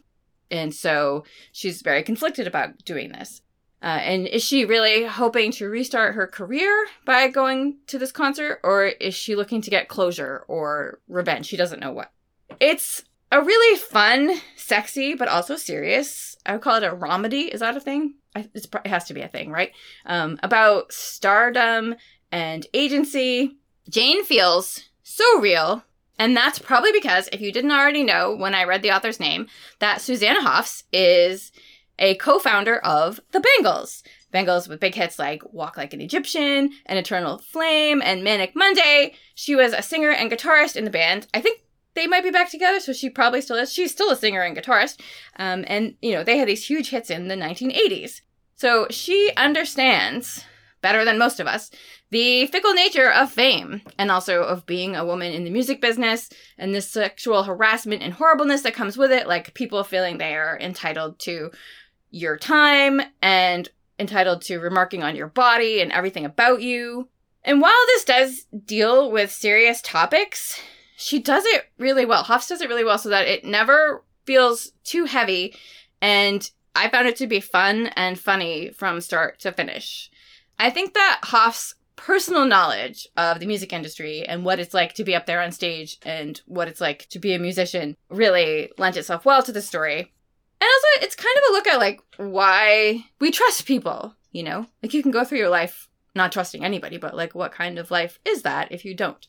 and 0.50 0.74
so 0.74 1.26
she's 1.52 1.82
very 1.82 2.04
conflicted 2.04 2.48
about 2.48 2.86
doing 2.86 3.12
this. 3.12 3.42
Uh, 3.82 4.00
and 4.02 4.28
is 4.28 4.44
she 4.44 4.66
really 4.66 5.06
hoping 5.06 5.52
to 5.54 5.70
restart 5.70 6.16
her 6.16 6.28
career 6.28 6.88
by 7.06 7.28
going 7.30 7.78
to 7.88 7.98
this 7.98 8.12
concert, 8.12 8.60
or 8.64 8.86
is 8.86 9.16
she 9.16 9.36
looking 9.36 9.62
to 9.62 9.70
get 9.70 9.88
closure 9.88 10.44
or 10.48 11.00
revenge? 11.08 11.46
She 11.46 11.58
doesn't 11.58 11.80
know 11.80 11.94
what. 11.94 12.12
It's 12.60 13.04
a 13.32 13.42
really 13.42 13.78
fun, 13.78 14.42
sexy, 14.56 15.14
but 15.14 15.28
also 15.28 15.56
serious. 15.56 16.36
I 16.46 16.54
would 16.54 16.62
call 16.62 16.76
it 16.76 16.84
a 16.84 16.96
romedy. 16.96 17.48
Is 17.48 17.62
that 17.62 17.78
a 17.78 17.80
thing? 17.80 18.16
it 18.36 18.68
has 18.86 19.06
to 19.06 19.14
be 19.14 19.22
a 19.22 19.28
thing, 19.28 19.50
right? 19.52 19.72
Um, 20.06 20.40
about 20.44 20.92
stardom 20.92 21.96
and 22.32 22.68
agency. 22.74 23.58
Jane 23.90 24.24
feels 24.24 24.84
so 25.04 25.40
real. 25.40 25.84
And 26.18 26.36
that's 26.36 26.60
probably 26.60 26.92
because, 26.92 27.30
if 27.32 27.40
you 27.40 27.52
didn't 27.52 27.72
already 27.72 28.04
know 28.04 28.36
when 28.36 28.54
I 28.54 28.66
read 28.66 28.82
the 28.82 28.92
author's 28.92 29.22
name, 29.22 29.48
that 29.80 30.02
Susanna 30.02 30.42
Hoffs 30.42 30.84
is 30.92 31.54
a 32.00 32.16
co-founder 32.16 32.78
of 32.80 33.20
the 33.32 33.40
Bangles. 33.40 34.02
Bangles 34.32 34.68
with 34.68 34.80
big 34.80 34.96
hits 34.96 35.20
like 35.20 35.42
Walk 35.54 35.78
Like 35.78 35.94
an 35.94 36.02
Egyptian, 36.02 36.72
An 36.86 36.98
Eternal 36.98 37.38
Flame, 37.38 38.02
and 38.04 38.24
Manic 38.24 38.56
Monday. 38.56 39.14
She 39.36 39.56
was 39.56 39.74
a 39.74 39.82
singer 39.82 40.10
and 40.10 40.32
guitarist 40.32 40.76
in 40.76 40.86
the 40.86 40.92
band. 40.92 41.28
I 41.34 41.42
think 41.42 41.62
they 41.96 42.08
might 42.08 42.24
be 42.24 42.32
back 42.32 42.50
together, 42.50 42.80
so 42.80 42.94
she 42.94 43.10
probably 43.10 43.42
still 43.42 43.58
is. 43.58 43.74
She's 43.74 43.92
still 43.92 44.12
a 44.12 44.16
singer 44.16 44.42
and 44.42 44.56
guitarist. 44.56 45.02
Um, 45.38 45.66
and, 45.68 45.96
you 46.02 46.14
know, 46.14 46.24
they 46.24 46.38
had 46.38 46.48
these 46.48 46.66
huge 46.66 46.90
hits 46.90 47.10
in 47.10 47.28
the 47.28 47.36
1980s. 47.36 48.22
So 48.56 48.88
she 48.90 49.32
understands, 49.38 50.46
better 50.82 51.04
than 51.04 51.18
most 51.18 51.40
of 51.40 51.48
us, 51.48 51.72
the 52.12 52.48
fickle 52.48 52.74
nature 52.74 53.12
of 53.12 53.32
fame 53.32 53.82
and 53.98 54.10
also 54.10 54.44
of 54.44 54.66
being 54.66 54.96
a 54.96 55.06
woman 55.06 55.32
in 55.32 55.44
the 55.44 55.50
music 55.50 55.80
business 55.82 56.30
and 56.58 56.74
the 56.74 56.82
sexual 56.82 57.44
harassment 57.44 58.02
and 58.02 58.14
horribleness 58.14 58.62
that 58.62 58.74
comes 58.74 58.98
with 58.98 59.12
it, 59.12 59.28
like 59.28 59.54
people 59.54 59.84
feeling 59.84 60.18
they 60.18 60.36
are 60.36 60.58
entitled 60.60 61.20
to 61.20 61.52
your 62.12 62.38
time 62.38 63.02
and 63.22 63.70
entitled 64.00 64.42
to 64.44 64.60
remarking 64.60 65.04
on 65.04 65.16
your 65.16 65.28
body 65.28 65.82
and 65.82 65.92
everything 65.92 66.26
about 66.26 66.62
you. 66.62 67.10
And 67.44 67.62
while 67.62 67.86
this 67.88 68.04
does 68.06 68.46
deal 68.66 69.12
with 69.12 69.32
serious 69.32 69.82
topics, 69.82 70.60
she 70.96 71.20
does 71.20 71.46
it 71.46 71.70
really 71.78 72.06
well. 72.06 72.24
Hoffs 72.24 72.48
does 72.48 72.62
it 72.62 72.70
really 72.70 72.84
well 72.84 72.98
so 72.98 73.10
that 73.10 73.28
it 73.28 73.46
never 73.46 74.04
feels 74.26 74.72
too 74.84 75.06
heavy. 75.06 75.56
And 76.02 76.50
I 76.76 76.90
found 76.90 77.08
it 77.08 77.16
to 77.18 77.28
be 77.28 77.40
fun 77.40 77.88
and 77.96 78.20
funny 78.20 78.72
from 78.72 79.02
start 79.02 79.40
to 79.40 79.52
finish. 79.52 80.12
I 80.58 80.70
think 80.70 80.94
that 80.94 81.20
Hoff's 81.24 81.76
personal 81.96 82.46
knowledge 82.46 83.08
of 83.18 83.40
the 83.40 83.46
music 83.46 83.74
industry 83.74 84.26
and 84.26 84.46
what 84.46 84.60
it's 84.60 84.74
like 84.74 84.94
to 84.94 85.04
be 85.04 85.16
up 85.16 85.26
there 85.26 85.42
on 85.42 85.52
stage 85.52 85.98
and 86.04 86.42
what 86.46 86.68
it's 86.68 86.80
like 86.80 87.08
to 87.10 87.20
be 87.20 87.34
a 87.34 87.40
musician 87.40 87.98
really 88.10 88.72
lent 88.78 88.96
itself 88.96 89.26
well 89.26 89.44
to 89.44 89.52
the 89.52 89.62
story. 89.62 90.14
And 90.62 90.68
also, 90.68 91.06
it's 91.06 91.16
kind 91.16 91.38
of 91.38 91.44
a 91.50 91.54
look 91.54 91.68
at 91.68 91.80
like 91.80 92.02
why 92.18 93.06
we 93.20 93.32
trust 93.32 93.66
people, 93.66 94.16
you 94.32 94.44
know? 94.44 94.66
Like 94.84 94.94
you 94.94 95.02
can 95.02 95.12
go 95.12 95.24
through 95.24 95.38
your 95.38 95.50
life 95.50 95.90
not 96.16 96.32
trusting 96.32 96.64
anybody, 96.64 96.98
but 96.98 97.16
like 97.16 97.36
what 97.36 97.52
kind 97.52 97.80
of 97.80 97.92
life 97.92 98.20
is 98.26 98.42
that 98.42 98.72
if 98.72 98.84
you 98.84 98.94
don't? 98.94 99.26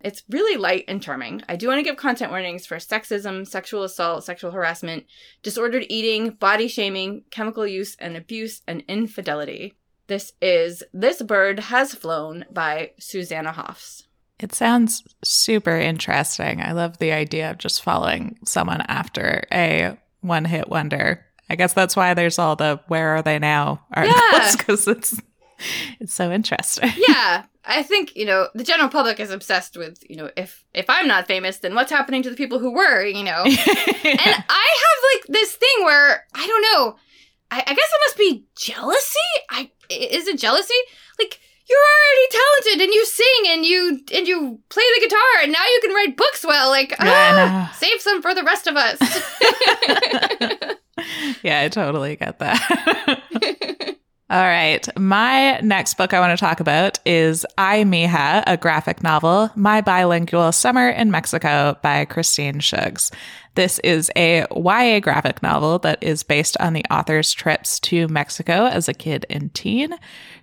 It's 0.00 0.22
really 0.30 0.56
light 0.56 0.84
and 0.86 1.02
charming. 1.02 1.42
I 1.48 1.56
do 1.56 1.66
want 1.66 1.78
to 1.78 1.82
give 1.82 1.96
content 1.96 2.30
warnings 2.30 2.64
for 2.66 2.76
sexism, 2.76 3.46
sexual 3.46 3.82
assault, 3.82 4.22
sexual 4.22 4.52
harassment, 4.52 5.06
disordered 5.42 5.86
eating, 5.88 6.30
body 6.30 6.68
shaming, 6.68 7.24
chemical 7.30 7.66
use 7.66 7.96
and 7.98 8.16
abuse, 8.16 8.62
and 8.68 8.84
infidelity. 8.86 9.74
This 10.06 10.32
is 10.40 10.84
This 10.92 11.20
Bird 11.20 11.58
Has 11.58 11.94
Flown 11.94 12.44
by 12.52 12.92
Susanna 13.00 13.50
Hoffs. 13.50 14.04
It 14.38 14.54
sounds 14.54 15.02
super 15.24 15.76
interesting. 15.76 16.62
I 16.62 16.72
love 16.72 16.98
the 16.98 17.10
idea 17.10 17.50
of 17.50 17.58
just 17.58 17.82
following 17.82 18.38
someone 18.44 18.82
after 18.82 19.44
a 19.52 19.98
one 20.20 20.44
hit 20.44 20.68
wonder. 20.68 21.24
I 21.50 21.56
guess 21.56 21.72
that's 21.72 21.96
why 21.96 22.14
there's 22.14 22.38
all 22.38 22.56
the 22.56 22.80
where 22.88 23.16
are 23.16 23.22
they 23.22 23.38
now 23.38 23.84
articles 23.94 24.56
because 24.56 24.86
yeah. 24.86 24.94
it's 24.94 25.20
it's 26.00 26.14
so 26.14 26.30
interesting. 26.30 26.90
yeah, 27.08 27.44
I 27.64 27.82
think 27.82 28.14
you 28.16 28.26
know 28.26 28.48
the 28.54 28.64
general 28.64 28.88
public 28.88 29.18
is 29.20 29.30
obsessed 29.30 29.76
with 29.76 30.02
you 30.08 30.16
know 30.16 30.30
if 30.36 30.64
if 30.74 30.88
I'm 30.88 31.08
not 31.08 31.26
famous, 31.26 31.58
then 31.58 31.74
what's 31.74 31.90
happening 31.90 32.22
to 32.22 32.30
the 32.30 32.36
people 32.36 32.58
who 32.58 32.72
were? 32.72 33.04
You 33.04 33.24
know, 33.24 33.42
and 33.44 33.54
I 33.54 34.76
have 34.84 34.98
like 35.14 35.26
this 35.28 35.54
thing 35.54 35.84
where 35.84 36.26
I 36.34 36.46
don't 36.46 36.62
know. 36.62 36.96
I, 37.50 37.60
I 37.60 37.74
guess 37.74 37.78
it 37.78 38.00
must 38.06 38.18
be 38.18 38.44
jealousy. 38.56 39.18
I 39.50 39.70
is 39.88 40.28
it 40.28 40.38
jealousy? 40.38 40.74
Like 41.18 41.40
you're 41.68 41.78
already 41.78 42.28
talented 42.30 42.80
and 42.84 42.94
you 42.94 43.06
sing 43.06 43.42
and 43.48 43.64
you 43.64 44.00
and 44.14 44.26
you 44.26 44.58
play 44.68 44.84
the 44.94 45.00
guitar 45.06 45.42
and 45.42 45.52
now 45.52 45.64
you 45.64 45.80
can 45.82 45.94
write 45.94 46.16
books 46.16 46.44
well. 46.44 46.70
Like 46.70 46.94
ah, 47.00 47.74
save 47.76 48.00
some 48.00 48.22
for 48.22 48.34
the 48.34 48.42
rest 48.42 48.66
of 48.66 48.76
us. 48.76 48.98
yeah, 51.42 51.60
I 51.60 51.68
totally 51.68 52.16
get 52.16 52.38
that. 52.38 53.96
All 54.30 54.42
right. 54.42 54.86
My 54.98 55.58
next 55.60 55.94
book 55.96 56.12
I 56.12 56.20
want 56.20 56.38
to 56.38 56.44
talk 56.44 56.60
about 56.60 56.98
is 57.06 57.46
Ay, 57.56 57.84
Mija, 57.84 58.42
a 58.46 58.58
graphic 58.58 59.02
novel, 59.02 59.50
My 59.56 59.80
Bilingual 59.80 60.52
Summer 60.52 60.90
in 60.90 61.10
Mexico 61.10 61.78
by 61.80 62.04
Christine 62.04 62.60
Suggs. 62.60 63.10
This 63.54 63.80
is 63.80 64.08
a 64.14 64.44
YA 64.54 65.00
graphic 65.00 65.42
novel 65.42 65.80
that 65.80 66.00
is 66.00 66.22
based 66.22 66.56
on 66.60 66.74
the 66.74 66.84
author's 66.90 67.32
trips 67.32 67.80
to 67.80 68.06
Mexico 68.06 68.66
as 68.66 68.88
a 68.88 68.94
kid 68.94 69.26
and 69.30 69.52
teen. 69.52 69.94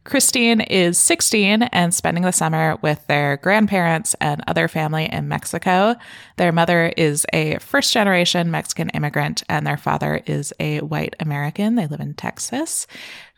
Christine 0.03 0.59
is 0.59 0.97
16 0.97 1.63
and 1.63 1.93
spending 1.93 2.23
the 2.23 2.33
summer 2.33 2.77
with 2.81 3.07
their 3.07 3.37
grandparents 3.37 4.15
and 4.19 4.43
other 4.47 4.67
family 4.67 5.05
in 5.09 5.29
Mexico. 5.29 5.95
Their 6.35 6.51
mother 6.51 6.91
is 6.97 7.25
a 7.31 7.57
first 7.59 7.93
generation 7.93 8.51
Mexican 8.51 8.89
immigrant 8.89 9.43
and 9.47 9.65
their 9.65 9.77
father 9.77 10.21
is 10.25 10.51
a 10.59 10.79
white 10.79 11.15
American. 11.21 11.75
They 11.75 11.87
live 11.87 12.01
in 12.01 12.15
Texas. 12.15 12.85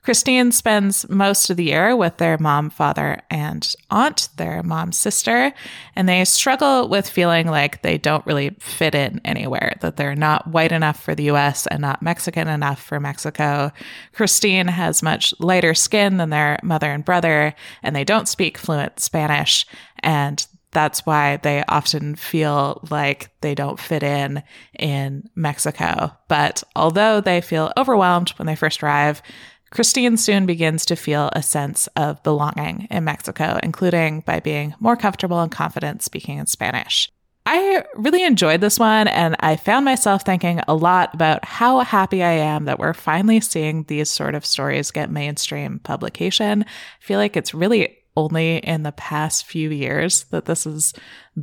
Christine 0.08 0.54
spends 0.54 1.10
most 1.10 1.50
of 1.50 1.58
the 1.58 1.66
year 1.66 1.94
with 1.94 2.16
their 2.16 2.38
mom, 2.38 2.70
father, 2.70 3.22
and 3.30 3.76
aunt, 3.92 4.30
their 4.38 4.64
mom's 4.64 4.96
sister, 4.96 5.52
and 5.98 6.08
they 6.08 6.24
struggle 6.24 6.88
with 6.88 7.10
feeling 7.10 7.48
like 7.48 7.82
they 7.82 7.98
don't 7.98 8.26
really 8.26 8.52
fit 8.52 8.96
in 8.96 9.20
anywhere, 9.26 9.76
that 9.82 9.98
they're 9.98 10.16
not 10.16 10.48
white 10.48 10.72
enough 10.72 10.98
for 11.04 11.14
the 11.14 11.24
US 11.32 11.68
and 11.68 11.82
not 11.82 12.02
Mexican 12.02 12.48
enough 12.48 12.82
for 12.82 13.02
Mexico. 13.02 13.70
Christine 14.14 14.70
has 14.70 15.04
much 15.04 15.34
lighter 15.40 15.74
skin 15.74 16.16
than 16.16 16.30
their 16.30 16.58
mother 16.64 16.90
and 16.90 17.04
brother, 17.04 17.54
and 17.84 17.94
they 17.94 18.06
don't 18.06 18.30
speak 18.30 18.58
fluent 18.58 19.02
Spanish. 19.02 19.66
And 20.00 20.48
that's 20.72 21.06
why 21.06 21.36
they 21.36 21.66
often 21.68 22.16
feel 22.16 22.80
like 22.90 23.30
they 23.42 23.56
don't 23.56 23.80
fit 23.80 24.04
in 24.04 24.42
in 24.80 25.30
Mexico. 25.36 26.16
But 26.30 26.64
although 26.78 27.20
they 27.20 27.42
feel 27.42 27.74
overwhelmed 27.76 28.30
when 28.38 28.46
they 28.46 28.56
first 28.56 28.82
arrive, 28.82 29.22
Christine 29.70 30.18
soon 30.18 30.46
begins 30.46 30.86
to 30.86 30.96
feel 30.96 31.30
a 31.34 31.44
sense 31.44 31.88
of 31.96 32.24
belonging 32.24 32.88
in 32.90 33.04
Mexico, 33.04 33.60
including 33.62 34.22
by 34.22 34.40
being 34.40 34.74
more 34.80 34.96
comfortable 34.96 35.42
and 35.42 35.52
confident 35.52 36.02
speaking 36.02 36.38
in 36.38 36.48
Spanish. 36.48 37.12
I 37.46 37.86
really 37.96 38.24
enjoyed 38.26 38.60
this 38.60 38.78
one, 38.78 39.08
and 39.08 39.36
I 39.40 39.56
found 39.56 39.86
myself 39.86 40.24
thinking 40.24 40.60
a 40.68 40.76
lot 40.76 41.14
about 41.14 41.46
how 41.46 41.80
happy 41.80 42.22
I 42.22 42.34
am 42.34 42.66
that 42.66 42.78
we're 42.78 42.94
finally 42.94 43.40
seeing 43.40 43.84
these 43.84 44.10
sort 44.10 44.36
of 44.36 44.46
stories 44.46 44.92
get 44.92 45.10
mainstream 45.10 45.80
publication. 45.80 46.64
I 46.64 47.06
feel 47.06 47.20
like 47.20 47.38
it's 47.38 47.54
really 47.54 48.00
only 48.18 48.58
in 48.58 48.84
the 48.84 48.92
past 48.92 49.46
few 49.46 49.70
years 49.70 50.26
that 50.26 50.44
this 50.44 50.66
has 50.66 50.94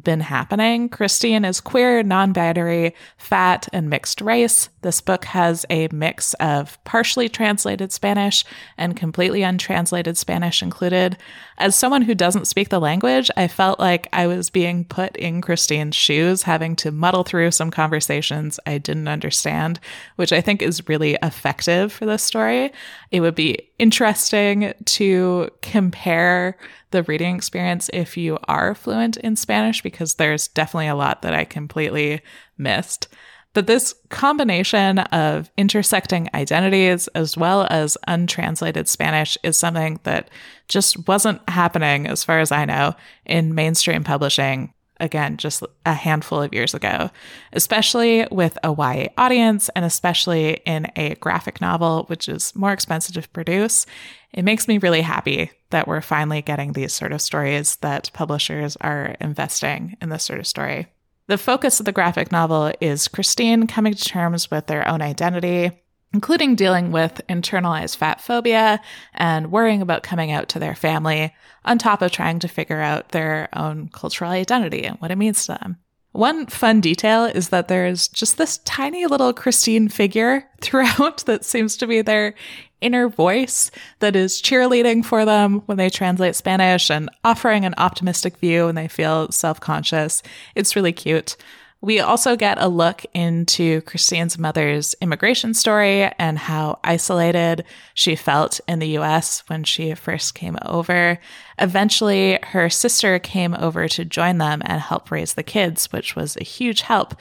been 0.02 0.20
happening. 0.20 0.88
Christine 0.88 1.44
is 1.44 1.60
queer, 1.60 2.02
non 2.02 2.32
binary, 2.32 2.94
fat, 3.16 3.68
and 3.72 3.88
mixed 3.88 4.20
race. 4.20 4.68
This 4.82 5.00
book 5.00 5.24
has 5.26 5.64
a 5.70 5.88
mix 5.92 6.34
of 6.34 6.82
partially 6.84 7.28
translated 7.28 7.92
Spanish 7.92 8.44
and 8.76 8.96
completely 8.96 9.42
untranslated 9.42 10.18
Spanish 10.18 10.62
included. 10.62 11.16
As 11.56 11.76
someone 11.76 12.02
who 12.02 12.14
doesn't 12.14 12.48
speak 12.48 12.68
the 12.68 12.80
language, 12.80 13.30
I 13.36 13.46
felt 13.46 13.78
like 13.78 14.08
I 14.12 14.26
was 14.26 14.50
being 14.50 14.84
put 14.84 15.16
in 15.16 15.40
Christine's 15.40 15.94
shoes, 15.94 16.42
having 16.42 16.74
to 16.76 16.90
muddle 16.90 17.22
through 17.22 17.52
some 17.52 17.70
conversations 17.70 18.58
I 18.66 18.78
didn't 18.78 19.08
understand, 19.08 19.78
which 20.16 20.32
I 20.32 20.40
think 20.40 20.60
is 20.60 20.88
really 20.88 21.16
effective 21.22 21.92
for 21.92 22.06
this 22.06 22.24
story. 22.24 22.72
It 23.12 23.20
would 23.20 23.36
be 23.36 23.70
interesting 23.78 24.74
to 24.84 25.50
compare 25.62 26.56
the 26.94 27.02
reading 27.02 27.34
experience 27.36 27.90
if 27.92 28.16
you 28.16 28.38
are 28.48 28.74
fluent 28.74 29.16
in 29.18 29.34
Spanish, 29.34 29.82
because 29.82 30.14
there's 30.14 30.48
definitely 30.48 30.86
a 30.86 30.94
lot 30.94 31.22
that 31.22 31.34
I 31.34 31.44
completely 31.44 32.22
missed. 32.56 33.08
But 33.52 33.66
this 33.66 33.94
combination 34.08 35.00
of 35.00 35.50
intersecting 35.56 36.28
identities 36.34 37.08
as 37.08 37.36
well 37.36 37.66
as 37.68 37.98
untranslated 38.06 38.88
Spanish 38.88 39.36
is 39.42 39.56
something 39.56 39.98
that 40.04 40.30
just 40.68 41.06
wasn't 41.08 41.48
happening, 41.48 42.06
as 42.06 42.24
far 42.24 42.38
as 42.38 42.52
I 42.52 42.64
know, 42.64 42.94
in 43.26 43.54
mainstream 43.54 44.04
publishing 44.04 44.72
again, 45.04 45.36
just 45.36 45.62
a 45.86 45.92
handful 45.92 46.42
of 46.42 46.52
years 46.52 46.74
ago, 46.74 47.10
especially 47.52 48.26
with 48.30 48.58
a 48.64 48.74
YA 48.76 49.08
audience 49.16 49.68
and 49.76 49.84
especially 49.84 50.54
in 50.66 50.90
a 50.96 51.14
graphic 51.16 51.60
novel, 51.60 52.04
which 52.08 52.28
is 52.28 52.54
more 52.56 52.72
expensive 52.72 53.14
to 53.14 53.28
produce. 53.28 53.86
It 54.32 54.44
makes 54.44 54.66
me 54.66 54.78
really 54.78 55.02
happy 55.02 55.52
that 55.70 55.86
we're 55.86 56.00
finally 56.00 56.42
getting 56.42 56.72
these 56.72 56.92
sort 56.92 57.12
of 57.12 57.22
stories 57.22 57.76
that 57.76 58.10
publishers 58.12 58.76
are 58.80 59.14
investing 59.20 59.96
in 60.00 60.08
this 60.08 60.24
sort 60.24 60.40
of 60.40 60.46
story. 60.46 60.88
The 61.26 61.38
focus 61.38 61.80
of 61.80 61.86
the 61.86 61.92
graphic 61.92 62.32
novel 62.32 62.72
is 62.80 63.08
Christine 63.08 63.66
coming 63.66 63.94
to 63.94 64.04
terms 64.04 64.50
with 64.50 64.66
their 64.66 64.86
own 64.86 65.00
identity 65.00 65.70
including 66.14 66.54
dealing 66.54 66.92
with 66.92 67.20
internalized 67.28 67.96
fat 67.96 68.20
phobia 68.20 68.80
and 69.14 69.50
worrying 69.50 69.82
about 69.82 70.04
coming 70.04 70.30
out 70.30 70.48
to 70.48 70.60
their 70.60 70.76
family, 70.76 71.34
on 71.64 71.76
top 71.76 72.00
of 72.00 72.12
trying 72.12 72.38
to 72.38 72.48
figure 72.48 72.80
out 72.80 73.08
their 73.08 73.48
own 73.52 73.88
cultural 73.88 74.30
identity 74.30 74.84
and 74.84 74.96
what 74.98 75.10
it 75.10 75.18
means 75.18 75.44
to 75.44 75.58
them. 75.60 75.76
One 76.12 76.46
fun 76.46 76.80
detail 76.80 77.24
is 77.24 77.48
that 77.48 77.66
there's 77.66 78.06
just 78.06 78.38
this 78.38 78.58
tiny 78.58 79.06
little 79.06 79.32
Christine 79.32 79.88
figure 79.88 80.48
throughout 80.60 81.24
that 81.26 81.44
seems 81.44 81.76
to 81.78 81.86
be 81.88 82.00
their 82.00 82.34
inner 82.80 83.08
voice 83.08 83.72
that 83.98 84.14
is 84.14 84.40
cheerleading 84.40 85.04
for 85.04 85.24
them 85.24 85.62
when 85.66 85.78
they 85.78 85.90
translate 85.90 86.36
Spanish 86.36 86.90
and 86.90 87.10
offering 87.24 87.64
an 87.64 87.74
optimistic 87.76 88.36
view 88.36 88.66
when 88.66 88.76
they 88.76 88.86
feel 88.86 89.32
self 89.32 89.58
conscious. 89.58 90.22
It's 90.54 90.76
really 90.76 90.92
cute. 90.92 91.36
We 91.84 92.00
also 92.00 92.34
get 92.34 92.56
a 92.58 92.66
look 92.66 93.04
into 93.12 93.82
Christine's 93.82 94.38
mother's 94.38 94.94
immigration 95.02 95.52
story 95.52 96.04
and 96.18 96.38
how 96.38 96.78
isolated 96.82 97.66
she 97.92 98.16
felt 98.16 98.58
in 98.66 98.78
the 98.78 98.96
US 98.96 99.40
when 99.48 99.64
she 99.64 99.92
first 99.92 100.34
came 100.34 100.56
over. 100.64 101.18
Eventually, 101.58 102.38
her 102.42 102.70
sister 102.70 103.18
came 103.18 103.52
over 103.52 103.86
to 103.86 104.04
join 104.06 104.38
them 104.38 104.62
and 104.64 104.80
help 104.80 105.10
raise 105.10 105.34
the 105.34 105.42
kids, 105.42 105.92
which 105.92 106.16
was 106.16 106.38
a 106.38 106.42
huge 106.44 106.80
help. 106.80 107.16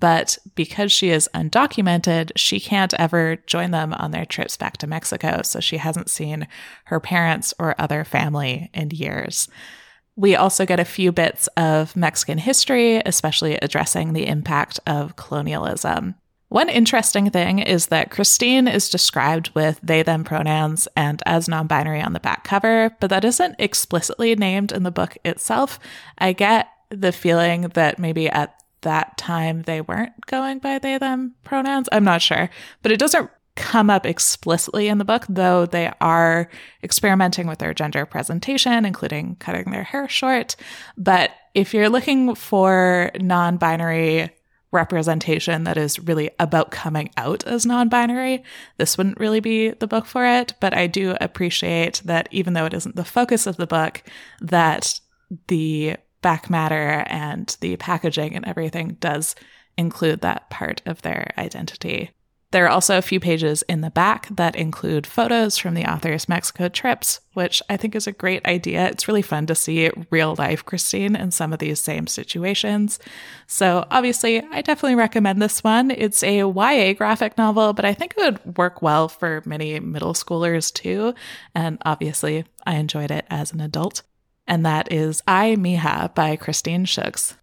But 0.00 0.36
because 0.56 0.90
she 0.90 1.10
is 1.10 1.30
undocumented, 1.32 2.32
she 2.34 2.58
can't 2.58 2.94
ever 2.94 3.36
join 3.46 3.70
them 3.70 3.92
on 3.94 4.10
their 4.10 4.26
trips 4.26 4.56
back 4.56 4.78
to 4.78 4.88
Mexico. 4.88 5.42
So 5.44 5.60
she 5.60 5.76
hasn't 5.76 6.10
seen 6.10 6.48
her 6.86 6.98
parents 6.98 7.54
or 7.60 7.80
other 7.80 8.02
family 8.02 8.68
in 8.74 8.90
years. 8.90 9.48
We 10.18 10.34
also 10.34 10.66
get 10.66 10.80
a 10.80 10.84
few 10.84 11.12
bits 11.12 11.46
of 11.56 11.94
Mexican 11.94 12.38
history, 12.38 13.00
especially 13.06 13.54
addressing 13.54 14.14
the 14.14 14.26
impact 14.26 14.80
of 14.84 15.14
colonialism. 15.14 16.16
One 16.48 16.68
interesting 16.68 17.30
thing 17.30 17.60
is 17.60 17.86
that 17.86 18.10
Christine 18.10 18.66
is 18.66 18.88
described 18.88 19.50
with 19.54 19.78
they 19.80 20.02
them 20.02 20.24
pronouns 20.24 20.88
and 20.96 21.22
as 21.24 21.48
non 21.48 21.68
binary 21.68 22.00
on 22.00 22.14
the 22.14 22.20
back 22.20 22.42
cover, 22.42 22.90
but 22.98 23.10
that 23.10 23.24
isn't 23.24 23.54
explicitly 23.60 24.34
named 24.34 24.72
in 24.72 24.82
the 24.82 24.90
book 24.90 25.16
itself. 25.24 25.78
I 26.18 26.32
get 26.32 26.66
the 26.88 27.12
feeling 27.12 27.68
that 27.74 28.00
maybe 28.00 28.28
at 28.28 28.60
that 28.80 29.18
time 29.18 29.62
they 29.62 29.80
weren't 29.80 30.26
going 30.26 30.58
by 30.58 30.80
they 30.80 30.98
them 30.98 31.36
pronouns. 31.44 31.88
I'm 31.92 32.04
not 32.04 32.22
sure, 32.22 32.50
but 32.82 32.90
it 32.90 32.98
doesn't 32.98 33.30
come 33.58 33.90
up 33.90 34.06
explicitly 34.06 34.86
in 34.86 34.98
the 34.98 35.04
book, 35.04 35.26
though 35.28 35.66
they 35.66 35.92
are 36.00 36.48
experimenting 36.84 37.48
with 37.48 37.58
their 37.58 37.74
gender 37.74 38.06
presentation, 38.06 38.86
including 38.86 39.34
cutting 39.40 39.72
their 39.72 39.82
hair 39.82 40.08
short. 40.08 40.54
But 40.96 41.32
if 41.54 41.74
you're 41.74 41.88
looking 41.88 42.36
for 42.36 43.10
non 43.20 43.56
binary 43.56 44.30
representation 44.70 45.64
that 45.64 45.76
is 45.76 45.98
really 45.98 46.30
about 46.38 46.70
coming 46.70 47.10
out 47.16 47.44
as 47.46 47.66
non 47.66 47.88
binary, 47.88 48.44
this 48.76 48.96
wouldn't 48.96 49.18
really 49.18 49.40
be 49.40 49.70
the 49.70 49.88
book 49.88 50.06
for 50.06 50.24
it. 50.24 50.54
But 50.60 50.72
I 50.72 50.86
do 50.86 51.16
appreciate 51.20 52.00
that 52.04 52.28
even 52.30 52.52
though 52.52 52.66
it 52.66 52.74
isn't 52.74 52.94
the 52.94 53.04
focus 53.04 53.48
of 53.48 53.56
the 53.56 53.66
book, 53.66 54.04
that 54.40 55.00
the 55.48 55.96
back 56.22 56.48
matter 56.48 57.04
and 57.08 57.56
the 57.60 57.76
packaging 57.76 58.36
and 58.36 58.46
everything 58.46 58.96
does 59.00 59.34
include 59.76 60.20
that 60.20 60.48
part 60.48 60.80
of 60.86 61.02
their 61.02 61.32
identity. 61.36 62.12
There 62.50 62.64
are 62.64 62.70
also 62.70 62.96
a 62.96 63.02
few 63.02 63.20
pages 63.20 63.62
in 63.68 63.82
the 63.82 63.90
back 63.90 64.28
that 64.30 64.56
include 64.56 65.06
photos 65.06 65.58
from 65.58 65.74
the 65.74 65.84
author's 65.84 66.30
Mexico 66.30 66.70
trips, 66.70 67.20
which 67.34 67.62
I 67.68 67.76
think 67.76 67.94
is 67.94 68.06
a 68.06 68.12
great 68.12 68.46
idea. 68.46 68.88
It's 68.88 69.06
really 69.06 69.20
fun 69.20 69.44
to 69.46 69.54
see 69.54 69.90
real 70.10 70.34
life 70.38 70.64
Christine 70.64 71.14
in 71.14 71.30
some 71.30 71.52
of 71.52 71.58
these 71.58 71.78
same 71.78 72.06
situations. 72.06 72.98
So, 73.46 73.86
obviously, 73.90 74.42
I 74.50 74.62
definitely 74.62 74.94
recommend 74.94 75.42
this 75.42 75.62
one. 75.62 75.90
It's 75.90 76.22
a 76.22 76.38
YA 76.38 76.94
graphic 76.94 77.36
novel, 77.36 77.74
but 77.74 77.84
I 77.84 77.92
think 77.92 78.14
it 78.16 78.22
would 78.22 78.56
work 78.56 78.80
well 78.80 79.08
for 79.10 79.42
many 79.44 79.78
middle 79.78 80.14
schoolers 80.14 80.72
too. 80.72 81.14
And 81.54 81.76
obviously, 81.84 82.46
I 82.66 82.76
enjoyed 82.76 83.10
it 83.10 83.26
as 83.28 83.52
an 83.52 83.60
adult. 83.60 84.02
And 84.46 84.64
that 84.64 84.90
is 84.90 85.22
Ay, 85.28 85.56
Mija 85.58 86.14
by 86.14 86.36
Christine 86.36 86.86
Suggs. 86.86 87.36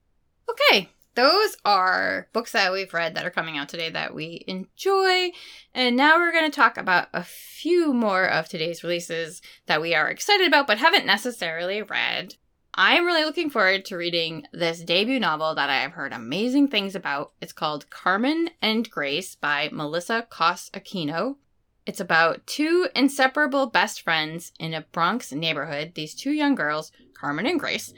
Okay, 0.49 0.89
those 1.15 1.57
are 1.65 2.27
books 2.33 2.51
that 2.51 2.71
we've 2.71 2.93
read 2.93 3.15
that 3.15 3.25
are 3.25 3.31
coming 3.31 3.57
out 3.57 3.69
today 3.69 3.89
that 3.89 4.13
we 4.13 4.43
enjoy. 4.47 5.31
And 5.73 5.95
now 5.95 6.17
we're 6.17 6.31
going 6.31 6.49
to 6.49 6.55
talk 6.55 6.77
about 6.77 7.07
a 7.13 7.23
few 7.23 7.93
more 7.93 8.25
of 8.25 8.47
today's 8.47 8.83
releases 8.83 9.41
that 9.65 9.81
we 9.81 9.95
are 9.95 10.09
excited 10.09 10.47
about 10.47 10.67
but 10.67 10.77
haven't 10.77 11.05
necessarily 11.05 11.81
read. 11.81 12.35
I'm 12.77 13.05
really 13.05 13.23
looking 13.23 13.49
forward 13.49 13.85
to 13.85 13.95
reading 13.95 14.47
this 14.51 14.81
debut 14.81 15.19
novel 15.19 15.55
that 15.55 15.69
I 15.69 15.77
have 15.77 15.93
heard 15.93 16.11
amazing 16.11 16.67
things 16.67 16.93
about. 16.93 17.31
It's 17.39 17.53
called 17.53 17.89
Carmen 17.89 18.49
and 18.61 18.89
Grace 18.89 19.35
by 19.35 19.69
Melissa 19.71 20.27
Coss 20.29 20.69
Aquino. 20.71 21.37
It's 21.85 22.01
about 22.01 22.45
two 22.45 22.89
inseparable 22.93 23.67
best 23.67 24.01
friends 24.01 24.51
in 24.59 24.73
a 24.73 24.81
Bronx 24.81 25.31
neighborhood, 25.31 25.93
these 25.95 26.13
two 26.13 26.31
young 26.31 26.53
girls, 26.53 26.91
Carmen 27.13 27.45
and 27.45 27.59
Grace. 27.59 27.93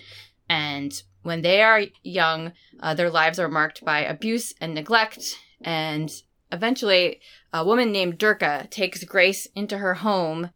And 0.47 1.01
when 1.27 1.41
they 1.41 1.61
are 1.61 1.83
young, 2.03 2.53
uh, 2.79 2.93
their 2.93 3.09
lives 3.09 3.37
are 3.37 3.49
marked 3.49 3.83
by 3.83 3.99
abuse 3.99 4.53
and 4.61 4.73
neglect. 4.73 5.35
And 5.61 6.09
eventually, 6.53 7.19
a 7.51 7.65
woman 7.65 7.91
named 7.91 8.17
Durka 8.17 8.69
takes 8.69 9.03
Grace 9.03 9.45
into 9.53 9.77
her 9.77 9.95
home 9.95 10.51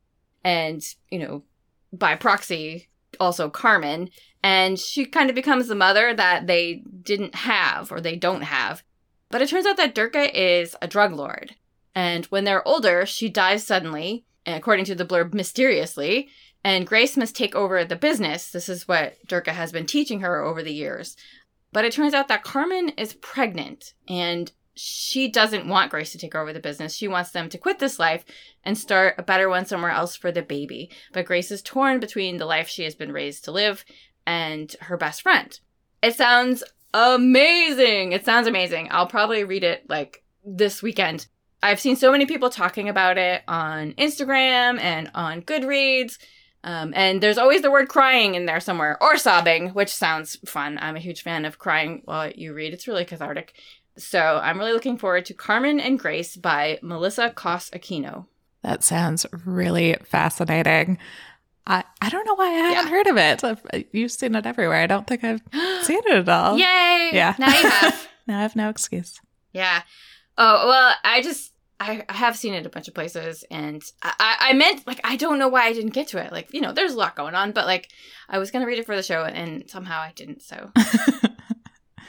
and, 0.46 0.82
you 1.10 1.20
know, 1.20 1.44
by 1.92 2.16
proxy, 2.16 2.88
also 3.20 3.50
Carmen. 3.50 4.10
And 4.42 4.80
she 4.80 5.06
kind 5.06 5.30
of 5.30 5.36
becomes 5.36 5.68
the 5.68 5.76
mother 5.76 6.14
that 6.16 6.48
they 6.48 6.84
didn't 7.04 7.36
have 7.36 7.92
or 7.92 8.00
they 8.00 8.16
don't 8.16 8.44
have. 8.44 8.82
But 9.30 9.42
it 9.42 9.50
turns 9.50 9.66
out 9.66 9.76
that 9.76 9.94
Durka 9.94 10.32
is 10.34 10.76
a 10.82 10.88
drug 10.88 11.14
lord. 11.14 11.56
And 11.94 12.26
when 12.28 12.46
they're 12.46 12.66
older, 12.66 13.06
she 13.06 13.28
dies 13.28 13.66
suddenly, 13.66 14.24
and 14.46 14.56
according 14.56 14.86
to 14.86 14.96
the 14.96 15.06
blurb, 15.06 15.34
mysteriously, 15.34 16.30
and 16.63 16.88
Grace 16.88 17.17
must 17.17 17.36
take 17.36 17.56
over 17.56 17.84
the 17.84 17.95
business. 17.95 18.52
This 18.52 18.69
is 18.69 18.88
what 18.88 19.15
Durka 19.28 19.52
has 19.52 19.71
been 19.71 19.86
teaching 19.86 20.21
her 20.21 20.43
over 20.43 20.62
the 20.62 20.74
years. 20.74 21.15
But 21.74 21.86
it 21.86 21.93
turns 21.93 22.13
out 22.13 22.28
that 22.28 22.43
Carmen 22.43 22.89
is 22.89 23.13
pregnant 23.13 23.93
and 24.08 24.52
she 24.76 25.30
doesn't 25.30 25.67
want 25.67 25.91
Grace 25.91 26.12
to 26.12 26.17
take 26.17 26.36
over 26.36 26.54
the 26.54 26.60
business. 26.60 26.95
She 26.95 27.08
wants 27.08 27.32
them 27.32 27.50
to 27.50 27.58
quit 27.58 27.80
this 27.80 28.00
life 28.00 28.26
and 28.63 28.78
start 28.78 29.15
a 29.17 29.24
better 29.24 29.50
one 29.50 29.65
somewhere 29.65 29.91
else 29.91 30.15
for 30.15 30.32
the 30.32 30.41
baby. 30.41 30.89
But 31.13 31.26
Grace 31.26 31.52
is 31.52 31.62
torn 31.62 32.00
between 32.00 32.38
the 32.38 32.45
life 32.45 32.67
she 32.67 32.84
has 32.84 32.95
been 32.95 33.12
raised 33.12 33.45
to 33.45 33.52
live 33.52 33.84
and 34.26 34.74
her 34.82 34.97
best 34.97 35.21
friend. 35.21 35.60
It 36.02 36.15
sounds 36.15 36.63
amazing. 36.93 38.12
It 38.12 38.26
sounds 38.26 38.47
amazing. 38.47 38.88
I'll 38.91 39.08
probably 39.08 39.43
read 39.43 39.63
it 39.63 39.89
like 39.89 40.24
this 40.45 40.82
weekend. 40.82 41.28
I've 41.63 41.80
seen 41.80 41.95
so 41.95 42.12
many 42.12 42.26
people 42.26 42.50
talking 42.50 42.89
about 42.89 43.17
it 43.17 43.43
on 43.47 43.93
Instagram 43.93 44.80
and 44.80 45.12
on 45.13 45.41
Goodreads. 45.41 46.17
Um, 46.63 46.93
and 46.95 47.21
there's 47.21 47.38
always 47.38 47.62
the 47.62 47.71
word 47.71 47.89
crying 47.89 48.36
in 48.36 48.45
there 48.45 48.60
somewhere, 48.60 48.97
or 49.02 49.17
sobbing, 49.17 49.69
which 49.69 49.89
sounds 49.89 50.38
fun. 50.45 50.78
I'm 50.82 50.95
a 50.95 51.00
huge 51.00 51.24
fan 51.24 51.45
of 51.45 51.58
crying 51.58 52.02
while 52.06 52.30
you 52.30 52.54
read. 52.54 52.74
It's 52.74 52.88
really 52.88 53.06
cathartic. 53.06 53.54
So 53.97 54.39
I'm 54.41 54.60
really 54.60 54.74
looking 54.74 54.97
forward 54.97 55.26
to 55.26 55.34
Carmen 55.34 55.80
and 55.80 56.00
Grace 56.00 56.36
by 56.36 56.80
Melissa 56.82 57.32
Coss 57.32 57.69
Aquino. 57.71 58.28
That 58.62 58.84
sounds 58.84 59.26
really 59.45 59.95
fascinating. 60.04 60.97
I, 61.65 61.84
I 62.02 62.10
don't 62.10 62.26
know 62.26 62.36
why 62.36 62.47
I 62.47 62.52
haven't 62.52 62.86
yeah. 62.86 62.89
heard 62.89 63.08
of 63.08 63.17
it. 63.17 63.43
I've, 63.43 63.86
you've 63.91 64.12
seen 64.12 64.36
it 64.36 64.45
everywhere. 64.45 64.82
I 64.82 64.88
don't 64.88 65.08
think 65.08 65.24
I've 65.24 65.41
seen 65.84 66.02
it 66.06 66.28
at 66.28 66.30
all. 66.30 66.58
Yay! 66.58 67.10
Yeah. 67.13 67.36
Now 67.38 67.47
you 67.47 67.69
have. 67.69 68.08
now 68.28 68.39
I 68.39 68.41
have 68.41 68.56
no 68.56 68.69
excuse. 68.69 69.19
Yeah. 69.54 69.82
Oh, 70.38 70.67
well, 70.67 70.95
I 71.04 71.21
just 71.21 71.51
I, 71.82 72.13
have 72.13 72.38
seen 72.38 72.54
it 72.54 72.65
a 72.65 72.70
bunch 72.70 72.88
of 72.88 72.94
places, 72.94 73.44
and 73.50 73.82
I, 74.04 74.38
I 74.39 74.54
meant 74.54 74.86
like 74.86 75.02
I 75.04 75.15
don't 75.15 75.39
know 75.39 75.48
why 75.48 75.65
I 75.65 75.74
didn't 75.74 75.94
get 75.94 76.08
to 76.10 76.24
it. 76.24 76.32
Like 76.32 76.54
you 76.54 76.62
know, 76.62 76.74
there's 76.74 76.94
a 76.94 76.98
lot 76.98 77.15
going 77.15 77.34
on, 77.34 77.54
but 77.54 77.65
like 77.65 77.89
I 78.30 78.38
was 78.38 78.52
gonna 78.52 78.67
read 78.67 78.78
it 78.78 78.86
for 78.86 78.96
the 78.96 79.02
show, 79.02 79.24
and 79.24 79.67
somehow 79.70 80.00
I 80.00 80.12
didn't. 80.15 80.44
So, 80.44 80.72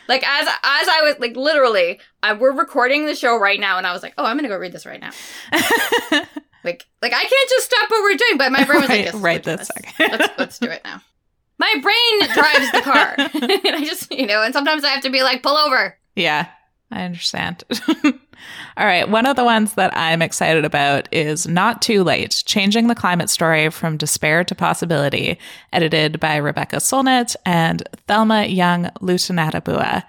like 0.08 0.26
as 0.26 0.46
as 0.46 0.88
I 0.88 1.00
was 1.02 1.16
like 1.20 1.36
literally, 1.36 2.00
I, 2.22 2.34
we're 2.34 2.52
recording 2.52 3.06
the 3.06 3.14
show 3.14 3.38
right 3.38 3.58
now, 3.58 3.78
and 3.78 3.86
I 3.86 3.92
was 3.94 4.02
like, 4.02 4.12
oh, 4.18 4.24
I'm 4.24 4.36
gonna 4.36 4.48
go 4.48 4.58
read 4.58 4.72
this 4.72 4.84
right 4.84 5.00
now. 5.00 5.12
like 6.64 6.86
like 7.00 7.14
I 7.14 7.22
can't 7.22 7.50
just 7.50 7.66
stop 7.66 7.90
what 7.90 8.02
we're 8.02 8.16
doing, 8.16 8.36
but 8.36 8.52
my 8.52 8.64
brain 8.64 8.80
was 8.82 8.90
like, 8.90 9.12
right, 9.14 9.22
right 9.22 9.42
this 9.42 9.68
second. 9.68 10.18
let's 10.18 10.38
let's 10.38 10.58
do 10.58 10.68
it 10.68 10.82
now. 10.84 11.00
My 11.58 11.74
brain 11.80 12.34
drives 12.34 12.72
the 12.72 12.80
car, 12.82 13.14
and 13.18 13.76
I 13.76 13.84
just 13.84 14.12
you 14.12 14.26
know, 14.26 14.42
and 14.42 14.52
sometimes 14.52 14.84
I 14.84 14.90
have 14.90 15.02
to 15.04 15.10
be 15.10 15.22
like, 15.22 15.42
pull 15.42 15.56
over. 15.56 15.96
Yeah, 16.14 16.48
I 16.90 17.04
understand. 17.04 17.64
All 18.78 18.86
right, 18.86 19.06
one 19.06 19.26
of 19.26 19.36
the 19.36 19.44
ones 19.44 19.74
that 19.74 19.94
I'm 19.94 20.22
excited 20.22 20.64
about 20.64 21.06
is 21.12 21.46
Not 21.46 21.82
Too 21.82 22.02
Late 22.02 22.42
Changing 22.46 22.86
the 22.86 22.94
Climate 22.94 23.28
Story 23.28 23.68
from 23.68 23.98
Despair 23.98 24.44
to 24.44 24.54
Possibility, 24.54 25.38
edited 25.74 26.18
by 26.18 26.36
Rebecca 26.36 26.76
Solnit 26.76 27.36
and 27.44 27.82
Thelma 28.08 28.46
Young 28.46 28.84
Lutunatabua. 29.02 30.04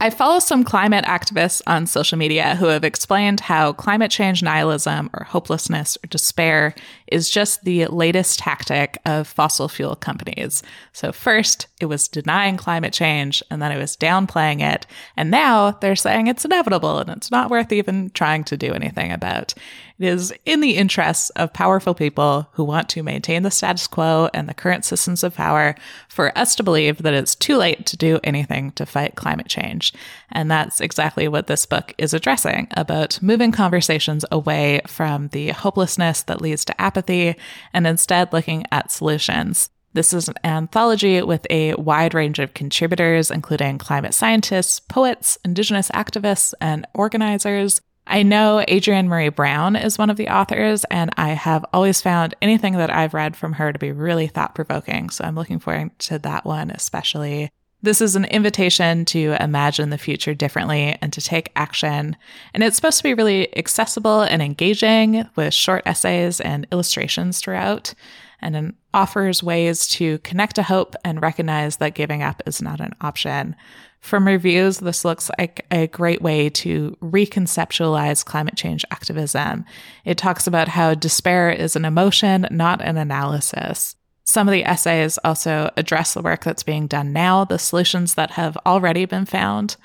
I 0.00 0.08
follow 0.10 0.38
some 0.38 0.64
climate 0.64 1.04
activists 1.04 1.60
on 1.66 1.86
social 1.86 2.16
media 2.16 2.54
who 2.54 2.66
have 2.66 2.84
explained 2.84 3.40
how 3.40 3.74
climate 3.74 4.10
change 4.10 4.42
nihilism 4.42 5.10
or 5.12 5.24
hopelessness 5.24 5.98
or 6.02 6.06
despair 6.06 6.74
is 7.10 7.30
just 7.30 7.64
the 7.64 7.86
latest 7.86 8.38
tactic 8.38 8.98
of 9.04 9.26
fossil 9.26 9.68
fuel 9.68 9.96
companies. 9.96 10.62
So, 10.92 11.12
first, 11.12 11.66
it 11.80 11.86
was 11.86 12.08
denying 12.08 12.56
climate 12.56 12.92
change, 12.92 13.42
and 13.50 13.62
then 13.62 13.72
it 13.72 13.78
was 13.78 13.96
downplaying 13.96 14.60
it. 14.60 14.86
And 15.16 15.30
now 15.30 15.72
they're 15.72 15.96
saying 15.96 16.26
it's 16.26 16.44
inevitable 16.44 16.98
and 16.98 17.10
it's 17.10 17.30
not 17.30 17.50
worth 17.50 17.72
even 17.72 18.10
trying 18.10 18.44
to 18.44 18.56
do 18.56 18.72
anything 18.72 19.12
about. 19.12 19.54
It 19.98 20.06
is 20.06 20.32
in 20.44 20.60
the 20.60 20.76
interests 20.76 21.30
of 21.30 21.52
powerful 21.52 21.92
people 21.92 22.48
who 22.52 22.62
want 22.62 22.88
to 22.90 23.02
maintain 23.02 23.42
the 23.42 23.50
status 23.50 23.88
quo 23.88 24.30
and 24.32 24.48
the 24.48 24.54
current 24.54 24.84
systems 24.84 25.24
of 25.24 25.34
power 25.34 25.74
for 26.08 26.36
us 26.38 26.54
to 26.56 26.62
believe 26.62 26.98
that 26.98 27.14
it's 27.14 27.34
too 27.34 27.56
late 27.56 27.84
to 27.86 27.96
do 27.96 28.20
anything 28.22 28.70
to 28.72 28.86
fight 28.86 29.16
climate 29.16 29.48
change. 29.48 29.92
And 30.30 30.48
that's 30.48 30.80
exactly 30.80 31.26
what 31.26 31.48
this 31.48 31.66
book 31.66 31.94
is 31.98 32.14
addressing 32.14 32.68
about 32.76 33.20
moving 33.20 33.50
conversations 33.50 34.24
away 34.30 34.82
from 34.86 35.28
the 35.28 35.48
hopelessness 35.48 36.22
that 36.22 36.40
leads 36.40 36.64
to 36.66 36.80
apathy 36.80 36.97
and 37.02 37.86
instead 37.86 38.32
looking 38.32 38.64
at 38.72 38.90
solutions. 38.90 39.70
This 39.94 40.12
is 40.12 40.28
an 40.28 40.34
anthology 40.44 41.22
with 41.22 41.46
a 41.50 41.74
wide 41.74 42.14
range 42.14 42.38
of 42.38 42.54
contributors, 42.54 43.30
including 43.30 43.78
climate 43.78 44.14
scientists, 44.14 44.80
poets, 44.80 45.38
indigenous 45.44 45.90
activists, 45.90 46.54
and 46.60 46.86
organizers. 46.94 47.80
I 48.06 48.22
know 48.22 48.60
Adrienne 48.60 49.08
Maree 49.08 49.34
Brown 49.34 49.76
is 49.76 49.98
one 49.98 50.08
of 50.08 50.16
the 50.16 50.28
authors, 50.28 50.84
and 50.84 51.10
I 51.16 51.30
have 51.30 51.64
always 51.72 52.00
found 52.00 52.34
anything 52.40 52.74
that 52.74 52.90
I've 52.90 53.12
read 53.12 53.36
from 53.36 53.54
her 53.54 53.72
to 53.72 53.78
be 53.78 53.92
really 53.92 54.28
thought 54.28 54.54
provoking. 54.54 55.10
So 55.10 55.24
I'm 55.24 55.34
looking 55.34 55.58
forward 55.58 55.98
to 56.00 56.18
that 56.20 56.44
one, 56.44 56.70
especially. 56.70 57.50
This 57.80 58.00
is 58.00 58.16
an 58.16 58.24
invitation 58.24 59.04
to 59.06 59.36
imagine 59.40 59.90
the 59.90 59.98
future 59.98 60.34
differently 60.34 60.98
and 61.00 61.12
to 61.12 61.20
take 61.20 61.52
action. 61.54 62.16
And 62.52 62.64
it's 62.64 62.74
supposed 62.74 62.98
to 62.98 63.04
be 63.04 63.14
really 63.14 63.56
accessible 63.56 64.22
and 64.22 64.42
engaging 64.42 65.28
with 65.36 65.54
short 65.54 65.84
essays 65.86 66.40
and 66.40 66.66
illustrations 66.72 67.38
throughout. 67.38 67.94
And 68.40 68.56
it 68.56 68.74
offers 68.92 69.44
ways 69.44 69.86
to 69.88 70.18
connect 70.18 70.56
to 70.56 70.64
hope 70.64 70.96
and 71.04 71.22
recognize 71.22 71.76
that 71.76 71.94
giving 71.94 72.20
up 72.20 72.42
is 72.46 72.60
not 72.60 72.80
an 72.80 72.94
option. 73.00 73.54
From 74.00 74.26
reviews, 74.26 74.78
this 74.78 75.04
looks 75.04 75.30
like 75.38 75.64
a 75.70 75.86
great 75.88 76.22
way 76.22 76.48
to 76.50 76.96
reconceptualize 77.00 78.24
climate 78.24 78.56
change 78.56 78.84
activism. 78.90 79.64
It 80.04 80.18
talks 80.18 80.46
about 80.46 80.68
how 80.68 80.94
despair 80.94 81.50
is 81.50 81.76
an 81.76 81.84
emotion, 81.84 82.46
not 82.50 82.80
an 82.80 82.96
analysis. 82.96 83.96
Some 84.28 84.46
of 84.46 84.52
the 84.52 84.64
essays 84.64 85.18
also 85.24 85.70
address 85.78 86.12
the 86.12 86.20
work 86.20 86.44
that's 86.44 86.62
being 86.62 86.86
done 86.86 87.14
now, 87.14 87.46
the 87.46 87.58
solutions 87.58 88.12
that 88.16 88.32
have 88.32 88.58
already 88.66 89.06
been 89.06 89.24
found. 89.24 89.76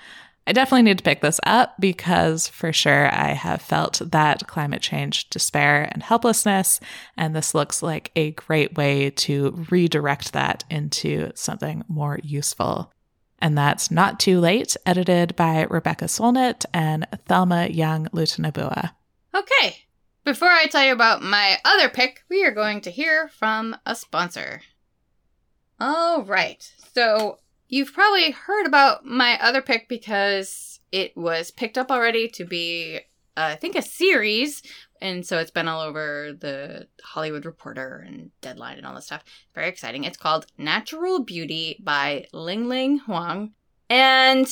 I 0.45 0.51
definitely 0.51 0.82
need 0.82 0.97
to 0.97 1.03
pick 1.03 1.21
this 1.21 1.39
up 1.45 1.75
because 1.79 2.49
for 2.49 2.73
sure 2.73 3.08
I 3.15 3.29
have 3.29 3.62
felt 3.62 4.01
that 4.12 4.45
climate 4.45 4.82
change 4.82 5.29
despair 5.29 5.88
and 5.93 6.03
helplessness, 6.03 6.82
and 7.15 7.34
this 7.34 7.56
looks 7.56 7.82
like 7.82 8.12
a 8.17 8.32
great 8.32 8.75
way 8.75 9.12
to 9.12 9.65
redirect 9.71 10.34
that 10.34 10.65
into 10.69 11.32
something 11.36 11.86
more 11.88 12.19
useful 12.21 12.91
and 13.39 13.58
that's 13.58 13.91
Not 13.91 14.19
Too 14.21 14.39
Late, 14.41 14.75
edited 14.86 15.38
by 15.38 15.67
Rebecca 15.69 16.06
Solnit 16.06 16.65
and 16.73 17.06
Thelma 17.27 17.67
Young 17.67 18.08
Lutunatabua. 18.08 18.91
Okay, 19.36 19.84
before 20.23 20.49
I 20.49 20.67
tell 20.67 20.83
you 20.83 20.93
about 20.93 21.21
my 21.21 21.59
other 21.65 21.89
pick, 21.89 22.23
we 22.29 22.43
are 22.45 22.51
going 22.51 22.81
to 22.81 22.91
hear 22.91 23.27
from 23.27 23.75
a 23.86 23.95
sponsor. 23.95 24.62
All 25.79 26.23
right, 26.23 26.71
so 26.93 27.39
you've 27.67 27.93
probably 27.93 28.31
heard 28.31 28.65
about 28.65 29.05
my 29.05 29.38
other 29.41 29.62
pick 29.62 29.89
because 29.89 30.79
it 30.91 31.17
was 31.17 31.51
picked 31.51 31.77
up 31.77 31.91
already 31.91 32.27
to 32.29 32.45
be 32.45 33.01
uh, 33.36 33.49
I 33.53 33.55
think, 33.55 33.75
a 33.75 33.81
series. 33.81 34.62
And 35.01 35.25
so 35.25 35.39
it's 35.39 35.51
been 35.51 35.67
all 35.67 35.81
over 35.81 36.33
the 36.39 36.88
Hollywood 37.03 37.45
Reporter 37.45 38.03
and 38.07 38.31
Deadline 38.41 38.77
and 38.77 38.86
all 38.86 38.95
this 38.95 39.07
stuff. 39.07 39.23
Very 39.53 39.67
exciting. 39.67 40.03
It's 40.03 40.17
called 40.17 40.45
Natural 40.57 41.23
Beauty 41.23 41.79
by 41.83 42.27
Ling 42.31 42.67
Ling 42.69 42.99
Huang. 42.99 43.53
And 43.89 44.47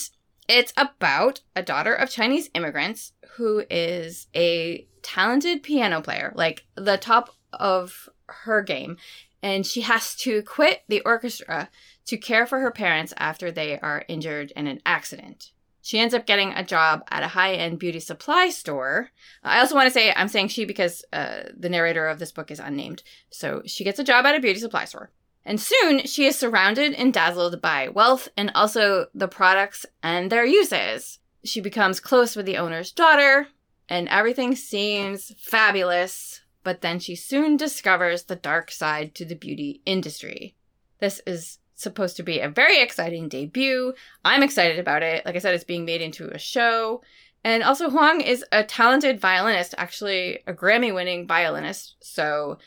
it's 0.47 0.73
about 0.75 1.41
a 1.55 1.63
daughter 1.63 1.93
of 1.93 2.10
Chinese 2.10 2.49
immigrants 2.53 3.13
who 3.36 3.63
is 3.69 4.27
a 4.36 4.88
talented 5.01 5.63
piano 5.63 6.01
player, 6.01 6.31
like 6.35 6.65
the 6.75 6.97
top 6.97 7.35
of 7.53 8.09
her 8.27 8.61
game. 8.61 8.97
And 9.43 9.65
she 9.65 9.81
has 9.81 10.15
to 10.17 10.43
quit 10.43 10.83
the 10.87 11.01
orchestra 11.01 11.69
to 12.05 12.17
care 12.17 12.45
for 12.45 12.59
her 12.59 12.71
parents 12.71 13.13
after 13.17 13.51
they 13.51 13.79
are 13.79 14.05
injured 14.07 14.51
in 14.55 14.67
an 14.67 14.81
accident. 14.85 15.51
She 15.81 15.99
ends 15.99 16.13
up 16.13 16.27
getting 16.27 16.53
a 16.53 16.63
job 16.63 17.03
at 17.09 17.23
a 17.23 17.29
high 17.29 17.53
end 17.53 17.79
beauty 17.79 17.99
supply 17.99 18.49
store. 18.49 19.09
I 19.43 19.59
also 19.59 19.75
want 19.75 19.87
to 19.87 19.93
say 19.93 20.13
I'm 20.15 20.27
saying 20.27 20.49
she 20.49 20.65
because 20.65 21.03
uh, 21.11 21.43
the 21.57 21.69
narrator 21.69 22.07
of 22.07 22.19
this 22.19 22.31
book 22.31 22.51
is 22.51 22.59
unnamed. 22.59 23.01
So 23.31 23.63
she 23.65 23.83
gets 23.83 23.99
a 23.99 24.03
job 24.03 24.25
at 24.25 24.35
a 24.35 24.39
beauty 24.39 24.59
supply 24.59 24.85
store. 24.85 25.09
And 25.43 25.59
soon 25.59 26.05
she 26.05 26.25
is 26.25 26.37
surrounded 26.37 26.93
and 26.93 27.11
dazzled 27.11 27.61
by 27.61 27.89
wealth 27.89 28.29
and 28.37 28.51
also 28.53 29.07
the 29.15 29.27
products 29.27 29.87
and 30.03 30.31
their 30.31 30.45
uses. 30.45 31.19
She 31.43 31.61
becomes 31.61 31.99
close 31.99 32.35
with 32.35 32.45
the 32.45 32.57
owner's 32.57 32.91
daughter, 32.91 33.47
and 33.91 34.08
everything 34.08 34.56
seems 34.56 35.34
fabulous, 35.38 36.39
but 36.63 36.80
then 36.80 36.97
she 36.97 37.13
soon 37.13 37.58
discovers 37.58 38.23
the 38.23 38.38
dark 38.38 38.71
side 38.71 39.13
to 39.15 39.25
the 39.25 39.36
beauty 39.36 39.82
industry. 39.86 40.56
This 41.01 41.19
is 41.27 41.58
supposed 41.75 42.15
to 42.15 42.23
be 42.23 42.39
a 42.39 42.47
very 42.47 42.82
exciting 42.82 43.27
debut. 43.27 43.93
I'm 44.23 44.43
excited 44.43 44.80
about 44.80 45.04
it. 45.04 45.25
Like 45.25 45.36
I 45.36 45.39
said, 45.39 45.56
it's 45.56 45.65
being 45.65 45.84
made 45.84 46.01
into 46.01 46.30
a 46.30 46.38
show. 46.38 47.01
And 47.43 47.63
also, 47.63 47.89
Huang 47.89 48.21
is 48.21 48.45
a 48.54 48.63
talented 48.63 49.19
violinist, 49.19 49.75
actually, 49.77 50.39
a 50.47 50.54
Grammy 50.54 50.95
winning 50.95 51.27
violinist. 51.27 51.97
So, 51.99 52.60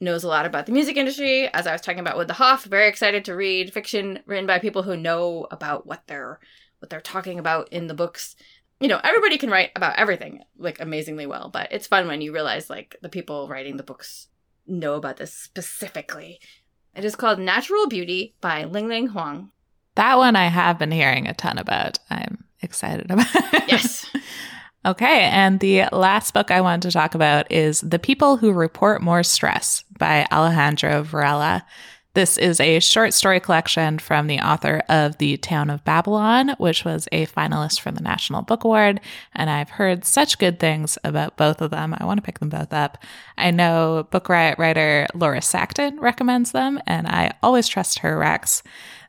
knows 0.00 0.22
a 0.22 0.28
lot 0.28 0.46
about 0.46 0.66
the 0.66 0.72
music 0.72 0.96
industry. 0.96 1.48
As 1.48 1.66
I 1.66 1.72
was 1.72 1.80
talking 1.80 1.98
about 1.98 2.16
with 2.16 2.28
the 2.28 2.34
Hoff, 2.34 2.62
very 2.62 2.86
excited 2.86 3.24
to 3.24 3.34
read 3.34 3.72
fiction 3.72 4.20
written 4.26 4.46
by 4.46 4.60
people 4.60 4.84
who 4.84 4.96
know 4.96 5.48
about 5.50 5.88
what 5.88 6.06
they're 6.06 6.38
what 6.78 6.90
they're 6.90 7.00
talking 7.00 7.40
about 7.40 7.68
in 7.70 7.88
the 7.88 7.94
books. 7.94 8.36
You 8.80 8.88
know, 8.88 9.00
everybody 9.02 9.38
can 9.38 9.50
write 9.50 9.70
about 9.74 9.98
everything 9.98 10.44
like 10.56 10.80
amazingly 10.80 11.26
well, 11.26 11.50
but 11.52 11.72
it's 11.72 11.86
fun 11.86 12.06
when 12.06 12.20
you 12.20 12.32
realize 12.32 12.70
like 12.70 12.96
the 13.02 13.08
people 13.08 13.48
writing 13.48 13.76
the 13.76 13.82
books 13.82 14.28
know 14.66 14.94
about 14.94 15.16
this 15.16 15.32
specifically. 15.34 16.40
It 16.94 17.04
is 17.04 17.16
called 17.16 17.38
Natural 17.38 17.88
Beauty 17.88 18.34
by 18.40 18.64
Ling 18.64 18.88
Ling 18.88 19.08
Huang. 19.08 19.50
That 19.94 20.16
one 20.18 20.36
I 20.36 20.46
have 20.46 20.78
been 20.78 20.92
hearing 20.92 21.26
a 21.26 21.34
ton 21.34 21.58
about. 21.58 21.98
I'm 22.08 22.44
excited 22.62 23.10
about. 23.10 23.26
Yes. 23.68 24.06
okay, 24.86 25.22
and 25.24 25.60
the 25.60 25.84
last 25.92 26.32
book 26.34 26.50
I 26.50 26.60
wanted 26.60 26.88
to 26.88 26.92
talk 26.92 27.14
about 27.14 27.50
is 27.50 27.80
The 27.80 27.98
People 27.98 28.36
Who 28.36 28.52
Report 28.52 29.02
More 29.02 29.22
Stress 29.22 29.84
by 29.98 30.26
Alejandro 30.30 31.02
Varela. 31.02 31.66
This 32.14 32.38
is 32.38 32.58
a 32.58 32.80
short 32.80 33.12
story 33.12 33.38
collection 33.38 33.98
from 33.98 34.26
the 34.26 34.40
author 34.40 34.82
of 34.88 35.18
The 35.18 35.36
Town 35.36 35.70
of 35.70 35.84
Babylon, 35.84 36.54
which 36.58 36.84
was 36.84 37.06
a 37.12 37.26
finalist 37.26 37.80
for 37.80 37.92
the 37.92 38.00
National 38.00 38.42
Book 38.42 38.64
Award. 38.64 39.00
And 39.34 39.48
I've 39.50 39.70
heard 39.70 40.04
such 40.04 40.38
good 40.38 40.58
things 40.58 40.98
about 41.04 41.36
both 41.36 41.60
of 41.60 41.70
them. 41.70 41.94
I 41.96 42.06
want 42.06 42.18
to 42.18 42.22
pick 42.22 42.38
them 42.40 42.48
both 42.48 42.72
up. 42.72 42.98
I 43.36 43.50
know 43.50 44.08
Book 44.10 44.28
Riot 44.28 44.58
writer 44.58 45.06
Laura 45.14 45.40
Sackton 45.40 46.00
recommends 46.00 46.52
them, 46.52 46.80
and 46.86 47.06
I 47.06 47.32
always 47.42 47.68
trust 47.68 48.00
her 48.00 48.18
recs. 48.18 48.62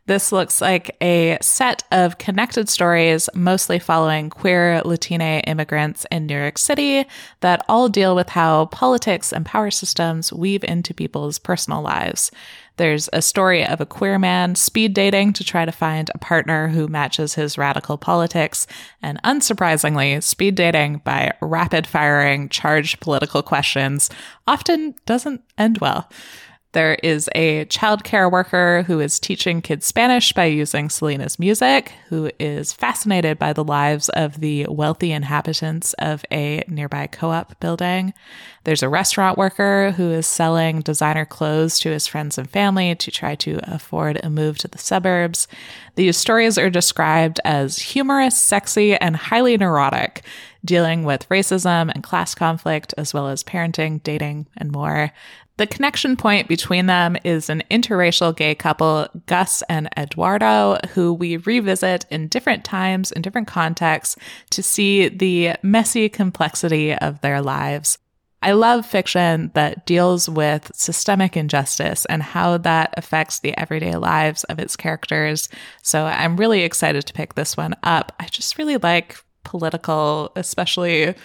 This 0.09 0.31
looks 0.31 0.59
like 0.59 0.97
a 1.03 1.37
set 1.39 1.83
of 1.91 2.17
connected 2.17 2.67
stories, 2.67 3.29
mostly 3.35 3.77
following 3.77 4.31
queer 4.31 4.81
Latina 4.83 5.43
immigrants 5.45 6.07
in 6.09 6.25
New 6.25 6.35
York 6.35 6.57
City, 6.57 7.05
that 7.41 7.63
all 7.69 7.89
deal 7.89 8.15
with 8.15 8.29
how 8.29 8.65
politics 8.65 9.31
and 9.31 9.45
power 9.45 9.69
systems 9.69 10.33
weave 10.33 10.63
into 10.63 10.95
people's 10.95 11.37
personal 11.37 11.83
lives. 11.83 12.31
There's 12.77 13.07
a 13.13 13.21
story 13.21 13.63
of 13.63 13.81
a 13.81 13.85
queer 13.85 14.17
man 14.17 14.55
speed 14.55 14.95
dating 14.95 15.33
to 15.33 15.43
try 15.43 15.63
to 15.63 15.71
find 15.71 16.09
a 16.15 16.17
partner 16.17 16.69
who 16.69 16.87
matches 16.87 17.35
his 17.35 17.59
radical 17.59 17.99
politics, 17.99 18.65
and 19.03 19.21
unsurprisingly, 19.21 20.23
speed 20.23 20.55
dating 20.55 21.03
by 21.03 21.33
rapid 21.39 21.85
firing 21.85 22.49
charged 22.49 22.99
political 22.99 23.43
questions 23.43 24.09
often 24.47 24.95
doesn't 25.05 25.43
end 25.55 25.77
well. 25.77 26.09
There 26.71 26.99
is 27.01 27.27
a 27.34 27.65
childcare 27.65 28.32
worker 28.32 28.84
who 28.86 28.99
is 28.99 29.19
teaching 29.19 29.60
kids 29.60 29.88
Spanish 29.88 30.34
by 30.34 30.45
using 30.45 30.89
Selena's 30.89 31.39
music, 31.39 31.93
who 32.10 32.29
is 32.39 32.73
fascinated 32.73 33.39
by 33.39 33.53
the 33.53 33.63
lives 33.63 34.08
of 34.10 34.39
the 34.39 34.67
wealthy 34.69 35.12
inhabitants 35.12 35.93
of 35.93 36.23
a 36.32 36.63
nearby 36.67 37.08
co 37.08 37.32
op 37.32 37.60
building. 37.60 38.13
There's 38.65 38.84
a 38.84 38.89
restaurant 38.89 39.36
worker 39.36 39.93
who 39.97 40.12
is 40.12 40.27
selling 40.27 40.82
designer 40.82 41.25
clothes 41.25 41.79
to 41.79 41.89
his 41.89 42.05
friends 42.05 42.38
and 42.38 42.47
family 42.47 42.93
to 42.93 43.10
try 43.10 43.34
to 43.36 43.60
afford 43.63 44.19
a 44.23 44.29
move 44.29 44.60
to 44.60 44.67
the 44.67 44.77
suburbs. 44.77 45.47
These 45.95 46.17
stories 46.17 46.60
are 46.60 46.69
described 46.69 47.39
as 47.43 47.79
humorous, 47.79 48.38
sexy, 48.38 48.95
and 48.95 49.15
highly 49.15 49.58
neurotic, 49.58 50.23
dealing 50.63 51.03
with 51.03 51.27
racism 51.29 51.91
and 51.93 52.03
class 52.03 52.35
conflict, 52.35 52.93
as 52.97 53.13
well 53.13 53.27
as 53.27 53.43
parenting, 53.43 54.01
dating, 54.03 54.47
and 54.57 54.71
more. 54.71 55.11
The 55.57 55.67
connection 55.67 56.15
point 56.15 56.47
between 56.47 56.85
them 56.85 57.17
is 57.25 57.49
an 57.49 57.63
interracial 57.69 58.33
gay 58.33 58.55
couple, 58.55 59.07
Gus 59.25 59.61
and 59.67 59.89
Eduardo, 59.97 60.77
who 60.93 61.13
we 61.13 61.35
revisit 61.35 62.05
in 62.09 62.29
different 62.29 62.63
times, 62.63 63.11
in 63.11 63.21
different 63.21 63.49
contexts, 63.49 64.15
to 64.51 64.63
see 64.63 65.09
the 65.09 65.55
messy 65.61 66.07
complexity 66.07 66.95
of 66.95 67.19
their 67.19 67.41
lives. 67.41 67.97
I 68.41 68.53
love 68.53 68.85
fiction 68.85 69.51
that 69.53 69.85
deals 69.85 70.29
with 70.29 70.71
systemic 70.73 71.35
injustice 71.35 72.05
and 72.05 72.23
how 72.23 72.57
that 72.59 72.93
affects 72.95 73.39
the 73.39 73.57
everyday 73.57 73.97
lives 73.97 74.45
of 74.45 74.59
its 74.59 74.77
characters. 74.77 75.49
So 75.81 76.05
I'm 76.05 76.37
really 76.37 76.61
excited 76.61 77.05
to 77.05 77.13
pick 77.13 77.35
this 77.35 77.57
one 77.57 77.75
up. 77.83 78.13
I 78.17 78.27
just 78.27 78.57
really 78.57 78.77
like 78.77 79.17
political, 79.43 80.32
especially 80.36 81.15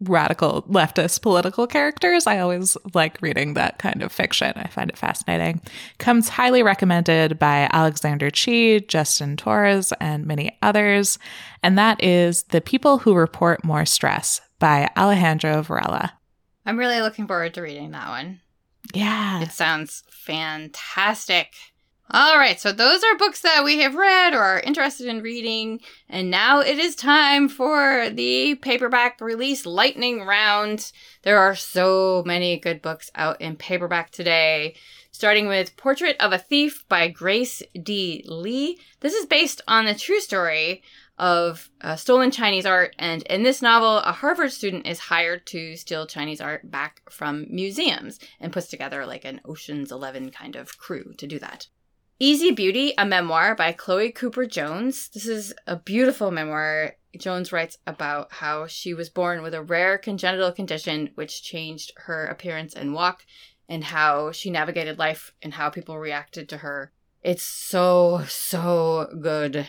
radical 0.00 0.62
leftist 0.62 1.22
political 1.22 1.66
characters. 1.66 2.26
I 2.26 2.38
always 2.38 2.76
like 2.94 3.20
reading 3.20 3.54
that 3.54 3.78
kind 3.78 4.02
of 4.02 4.12
fiction. 4.12 4.52
I 4.56 4.68
find 4.68 4.90
it 4.90 4.96
fascinating. 4.96 5.60
Comes 5.98 6.28
highly 6.28 6.62
recommended 6.62 7.38
by 7.38 7.68
Alexander 7.72 8.30
Chee, 8.30 8.80
Justin 8.80 9.36
Torres, 9.36 9.92
and 10.00 10.24
many 10.24 10.56
others. 10.62 11.18
And 11.62 11.76
that 11.78 12.02
is 12.02 12.44
The 12.44 12.60
People 12.60 12.98
Who 12.98 13.14
Report 13.14 13.64
More 13.64 13.84
Stress 13.84 14.40
by 14.60 14.88
Alejandro 14.96 15.62
Varela. 15.62 16.12
I'm 16.64 16.78
really 16.78 17.00
looking 17.00 17.26
forward 17.26 17.54
to 17.54 17.62
reading 17.62 17.90
that 17.92 18.08
one. 18.08 18.40
Yeah. 18.94 19.42
It 19.42 19.50
sounds 19.50 20.04
fantastic. 20.10 21.54
All 22.10 22.38
right, 22.38 22.58
so 22.58 22.72
those 22.72 23.04
are 23.04 23.18
books 23.18 23.42
that 23.42 23.64
we 23.64 23.80
have 23.80 23.94
read 23.94 24.32
or 24.32 24.38
are 24.38 24.60
interested 24.60 25.08
in 25.08 25.20
reading. 25.20 25.80
And 26.08 26.30
now 26.30 26.60
it 26.60 26.78
is 26.78 26.96
time 26.96 27.50
for 27.50 28.08
the 28.08 28.54
paperback 28.54 29.20
release 29.20 29.66
lightning 29.66 30.24
round. 30.24 30.90
There 31.22 31.36
are 31.36 31.54
so 31.54 32.22
many 32.24 32.58
good 32.58 32.80
books 32.80 33.10
out 33.14 33.40
in 33.42 33.56
paperback 33.56 34.10
today. 34.10 34.74
Starting 35.10 35.48
with 35.48 35.76
Portrait 35.76 36.16
of 36.18 36.32
a 36.32 36.38
Thief 36.38 36.84
by 36.88 37.08
Grace 37.08 37.62
D. 37.82 38.24
Lee. 38.26 38.78
This 39.00 39.12
is 39.12 39.26
based 39.26 39.60
on 39.68 39.84
the 39.84 39.94
true 39.94 40.20
story 40.20 40.82
of 41.18 41.68
uh, 41.80 41.96
stolen 41.96 42.30
Chinese 42.30 42.64
art. 42.64 42.94
And 42.98 43.22
in 43.22 43.42
this 43.42 43.60
novel, 43.60 43.98
a 43.98 44.12
Harvard 44.12 44.52
student 44.52 44.86
is 44.86 44.98
hired 44.98 45.46
to 45.48 45.76
steal 45.76 46.06
Chinese 46.06 46.40
art 46.40 46.70
back 46.70 47.02
from 47.10 47.46
museums 47.50 48.18
and 48.40 48.52
puts 48.52 48.68
together 48.68 49.04
like 49.04 49.24
an 49.24 49.40
Ocean's 49.44 49.92
Eleven 49.92 50.30
kind 50.30 50.56
of 50.56 50.78
crew 50.78 51.12
to 51.18 51.26
do 51.26 51.38
that. 51.40 51.66
Easy 52.20 52.50
Beauty, 52.50 52.94
a 52.98 53.06
memoir 53.06 53.54
by 53.54 53.70
Chloe 53.70 54.10
Cooper 54.10 54.44
Jones. 54.44 55.08
This 55.10 55.28
is 55.28 55.54
a 55.68 55.76
beautiful 55.76 56.32
memoir. 56.32 56.96
Jones 57.16 57.52
writes 57.52 57.78
about 57.86 58.32
how 58.32 58.66
she 58.66 58.92
was 58.92 59.08
born 59.08 59.40
with 59.40 59.54
a 59.54 59.62
rare 59.62 59.98
congenital 59.98 60.50
condition 60.50 61.10
which 61.14 61.44
changed 61.44 61.92
her 61.96 62.26
appearance 62.26 62.74
and 62.74 62.92
walk, 62.92 63.24
and 63.68 63.84
how 63.84 64.32
she 64.32 64.50
navigated 64.50 64.98
life 64.98 65.32
and 65.42 65.54
how 65.54 65.70
people 65.70 65.96
reacted 65.96 66.48
to 66.48 66.56
her. 66.56 66.92
It's 67.22 67.44
so, 67.44 68.24
so 68.26 69.14
good. 69.22 69.68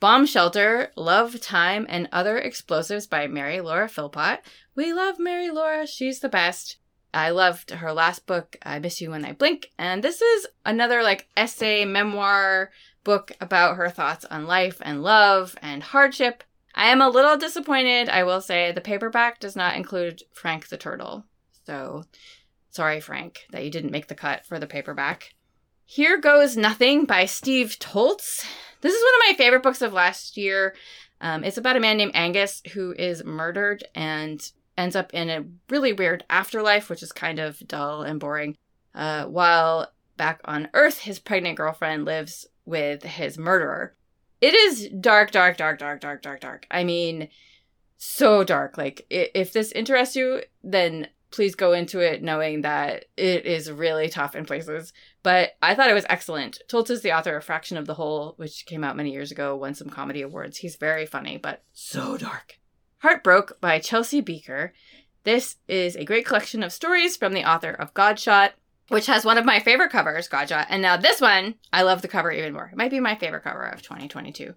Bomb 0.00 0.24
Shelter, 0.24 0.92
Love, 0.96 1.42
Time, 1.42 1.84
and 1.90 2.08
Other 2.10 2.38
Explosives 2.38 3.06
by 3.06 3.26
Mary 3.26 3.60
Laura 3.60 3.90
Philpott. 3.90 4.40
We 4.74 4.94
love 4.94 5.18
Mary 5.18 5.50
Laura, 5.50 5.86
she's 5.86 6.20
the 6.20 6.30
best. 6.30 6.78
I 7.16 7.30
loved 7.30 7.70
her 7.70 7.94
last 7.94 8.26
book, 8.26 8.58
I 8.62 8.78
Miss 8.78 9.00
You 9.00 9.12
When 9.12 9.24
I 9.24 9.32
Blink. 9.32 9.70
And 9.78 10.04
this 10.04 10.20
is 10.20 10.46
another 10.66 11.02
like 11.02 11.28
essay 11.34 11.86
memoir 11.86 12.70
book 13.04 13.32
about 13.40 13.76
her 13.76 13.88
thoughts 13.88 14.26
on 14.26 14.46
life 14.46 14.82
and 14.82 15.02
love 15.02 15.56
and 15.62 15.82
hardship. 15.82 16.44
I 16.74 16.88
am 16.88 17.00
a 17.00 17.08
little 17.08 17.38
disappointed, 17.38 18.10
I 18.10 18.22
will 18.24 18.42
say. 18.42 18.70
The 18.70 18.82
paperback 18.82 19.40
does 19.40 19.56
not 19.56 19.76
include 19.76 20.24
Frank 20.34 20.68
the 20.68 20.76
Turtle. 20.76 21.24
So 21.64 22.04
sorry, 22.68 23.00
Frank, 23.00 23.46
that 23.50 23.64
you 23.64 23.70
didn't 23.70 23.92
make 23.92 24.08
the 24.08 24.14
cut 24.14 24.44
for 24.44 24.58
the 24.58 24.66
paperback. 24.66 25.32
Here 25.86 26.18
Goes 26.18 26.54
Nothing 26.54 27.06
by 27.06 27.24
Steve 27.24 27.78
Toltz. 27.78 28.44
This 28.82 28.92
is 28.92 29.02
one 29.02 29.14
of 29.14 29.30
my 29.30 29.42
favorite 29.42 29.62
books 29.62 29.80
of 29.80 29.94
last 29.94 30.36
year. 30.36 30.74
Um, 31.22 31.44
it's 31.44 31.56
about 31.56 31.76
a 31.76 31.80
man 31.80 31.96
named 31.96 32.12
Angus 32.14 32.60
who 32.74 32.92
is 32.92 33.24
murdered 33.24 33.84
and 33.94 34.52
ends 34.76 34.96
up 34.96 35.12
in 35.14 35.30
a 35.30 35.44
really 35.70 35.92
weird 35.92 36.24
afterlife, 36.28 36.88
which 36.88 37.02
is 37.02 37.12
kind 37.12 37.38
of 37.38 37.66
dull 37.66 38.02
and 38.02 38.20
boring. 38.20 38.56
Uh, 38.94 39.24
while 39.24 39.92
back 40.16 40.40
on 40.44 40.68
Earth, 40.74 40.98
his 40.98 41.18
pregnant 41.18 41.56
girlfriend 41.56 42.04
lives 42.04 42.46
with 42.64 43.02
his 43.02 43.38
murderer. 43.38 43.94
It 44.40 44.54
is 44.54 44.88
dark, 45.00 45.30
dark, 45.30 45.56
dark, 45.56 45.78
dark, 45.78 46.00
dark, 46.00 46.22
dark, 46.22 46.40
dark. 46.40 46.66
I 46.70 46.84
mean, 46.84 47.28
so 47.96 48.44
dark. 48.44 48.76
Like, 48.76 49.06
if 49.10 49.52
this 49.52 49.72
interests 49.72 50.16
you, 50.16 50.42
then 50.62 51.08
please 51.30 51.54
go 51.54 51.72
into 51.72 52.00
it 52.00 52.22
knowing 52.22 52.62
that 52.62 53.06
it 53.16 53.44
is 53.46 53.70
really 53.70 54.08
tough 54.08 54.34
in 54.34 54.44
places. 54.44 54.92
But 55.22 55.52
I 55.62 55.74
thought 55.74 55.90
it 55.90 55.94
was 55.94 56.06
excellent. 56.08 56.60
Toltz 56.68 56.90
is 56.90 57.02
the 57.02 57.12
author 57.12 57.36
of 57.36 57.44
Fraction 57.44 57.76
of 57.76 57.86
the 57.86 57.94
Whole, 57.94 58.34
which 58.36 58.66
came 58.66 58.84
out 58.84 58.96
many 58.96 59.12
years 59.12 59.32
ago, 59.32 59.56
won 59.56 59.74
some 59.74 59.90
comedy 59.90 60.22
awards. 60.22 60.58
He's 60.58 60.76
very 60.76 61.06
funny, 61.06 61.36
but 61.36 61.62
so 61.72 62.16
dark. 62.16 62.58
Heartbroke 63.02 63.60
by 63.60 63.78
Chelsea 63.78 64.22
Bieker. 64.22 64.70
This 65.24 65.56
is 65.68 65.96
a 65.96 66.04
great 66.04 66.24
collection 66.24 66.62
of 66.62 66.72
stories 66.72 67.16
from 67.16 67.34
the 67.34 67.44
author 67.44 67.70
of 67.70 67.92
Godshot, 67.94 68.54
which 68.88 69.06
has 69.06 69.24
one 69.24 69.38
of 69.38 69.44
my 69.44 69.60
favorite 69.60 69.90
covers, 69.90 70.28
Godshot. 70.28 70.66
And 70.70 70.80
now 70.80 70.96
this 70.96 71.20
one, 71.20 71.56
I 71.72 71.82
love 71.82 72.02
the 72.02 72.08
cover 72.08 72.30
even 72.30 72.52
more. 72.52 72.70
It 72.72 72.78
might 72.78 72.90
be 72.90 73.00
my 73.00 73.14
favorite 73.14 73.44
cover 73.44 73.64
of 73.64 73.82
2022. 73.82 74.54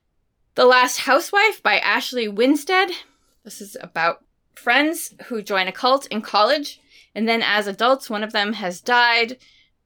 The 0.56 0.66
Last 0.66 1.00
Housewife 1.00 1.62
by 1.62 1.80
Ashley 1.80 2.28
Winstead. 2.28 2.92
This 3.44 3.62
is 3.62 3.76
about 3.82 4.24
friends 4.56 5.14
who 5.26 5.42
join 5.42 5.68
a 5.68 5.72
cult 5.72 6.06
in 6.08 6.22
college, 6.22 6.80
and 7.16 7.28
then 7.28 7.42
as 7.42 7.68
adults, 7.68 8.10
one 8.10 8.24
of 8.24 8.32
them 8.32 8.54
has 8.54 8.82
died 8.82 9.38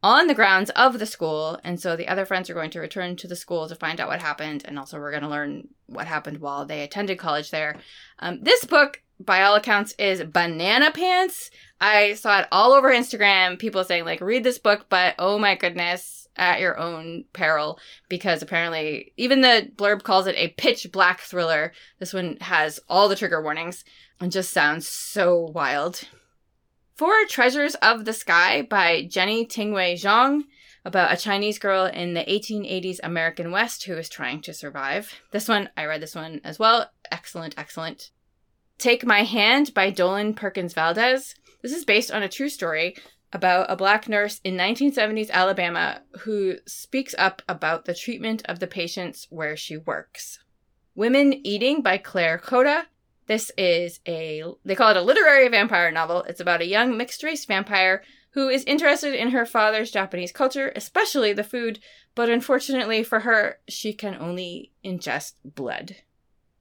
on 0.04 0.28
the 0.28 0.36
grounds 0.36 0.70
of 0.72 1.00
the 1.00 1.06
school, 1.06 1.58
and 1.64 1.80
so 1.80 1.96
the 1.96 2.10
other 2.10 2.26
friends 2.26 2.50
are 2.50 2.54
going 2.54 2.70
to 2.72 2.80
return 2.80 3.16
to 3.16 3.28
the 3.28 3.38
school 3.38 3.70
to 3.70 3.76
find 3.76 4.02
out 4.02 4.10
what 4.10 4.22
happened, 4.22 4.64
and 4.66 4.78
also 4.78 5.00
we're 5.00 5.12
going 5.12 5.24
to 5.24 5.30
learn 5.30 5.70
what 5.88 6.06
happened 6.06 6.40
while 6.40 6.66
they 6.66 6.84
attended 6.84 7.18
college 7.18 7.50
there. 7.52 7.78
Um, 8.20 8.44
this 8.44 8.66
book, 8.66 9.02
by 9.20 9.42
all 9.44 9.56
accounts, 9.56 9.94
is 9.98 10.22
banana 10.24 10.92
pants. 10.92 11.50
I 11.80 12.16
saw 12.16 12.42
it 12.42 12.48
all 12.52 12.74
over 12.74 12.92
Instagram, 12.92 13.58
people 13.58 13.84
saying, 13.86 14.04
like, 14.04 14.20
read 14.20 14.44
this 14.44 14.60
book, 14.60 14.88
but 14.90 15.16
oh 15.18 15.40
my 15.40 15.56
goodness, 15.56 16.28
at 16.36 16.60
your 16.60 16.78
own 16.78 17.24
peril, 17.32 17.80
because 18.10 18.42
apparently, 18.42 19.14
even 19.18 19.42
the 19.42 19.72
blurb 19.76 20.04
calls 20.04 20.28
it 20.28 20.36
a 20.36 20.50
pitch 20.50 20.92
black 20.92 21.22
thriller. 21.22 21.72
This 22.00 22.14
one 22.14 22.38
has 22.42 22.80
all 22.90 23.08
the 23.08 23.16
trigger 23.16 23.42
warnings 23.42 23.86
and 24.20 24.32
just 24.32 24.52
sounds 24.52 24.88
so 24.88 25.40
wild. 25.40 26.04
Four 26.96 27.26
Treasures 27.28 27.74
of 27.76 28.06
the 28.06 28.14
Sky 28.14 28.62
by 28.62 29.04
Jenny 29.10 29.48
Tinghui 29.48 29.94
Zhang 29.94 30.44
about 30.86 31.12
a 31.12 31.18
Chinese 31.18 31.58
girl 31.58 31.86
in 31.86 32.14
the 32.14 32.24
1880s 32.24 33.00
American 33.02 33.52
West 33.52 33.86
who 33.86 33.98
is 33.98 34.08
trying 34.08 34.42
to 34.42 34.54
survive. 34.54 35.12
This 35.32 35.48
one, 35.48 35.70
I 35.76 35.86
read 35.86 36.02
this 36.02 36.14
one 36.14 36.40
as 36.44 36.60
well. 36.60 36.92
Excellent, 37.12 37.56
excellent. 37.58 38.12
Take 38.78 39.06
My 39.06 39.24
Hand 39.24 39.74
by 39.74 39.90
Dolen 39.90 40.36
Perkins 40.36 40.74
Valdez. 40.74 41.34
This 41.64 41.74
is 41.74 41.84
based 41.84 42.12
on 42.12 42.22
a 42.22 42.30
true 42.30 42.50
story 42.50 42.96
about 43.32 43.72
a 43.72 43.76
black 43.76 44.08
nurse 44.08 44.40
in 44.44 44.56
1970s 44.56 45.32
Alabama 45.32 46.02
who 46.20 46.58
speaks 46.68 47.16
up 47.18 47.42
about 47.50 47.86
the 47.86 47.96
treatment 47.96 48.44
of 48.46 48.60
the 48.60 48.68
patients 48.68 49.26
where 49.32 49.58
she 49.58 49.78
works. 49.78 50.38
Women 50.94 51.34
Eating 51.44 51.82
by 51.82 51.98
Claire 51.98 52.38
Kohda. 52.38 52.84
This 53.28 53.52
is 53.58 54.00
a, 54.08 54.44
they 54.66 54.76
call 54.76 54.92
it 54.92 54.98
a 54.98 55.02
literary 55.02 55.48
vampire 55.48 55.92
novel. 55.92 56.24
It's 56.24 56.40
about 56.40 56.62
a 56.62 56.68
young 56.68 56.98
mixed 56.98 57.24
race 57.24 57.46
vampire 57.46 58.04
who 58.32 58.50
is 58.50 58.64
interested 58.64 59.14
in 59.14 59.30
her 59.30 59.46
father's 59.46 59.92
Japanese 59.92 60.32
culture, 60.32 60.72
especially 60.76 61.34
the 61.34 61.44
food, 61.44 61.80
but 62.16 62.30
unfortunately 62.30 63.04
for 63.04 63.22
her, 63.22 63.60
she 63.68 63.94
can 63.94 64.16
only 64.16 64.72
ingest 64.84 65.34
blood. 65.46 65.98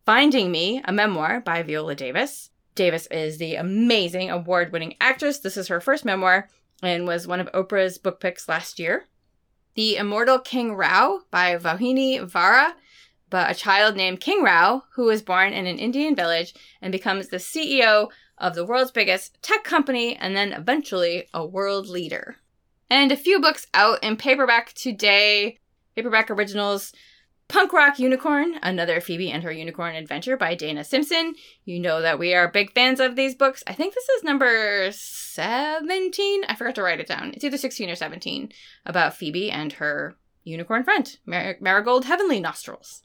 Finding 0.05 0.51
Me, 0.51 0.83
a 0.85 0.93
memoir 0.93 1.41
by 1.41 1.63
Viola 1.63 1.95
Davis. 1.95 2.51
Davis 2.75 3.07
is 3.11 3.39
the 3.39 3.55
amazing 3.55 4.31
award 4.31 4.73
winning 4.73 4.97
actress. 5.01 5.39
This 5.39 5.57
is 5.57 5.69
her 5.69 5.81
first 5.81 6.05
memoir 6.05 6.49
and 6.83 7.07
was 7.07 7.27
one 7.27 7.41
of 7.41 7.51
Oprah's 7.53 7.99
book 7.99 8.21
picks 8.21 8.49
last 8.49 8.79
year. 8.79 9.09
The 9.75 9.97
Immortal 9.97 10.41
King 10.41 10.75
Rao 10.75 11.21
by 11.31 11.57
Vauhini 11.57 12.23
Vara 12.23 12.75
but 13.33 13.51
a 13.51 13.55
child 13.55 13.97
named 13.97 14.21
King 14.21 14.43
Rao, 14.43 14.85
who 14.93 15.07
was 15.07 15.23
born 15.23 15.55
in 15.55 15.67
an 15.67 15.79
Indian 15.79 16.15
village 16.15 16.53
and 16.83 16.93
becomes 16.93 17.29
the 17.29 17.39
CEO 17.39 18.11
of 18.37 18.55
the 18.55 18.65
world's 18.65 18.91
biggest 18.91 19.43
tech 19.43 19.65
company 19.65 20.15
and 20.15 20.37
then 20.37 20.53
eventually 20.53 21.27
a 21.33 21.45
world 21.45 21.89
leader. 21.89 22.37
And 22.91 23.11
a 23.11 23.17
few 23.17 23.41
books 23.41 23.67
out 23.73 24.05
in 24.05 24.19
paperback 24.19 24.75
today 24.75 25.59
paperback 25.97 26.31
originals 26.31 26.93
Punk 27.49 27.73
Rock 27.73 27.99
Unicorn, 27.99 28.57
another 28.63 29.01
Phoebe 29.01 29.31
and 29.31 29.43
her 29.43 29.53
unicorn 29.53 29.95
adventure 29.95 30.37
by 30.37 30.55
Dana 30.55 30.85
Simpson. 30.85 31.35
You 31.65 31.81
know 31.81 32.03
that 32.03 32.19
we 32.19 32.35
are 32.35 32.51
big 32.51 32.73
fans 32.73 33.01
of 33.01 33.17
these 33.17 33.35
books. 33.35 33.65
I 33.67 33.73
think 33.73 33.95
this 33.95 34.09
is 34.11 34.25
number 34.25 34.91
17. 34.93 36.45
I 36.49 36.55
forgot 36.55 36.75
to 36.75 36.83
write 36.83 37.01
it 37.01 37.07
down. 37.07 37.33
It's 37.33 37.45
either 37.45 37.57
16 37.57 37.89
or 37.89 37.95
17 37.95 38.53
about 38.85 39.17
Phoebe 39.17 39.51
and 39.51 39.73
her 39.75 40.17
unicorn 40.45 40.85
friend, 40.85 41.17
Mar- 41.25 41.57
Marigold 41.61 42.05
Heavenly 42.05 42.39
Nostrils. 42.39 43.03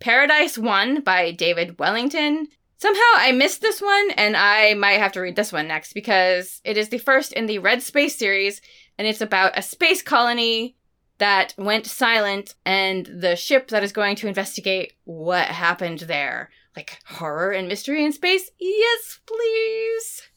Paradise 0.00 0.56
One 0.58 1.02
by 1.02 1.30
David 1.30 1.78
Wellington. 1.78 2.48
Somehow 2.78 3.12
I 3.16 3.32
missed 3.32 3.60
this 3.60 3.82
one, 3.82 4.10
and 4.12 4.34
I 4.36 4.72
might 4.72 4.98
have 4.98 5.12
to 5.12 5.20
read 5.20 5.36
this 5.36 5.52
one 5.52 5.68
next 5.68 5.92
because 5.92 6.62
it 6.64 6.78
is 6.78 6.88
the 6.88 6.98
first 6.98 7.32
in 7.34 7.44
the 7.44 7.58
Red 7.58 7.82
Space 7.82 8.16
series, 8.16 8.62
and 8.98 9.06
it's 9.06 9.20
about 9.20 9.58
a 9.58 9.62
space 9.62 10.00
colony 10.00 10.76
that 11.18 11.54
went 11.58 11.86
silent 11.86 12.54
and 12.64 13.04
the 13.06 13.36
ship 13.36 13.68
that 13.68 13.82
is 13.82 13.92
going 13.92 14.16
to 14.16 14.26
investigate 14.26 14.94
what 15.04 15.46
happened 15.46 16.00
there. 16.00 16.48
Like 16.74 16.98
horror 17.04 17.50
and 17.50 17.68
mystery 17.68 18.02
in 18.02 18.12
space? 18.12 18.50
Yes, 18.58 19.20
please. 19.26 20.30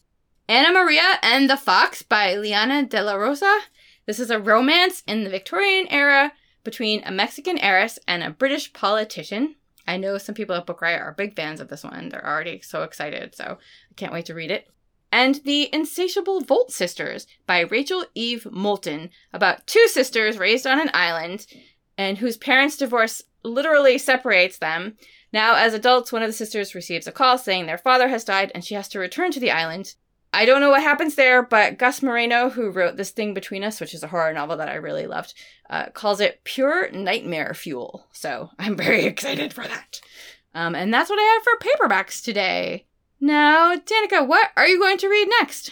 Anna 0.49 0.73
Maria 0.73 1.19
and 1.21 1.49
the 1.49 1.55
Fox 1.55 2.01
by 2.01 2.35
Liana 2.35 2.85
de 2.85 3.01
la 3.01 3.13
Rosa. 3.13 3.59
This 4.05 4.19
is 4.19 4.29
a 4.29 4.39
romance 4.39 5.03
in 5.07 5.23
the 5.23 5.29
Victorian 5.29 5.87
era 5.87 6.33
between 6.63 7.03
a 7.03 7.11
Mexican 7.11 7.57
heiress 7.57 7.99
and 8.07 8.23
a 8.23 8.29
British 8.29 8.73
politician. 8.73 9.55
I 9.87 9.97
know 9.97 10.17
some 10.17 10.35
people 10.35 10.55
at 10.55 10.65
Book 10.65 10.81
Riot 10.81 11.01
are 11.01 11.13
big 11.13 11.35
fans 11.35 11.59
of 11.59 11.67
this 11.67 11.83
one. 11.83 12.09
They're 12.09 12.25
already 12.25 12.61
so 12.61 12.83
excited, 12.83 13.35
so 13.35 13.57
I 13.91 13.93
can't 13.95 14.13
wait 14.13 14.25
to 14.27 14.33
read 14.33 14.51
it. 14.51 14.67
And 15.11 15.35
The 15.43 15.69
Insatiable 15.73 16.41
Volt 16.41 16.71
Sisters 16.71 17.27
by 17.45 17.59
Rachel 17.59 18.05
Eve 18.15 18.47
Moulton, 18.51 19.11
about 19.31 19.67
two 19.67 19.87
sisters 19.87 20.39
raised 20.39 20.65
on 20.65 20.79
an 20.79 20.89
island 20.93 21.45
and 21.97 22.17
whose 22.17 22.37
parents' 22.37 22.77
divorce 22.77 23.21
literally 23.43 23.97
separates 23.97 24.57
them. 24.57 24.97
Now, 25.31 25.55
as 25.55 25.73
adults, 25.73 26.11
one 26.11 26.23
of 26.23 26.29
the 26.29 26.33
sisters 26.33 26.73
receives 26.73 27.05
a 27.05 27.11
call 27.11 27.37
saying 27.37 27.65
their 27.65 27.77
father 27.77 28.07
has 28.07 28.23
died 28.23 28.51
and 28.55 28.63
she 28.63 28.73
has 28.73 28.87
to 28.89 28.99
return 28.99 29.31
to 29.31 29.39
the 29.39 29.51
island. 29.51 29.95
I 30.33 30.45
don't 30.45 30.61
know 30.61 30.71
what 30.71 30.81
happens 30.81 31.13
there, 31.15 31.43
but 31.43 31.77
Gus 31.77 32.01
Moreno, 32.01 32.49
who 32.49 32.71
wrote 32.71 32.97
This 32.97 33.11
Thing 33.11 33.35
Between 33.35 33.63
Us, 33.63 33.79
which 33.79 33.93
is 33.93 34.01
a 34.01 34.07
horror 34.07 34.33
novel 34.33 34.57
that 34.57 34.67
I 34.67 34.75
really 34.75 35.05
loved, 35.05 35.35
uh, 35.69 35.89
calls 35.93 36.19
it 36.19 36.43
pure 36.43 36.89
nightmare 36.91 37.53
fuel. 37.53 38.07
So 38.11 38.49
I'm 38.57 38.75
very 38.75 39.05
excited 39.05 39.53
for 39.53 39.63
that. 39.63 40.01
Um, 40.55 40.75
and 40.75 40.93
that's 40.93 41.09
what 41.09 41.19
I 41.19 41.33
have 41.33 41.43
for 41.43 41.87
paperbacks 41.87 42.23
today. 42.23 42.87
Now, 43.19 43.75
Danika, 43.75 44.27
what 44.27 44.49
are 44.57 44.67
you 44.67 44.79
going 44.79 44.97
to 44.97 45.07
read 45.07 45.29
next? 45.39 45.71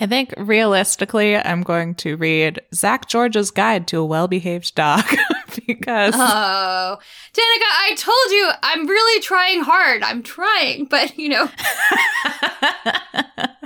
I 0.00 0.06
think 0.06 0.32
realistically, 0.36 1.36
I'm 1.36 1.62
going 1.62 1.94
to 1.96 2.16
read 2.16 2.60
Zak 2.74 3.08
George's 3.08 3.50
Guide 3.50 3.88
to 3.88 3.98
a 3.98 4.04
Well 4.04 4.28
Behaved 4.28 4.74
Dog 4.74 5.04
because. 5.66 6.14
Oh, 6.16 6.98
Danika, 7.34 7.68
I 7.68 7.94
told 7.96 8.30
you 8.30 8.50
I'm 8.62 8.86
really 8.86 9.20
trying 9.20 9.62
hard. 9.62 10.02
I'm 10.02 10.22
trying, 10.22 10.86
but 10.86 11.18
you 11.18 11.28
know. 11.28 11.50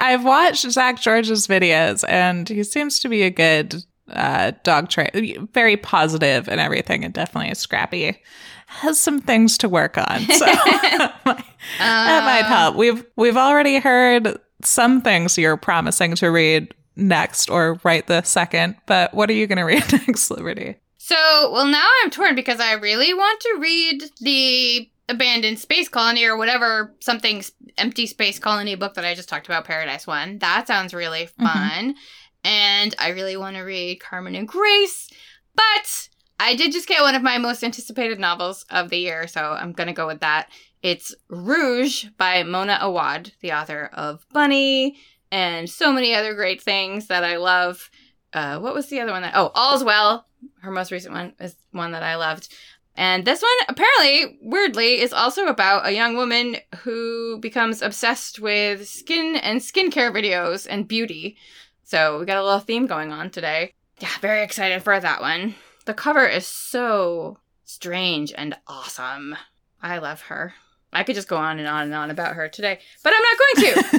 I 0.00 0.12
really 0.12 0.16
like. 0.16 0.20
I've 0.20 0.24
watched 0.24 0.70
Zak 0.70 1.00
George's 1.00 1.46
videos, 1.46 2.04
and 2.08 2.48
he 2.48 2.62
seems 2.64 2.98
to 3.00 3.08
be 3.08 3.22
a 3.22 3.30
good 3.30 3.84
uh, 4.10 4.52
dog 4.62 4.88
trainer. 4.88 5.46
Very 5.52 5.76
positive 5.76 6.48
and 6.48 6.60
everything, 6.60 7.04
and 7.04 7.12
definitely 7.12 7.54
scrappy. 7.54 8.22
Has 8.66 9.00
some 9.00 9.20
things 9.20 9.58
to 9.58 9.68
work 9.68 9.96
on, 9.96 10.20
so 10.20 10.44
that, 10.46 11.20
might, 11.24 11.44
that 11.78 12.24
might 12.24 12.44
uh. 12.44 12.56
help. 12.56 12.76
We've 12.76 13.04
we've 13.16 13.36
already 13.36 13.78
heard 13.78 14.38
some 14.62 15.02
things 15.02 15.38
you're 15.38 15.56
promising 15.56 16.14
to 16.16 16.30
read 16.30 16.74
next 16.96 17.50
or 17.50 17.78
right 17.84 18.06
the 18.06 18.22
second. 18.22 18.76
But 18.86 19.14
what 19.14 19.30
are 19.30 19.34
you 19.34 19.46
going 19.46 19.58
to 19.58 19.64
read 19.64 19.84
next, 19.92 20.30
Liberty? 20.30 20.76
So, 20.98 21.16
well, 21.52 21.66
now 21.66 21.86
I'm 22.02 22.10
torn 22.10 22.34
because 22.34 22.58
I 22.58 22.72
really 22.72 23.14
want 23.14 23.40
to 23.40 23.58
read 23.60 24.02
the 24.20 24.90
abandoned 25.08 25.58
space 25.58 25.88
colony 25.88 26.24
or 26.24 26.36
whatever 26.36 26.94
something 27.00 27.44
empty 27.78 28.06
space 28.06 28.38
colony 28.38 28.74
book 28.74 28.94
that 28.94 29.04
I 29.04 29.14
just 29.14 29.28
talked 29.28 29.46
about, 29.46 29.64
Paradise 29.64 30.06
One. 30.06 30.38
That 30.38 30.66
sounds 30.66 30.94
really 30.94 31.24
mm-hmm. 31.24 31.44
fun. 31.44 31.84
Mm-hmm. 31.90 31.98
And 32.44 32.94
I 32.98 33.08
really 33.10 33.36
want 33.36 33.56
to 33.56 33.62
read 33.62 34.00
Carmen 34.00 34.34
and 34.34 34.46
Grace. 34.46 35.08
But 35.54 36.08
I 36.38 36.54
did 36.54 36.72
just 36.72 36.88
get 36.88 37.02
one 37.02 37.14
of 37.14 37.22
my 37.22 37.38
most 37.38 37.64
anticipated 37.64 38.20
novels 38.20 38.64
of 38.70 38.90
the 38.90 38.98
year, 38.98 39.26
so 39.26 39.40
I'm 39.40 39.72
going 39.72 39.88
to 39.88 39.92
go 39.92 40.06
with 40.06 40.20
that. 40.20 40.48
It's 40.82 41.14
Rouge 41.28 42.06
by 42.18 42.42
Mona 42.42 42.78
Awad, 42.80 43.32
the 43.40 43.52
author 43.52 43.90
of 43.92 44.26
Bunny 44.32 44.96
and 45.32 45.68
so 45.68 45.92
many 45.92 46.14
other 46.14 46.34
great 46.34 46.62
things 46.62 47.08
that 47.08 47.24
I 47.24 47.36
love. 47.36 47.90
Uh, 48.32 48.58
what 48.58 48.74
was 48.74 48.88
the 48.88 49.00
other 49.00 49.12
one 49.12 49.22
that? 49.22 49.32
Oh, 49.34 49.50
All's 49.54 49.84
Well. 49.84 50.26
Her 50.60 50.70
most 50.70 50.92
recent 50.92 51.14
one 51.14 51.32
is 51.40 51.56
one 51.72 51.92
that 51.92 52.02
I 52.02 52.16
loved. 52.16 52.54
And 52.96 53.24
this 53.24 53.42
one, 53.42 53.66
apparently, 53.68 54.38
weirdly, 54.42 55.00
is 55.00 55.12
also 55.12 55.46
about 55.46 55.86
a 55.86 55.92
young 55.92 56.16
woman 56.16 56.56
who 56.78 57.38
becomes 57.38 57.82
obsessed 57.82 58.40
with 58.40 58.88
skin 58.88 59.36
and 59.36 59.60
skincare 59.60 60.10
videos 60.10 60.66
and 60.68 60.88
beauty. 60.88 61.36
So 61.84 62.18
we 62.18 62.26
got 62.26 62.38
a 62.38 62.44
little 62.44 62.58
theme 62.58 62.86
going 62.86 63.12
on 63.12 63.30
today. 63.30 63.72
Yeah, 64.00 64.08
very 64.20 64.42
excited 64.42 64.82
for 64.82 64.98
that 64.98 65.20
one. 65.20 65.54
The 65.84 65.94
cover 65.94 66.26
is 66.26 66.46
so 66.46 67.38
strange 67.64 68.32
and 68.36 68.56
awesome. 68.66 69.36
I 69.82 69.98
love 69.98 70.22
her. 70.22 70.54
I 70.92 71.02
could 71.02 71.14
just 71.14 71.28
go 71.28 71.36
on 71.36 71.58
and 71.58 71.68
on 71.68 71.84
and 71.84 71.94
on 71.94 72.10
about 72.10 72.34
her 72.34 72.48
today, 72.48 72.78
but 73.04 73.12
I'm 73.14 73.22
not 73.22 73.38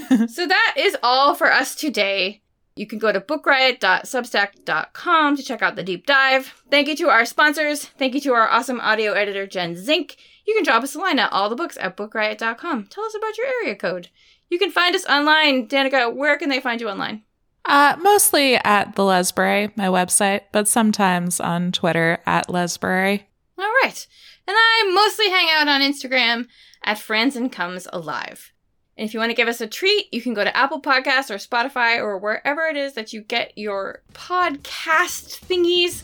going 0.10 0.18
to. 0.18 0.28
so 0.34 0.48
that 0.48 0.74
is 0.78 0.98
all 1.04 1.36
for 1.36 1.52
us 1.52 1.76
today. 1.76 2.41
You 2.78 2.88
can 2.88 2.99
go 2.99 3.11
to 3.11 3.19
bookriot.substack.com 3.19 5.36
to 5.36 5.43
check 5.43 5.61
out 5.61 5.75
the 5.75 5.84
deep 5.84 6.05
dive. 6.05 6.63
Thank 6.69 6.88
you 6.88 6.95
to 6.97 7.09
our 7.09 7.25
sponsors. 7.25 7.86
Thank 7.86 8.13
you 8.13 8.21
to 8.21 8.34
our 8.34 8.47
awesome 8.47 8.80
audio 8.80 9.13
editor, 9.13 9.47
Jen 9.47 9.75
Zink. 9.75 10.17
You 10.45 10.53
can 10.55 10.63
drop 10.63 10.84
us 10.84 10.93
a 10.95 10.99
line 10.99 11.19
at 11.19 11.34
all 11.34 11.49
the 11.49 11.55
books 11.55 11.78
at 11.80 11.97
bookriot.com. 11.97 12.88
Tell 12.88 13.03
us 13.03 13.15
about 13.15 13.38
your 13.38 13.47
area 13.47 13.75
code. 13.75 14.09
You 14.49 14.59
can 14.59 14.71
find 14.71 14.95
us 14.95 15.05
online. 15.05 15.67
Danika, 15.67 16.15
where 16.15 16.38
can 16.38 16.47
they 16.49 16.61
find 16.61 16.80
you 16.80 16.89
online? 16.89 17.23
Uh, 17.65 17.97
mostly 17.99 18.55
at 18.55 18.95
the 18.95 19.03
Lesbrary, 19.03 19.75
my 19.75 19.88
website, 19.88 20.43
but 20.53 20.69
sometimes 20.69 21.41
on 21.41 21.73
Twitter 21.73 22.19
at 22.25 22.47
Lesbrary. 22.47 23.23
All 23.57 23.69
right. 23.84 24.07
And 24.47 24.55
I 24.57 24.89
mostly 24.93 25.30
hang 25.30 25.49
out 25.51 25.67
on 25.67 25.82
Instagram 25.82 26.47
at 26.84 26.97
Franzen 26.97 27.51
Comes 27.51 27.88
Alive. 27.91 28.53
And 28.98 29.08
if 29.08 29.14
you 29.14 29.20
want 29.20 29.30
to 29.30 29.36
give 29.36 29.48
us 29.48 29.62
a 29.62 29.68
treat, 29.68 30.12
you 30.12 30.22
can 30.22 30.34
go 30.34 30.43
to 30.43 30.58
Apple 30.58 30.82
Podcasts 30.82 31.30
or 31.30 31.36
Spotify 31.36 32.00
or 32.00 32.18
wherever 32.18 32.64
it 32.64 32.76
is 32.76 32.93
that 32.93 33.14
you 33.14 33.22
get 33.22 33.56
your 33.58 34.02
podcast 34.14 35.39
thingies. 35.45 36.04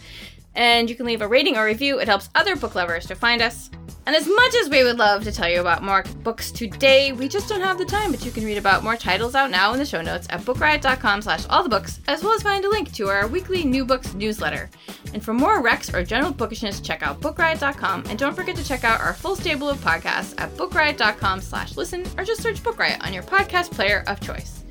And 0.55 0.87
you 0.87 0.95
can 0.95 1.07
leave 1.07 1.23
a 1.23 1.27
rating 1.27 1.57
or 1.57 1.65
review. 1.65 1.99
It 1.99 2.07
helps 2.07 2.29
other 2.35 2.55
book 2.55 2.75
lovers 2.75 3.07
to 3.07 3.15
find 3.15 3.41
us. 3.41 3.71
And 4.05 4.15
as 4.15 4.27
much 4.27 4.53
as 4.55 4.69
we 4.69 4.83
would 4.83 4.97
love 4.97 5.23
to 5.23 5.31
tell 5.31 5.49
you 5.49 5.61
about 5.61 5.81
more 5.81 6.03
books 6.23 6.51
today, 6.51 7.13
we 7.13 7.29
just 7.29 7.47
don't 7.47 7.61
have 7.61 7.77
the 7.77 7.85
time, 7.85 8.11
but 8.11 8.25
you 8.25 8.31
can 8.31 8.43
read 8.43 8.57
about 8.57 8.83
more 8.83 8.97
titles 8.97 9.33
out 9.33 9.49
now 9.49 9.71
in 9.71 9.79
the 9.79 9.85
show 9.85 10.01
notes 10.01 10.27
at 10.29 10.41
bookriot.com 10.41 11.21
slash 11.21 11.45
all 11.49 11.63
the 11.63 11.69
books, 11.69 12.01
as 12.07 12.21
well 12.21 12.33
as 12.33 12.43
find 12.43 12.65
a 12.65 12.69
link 12.69 12.91
to 12.93 13.07
our 13.07 13.27
weekly 13.27 13.63
new 13.63 13.85
books 13.85 14.13
newsletter. 14.13 14.69
And 15.13 15.23
for 15.23 15.33
more 15.33 15.63
recs 15.63 15.93
or 15.93 16.03
general 16.03 16.33
bookishness, 16.33 16.81
check 16.81 17.01
out 17.01 17.21
bookriot.com, 17.21 18.03
and 18.09 18.19
don't 18.19 18.35
forget 18.35 18.57
to 18.57 18.63
check 18.65 18.83
out 18.83 18.99
our 18.99 19.13
full 19.13 19.37
stable 19.37 19.69
of 19.69 19.77
podcasts 19.79 20.33
at 20.37 20.49
bookriot.com 20.57 21.39
slash 21.39 21.77
listen, 21.77 22.05
or 22.17 22.25
just 22.25 22.41
search 22.41 22.61
Book 22.61 22.79
Riot 22.79 23.01
on 23.05 23.13
your 23.13 23.23
podcast 23.23 23.71
player 23.71 24.03
of 24.07 24.19
choice. 24.19 24.63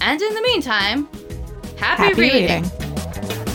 And 0.00 0.22
in 0.22 0.34
the 0.34 0.42
meantime, 0.42 1.08
happy, 1.78 2.02
Happy 2.04 2.20
reading. 2.20 2.62
reading. 2.62 3.47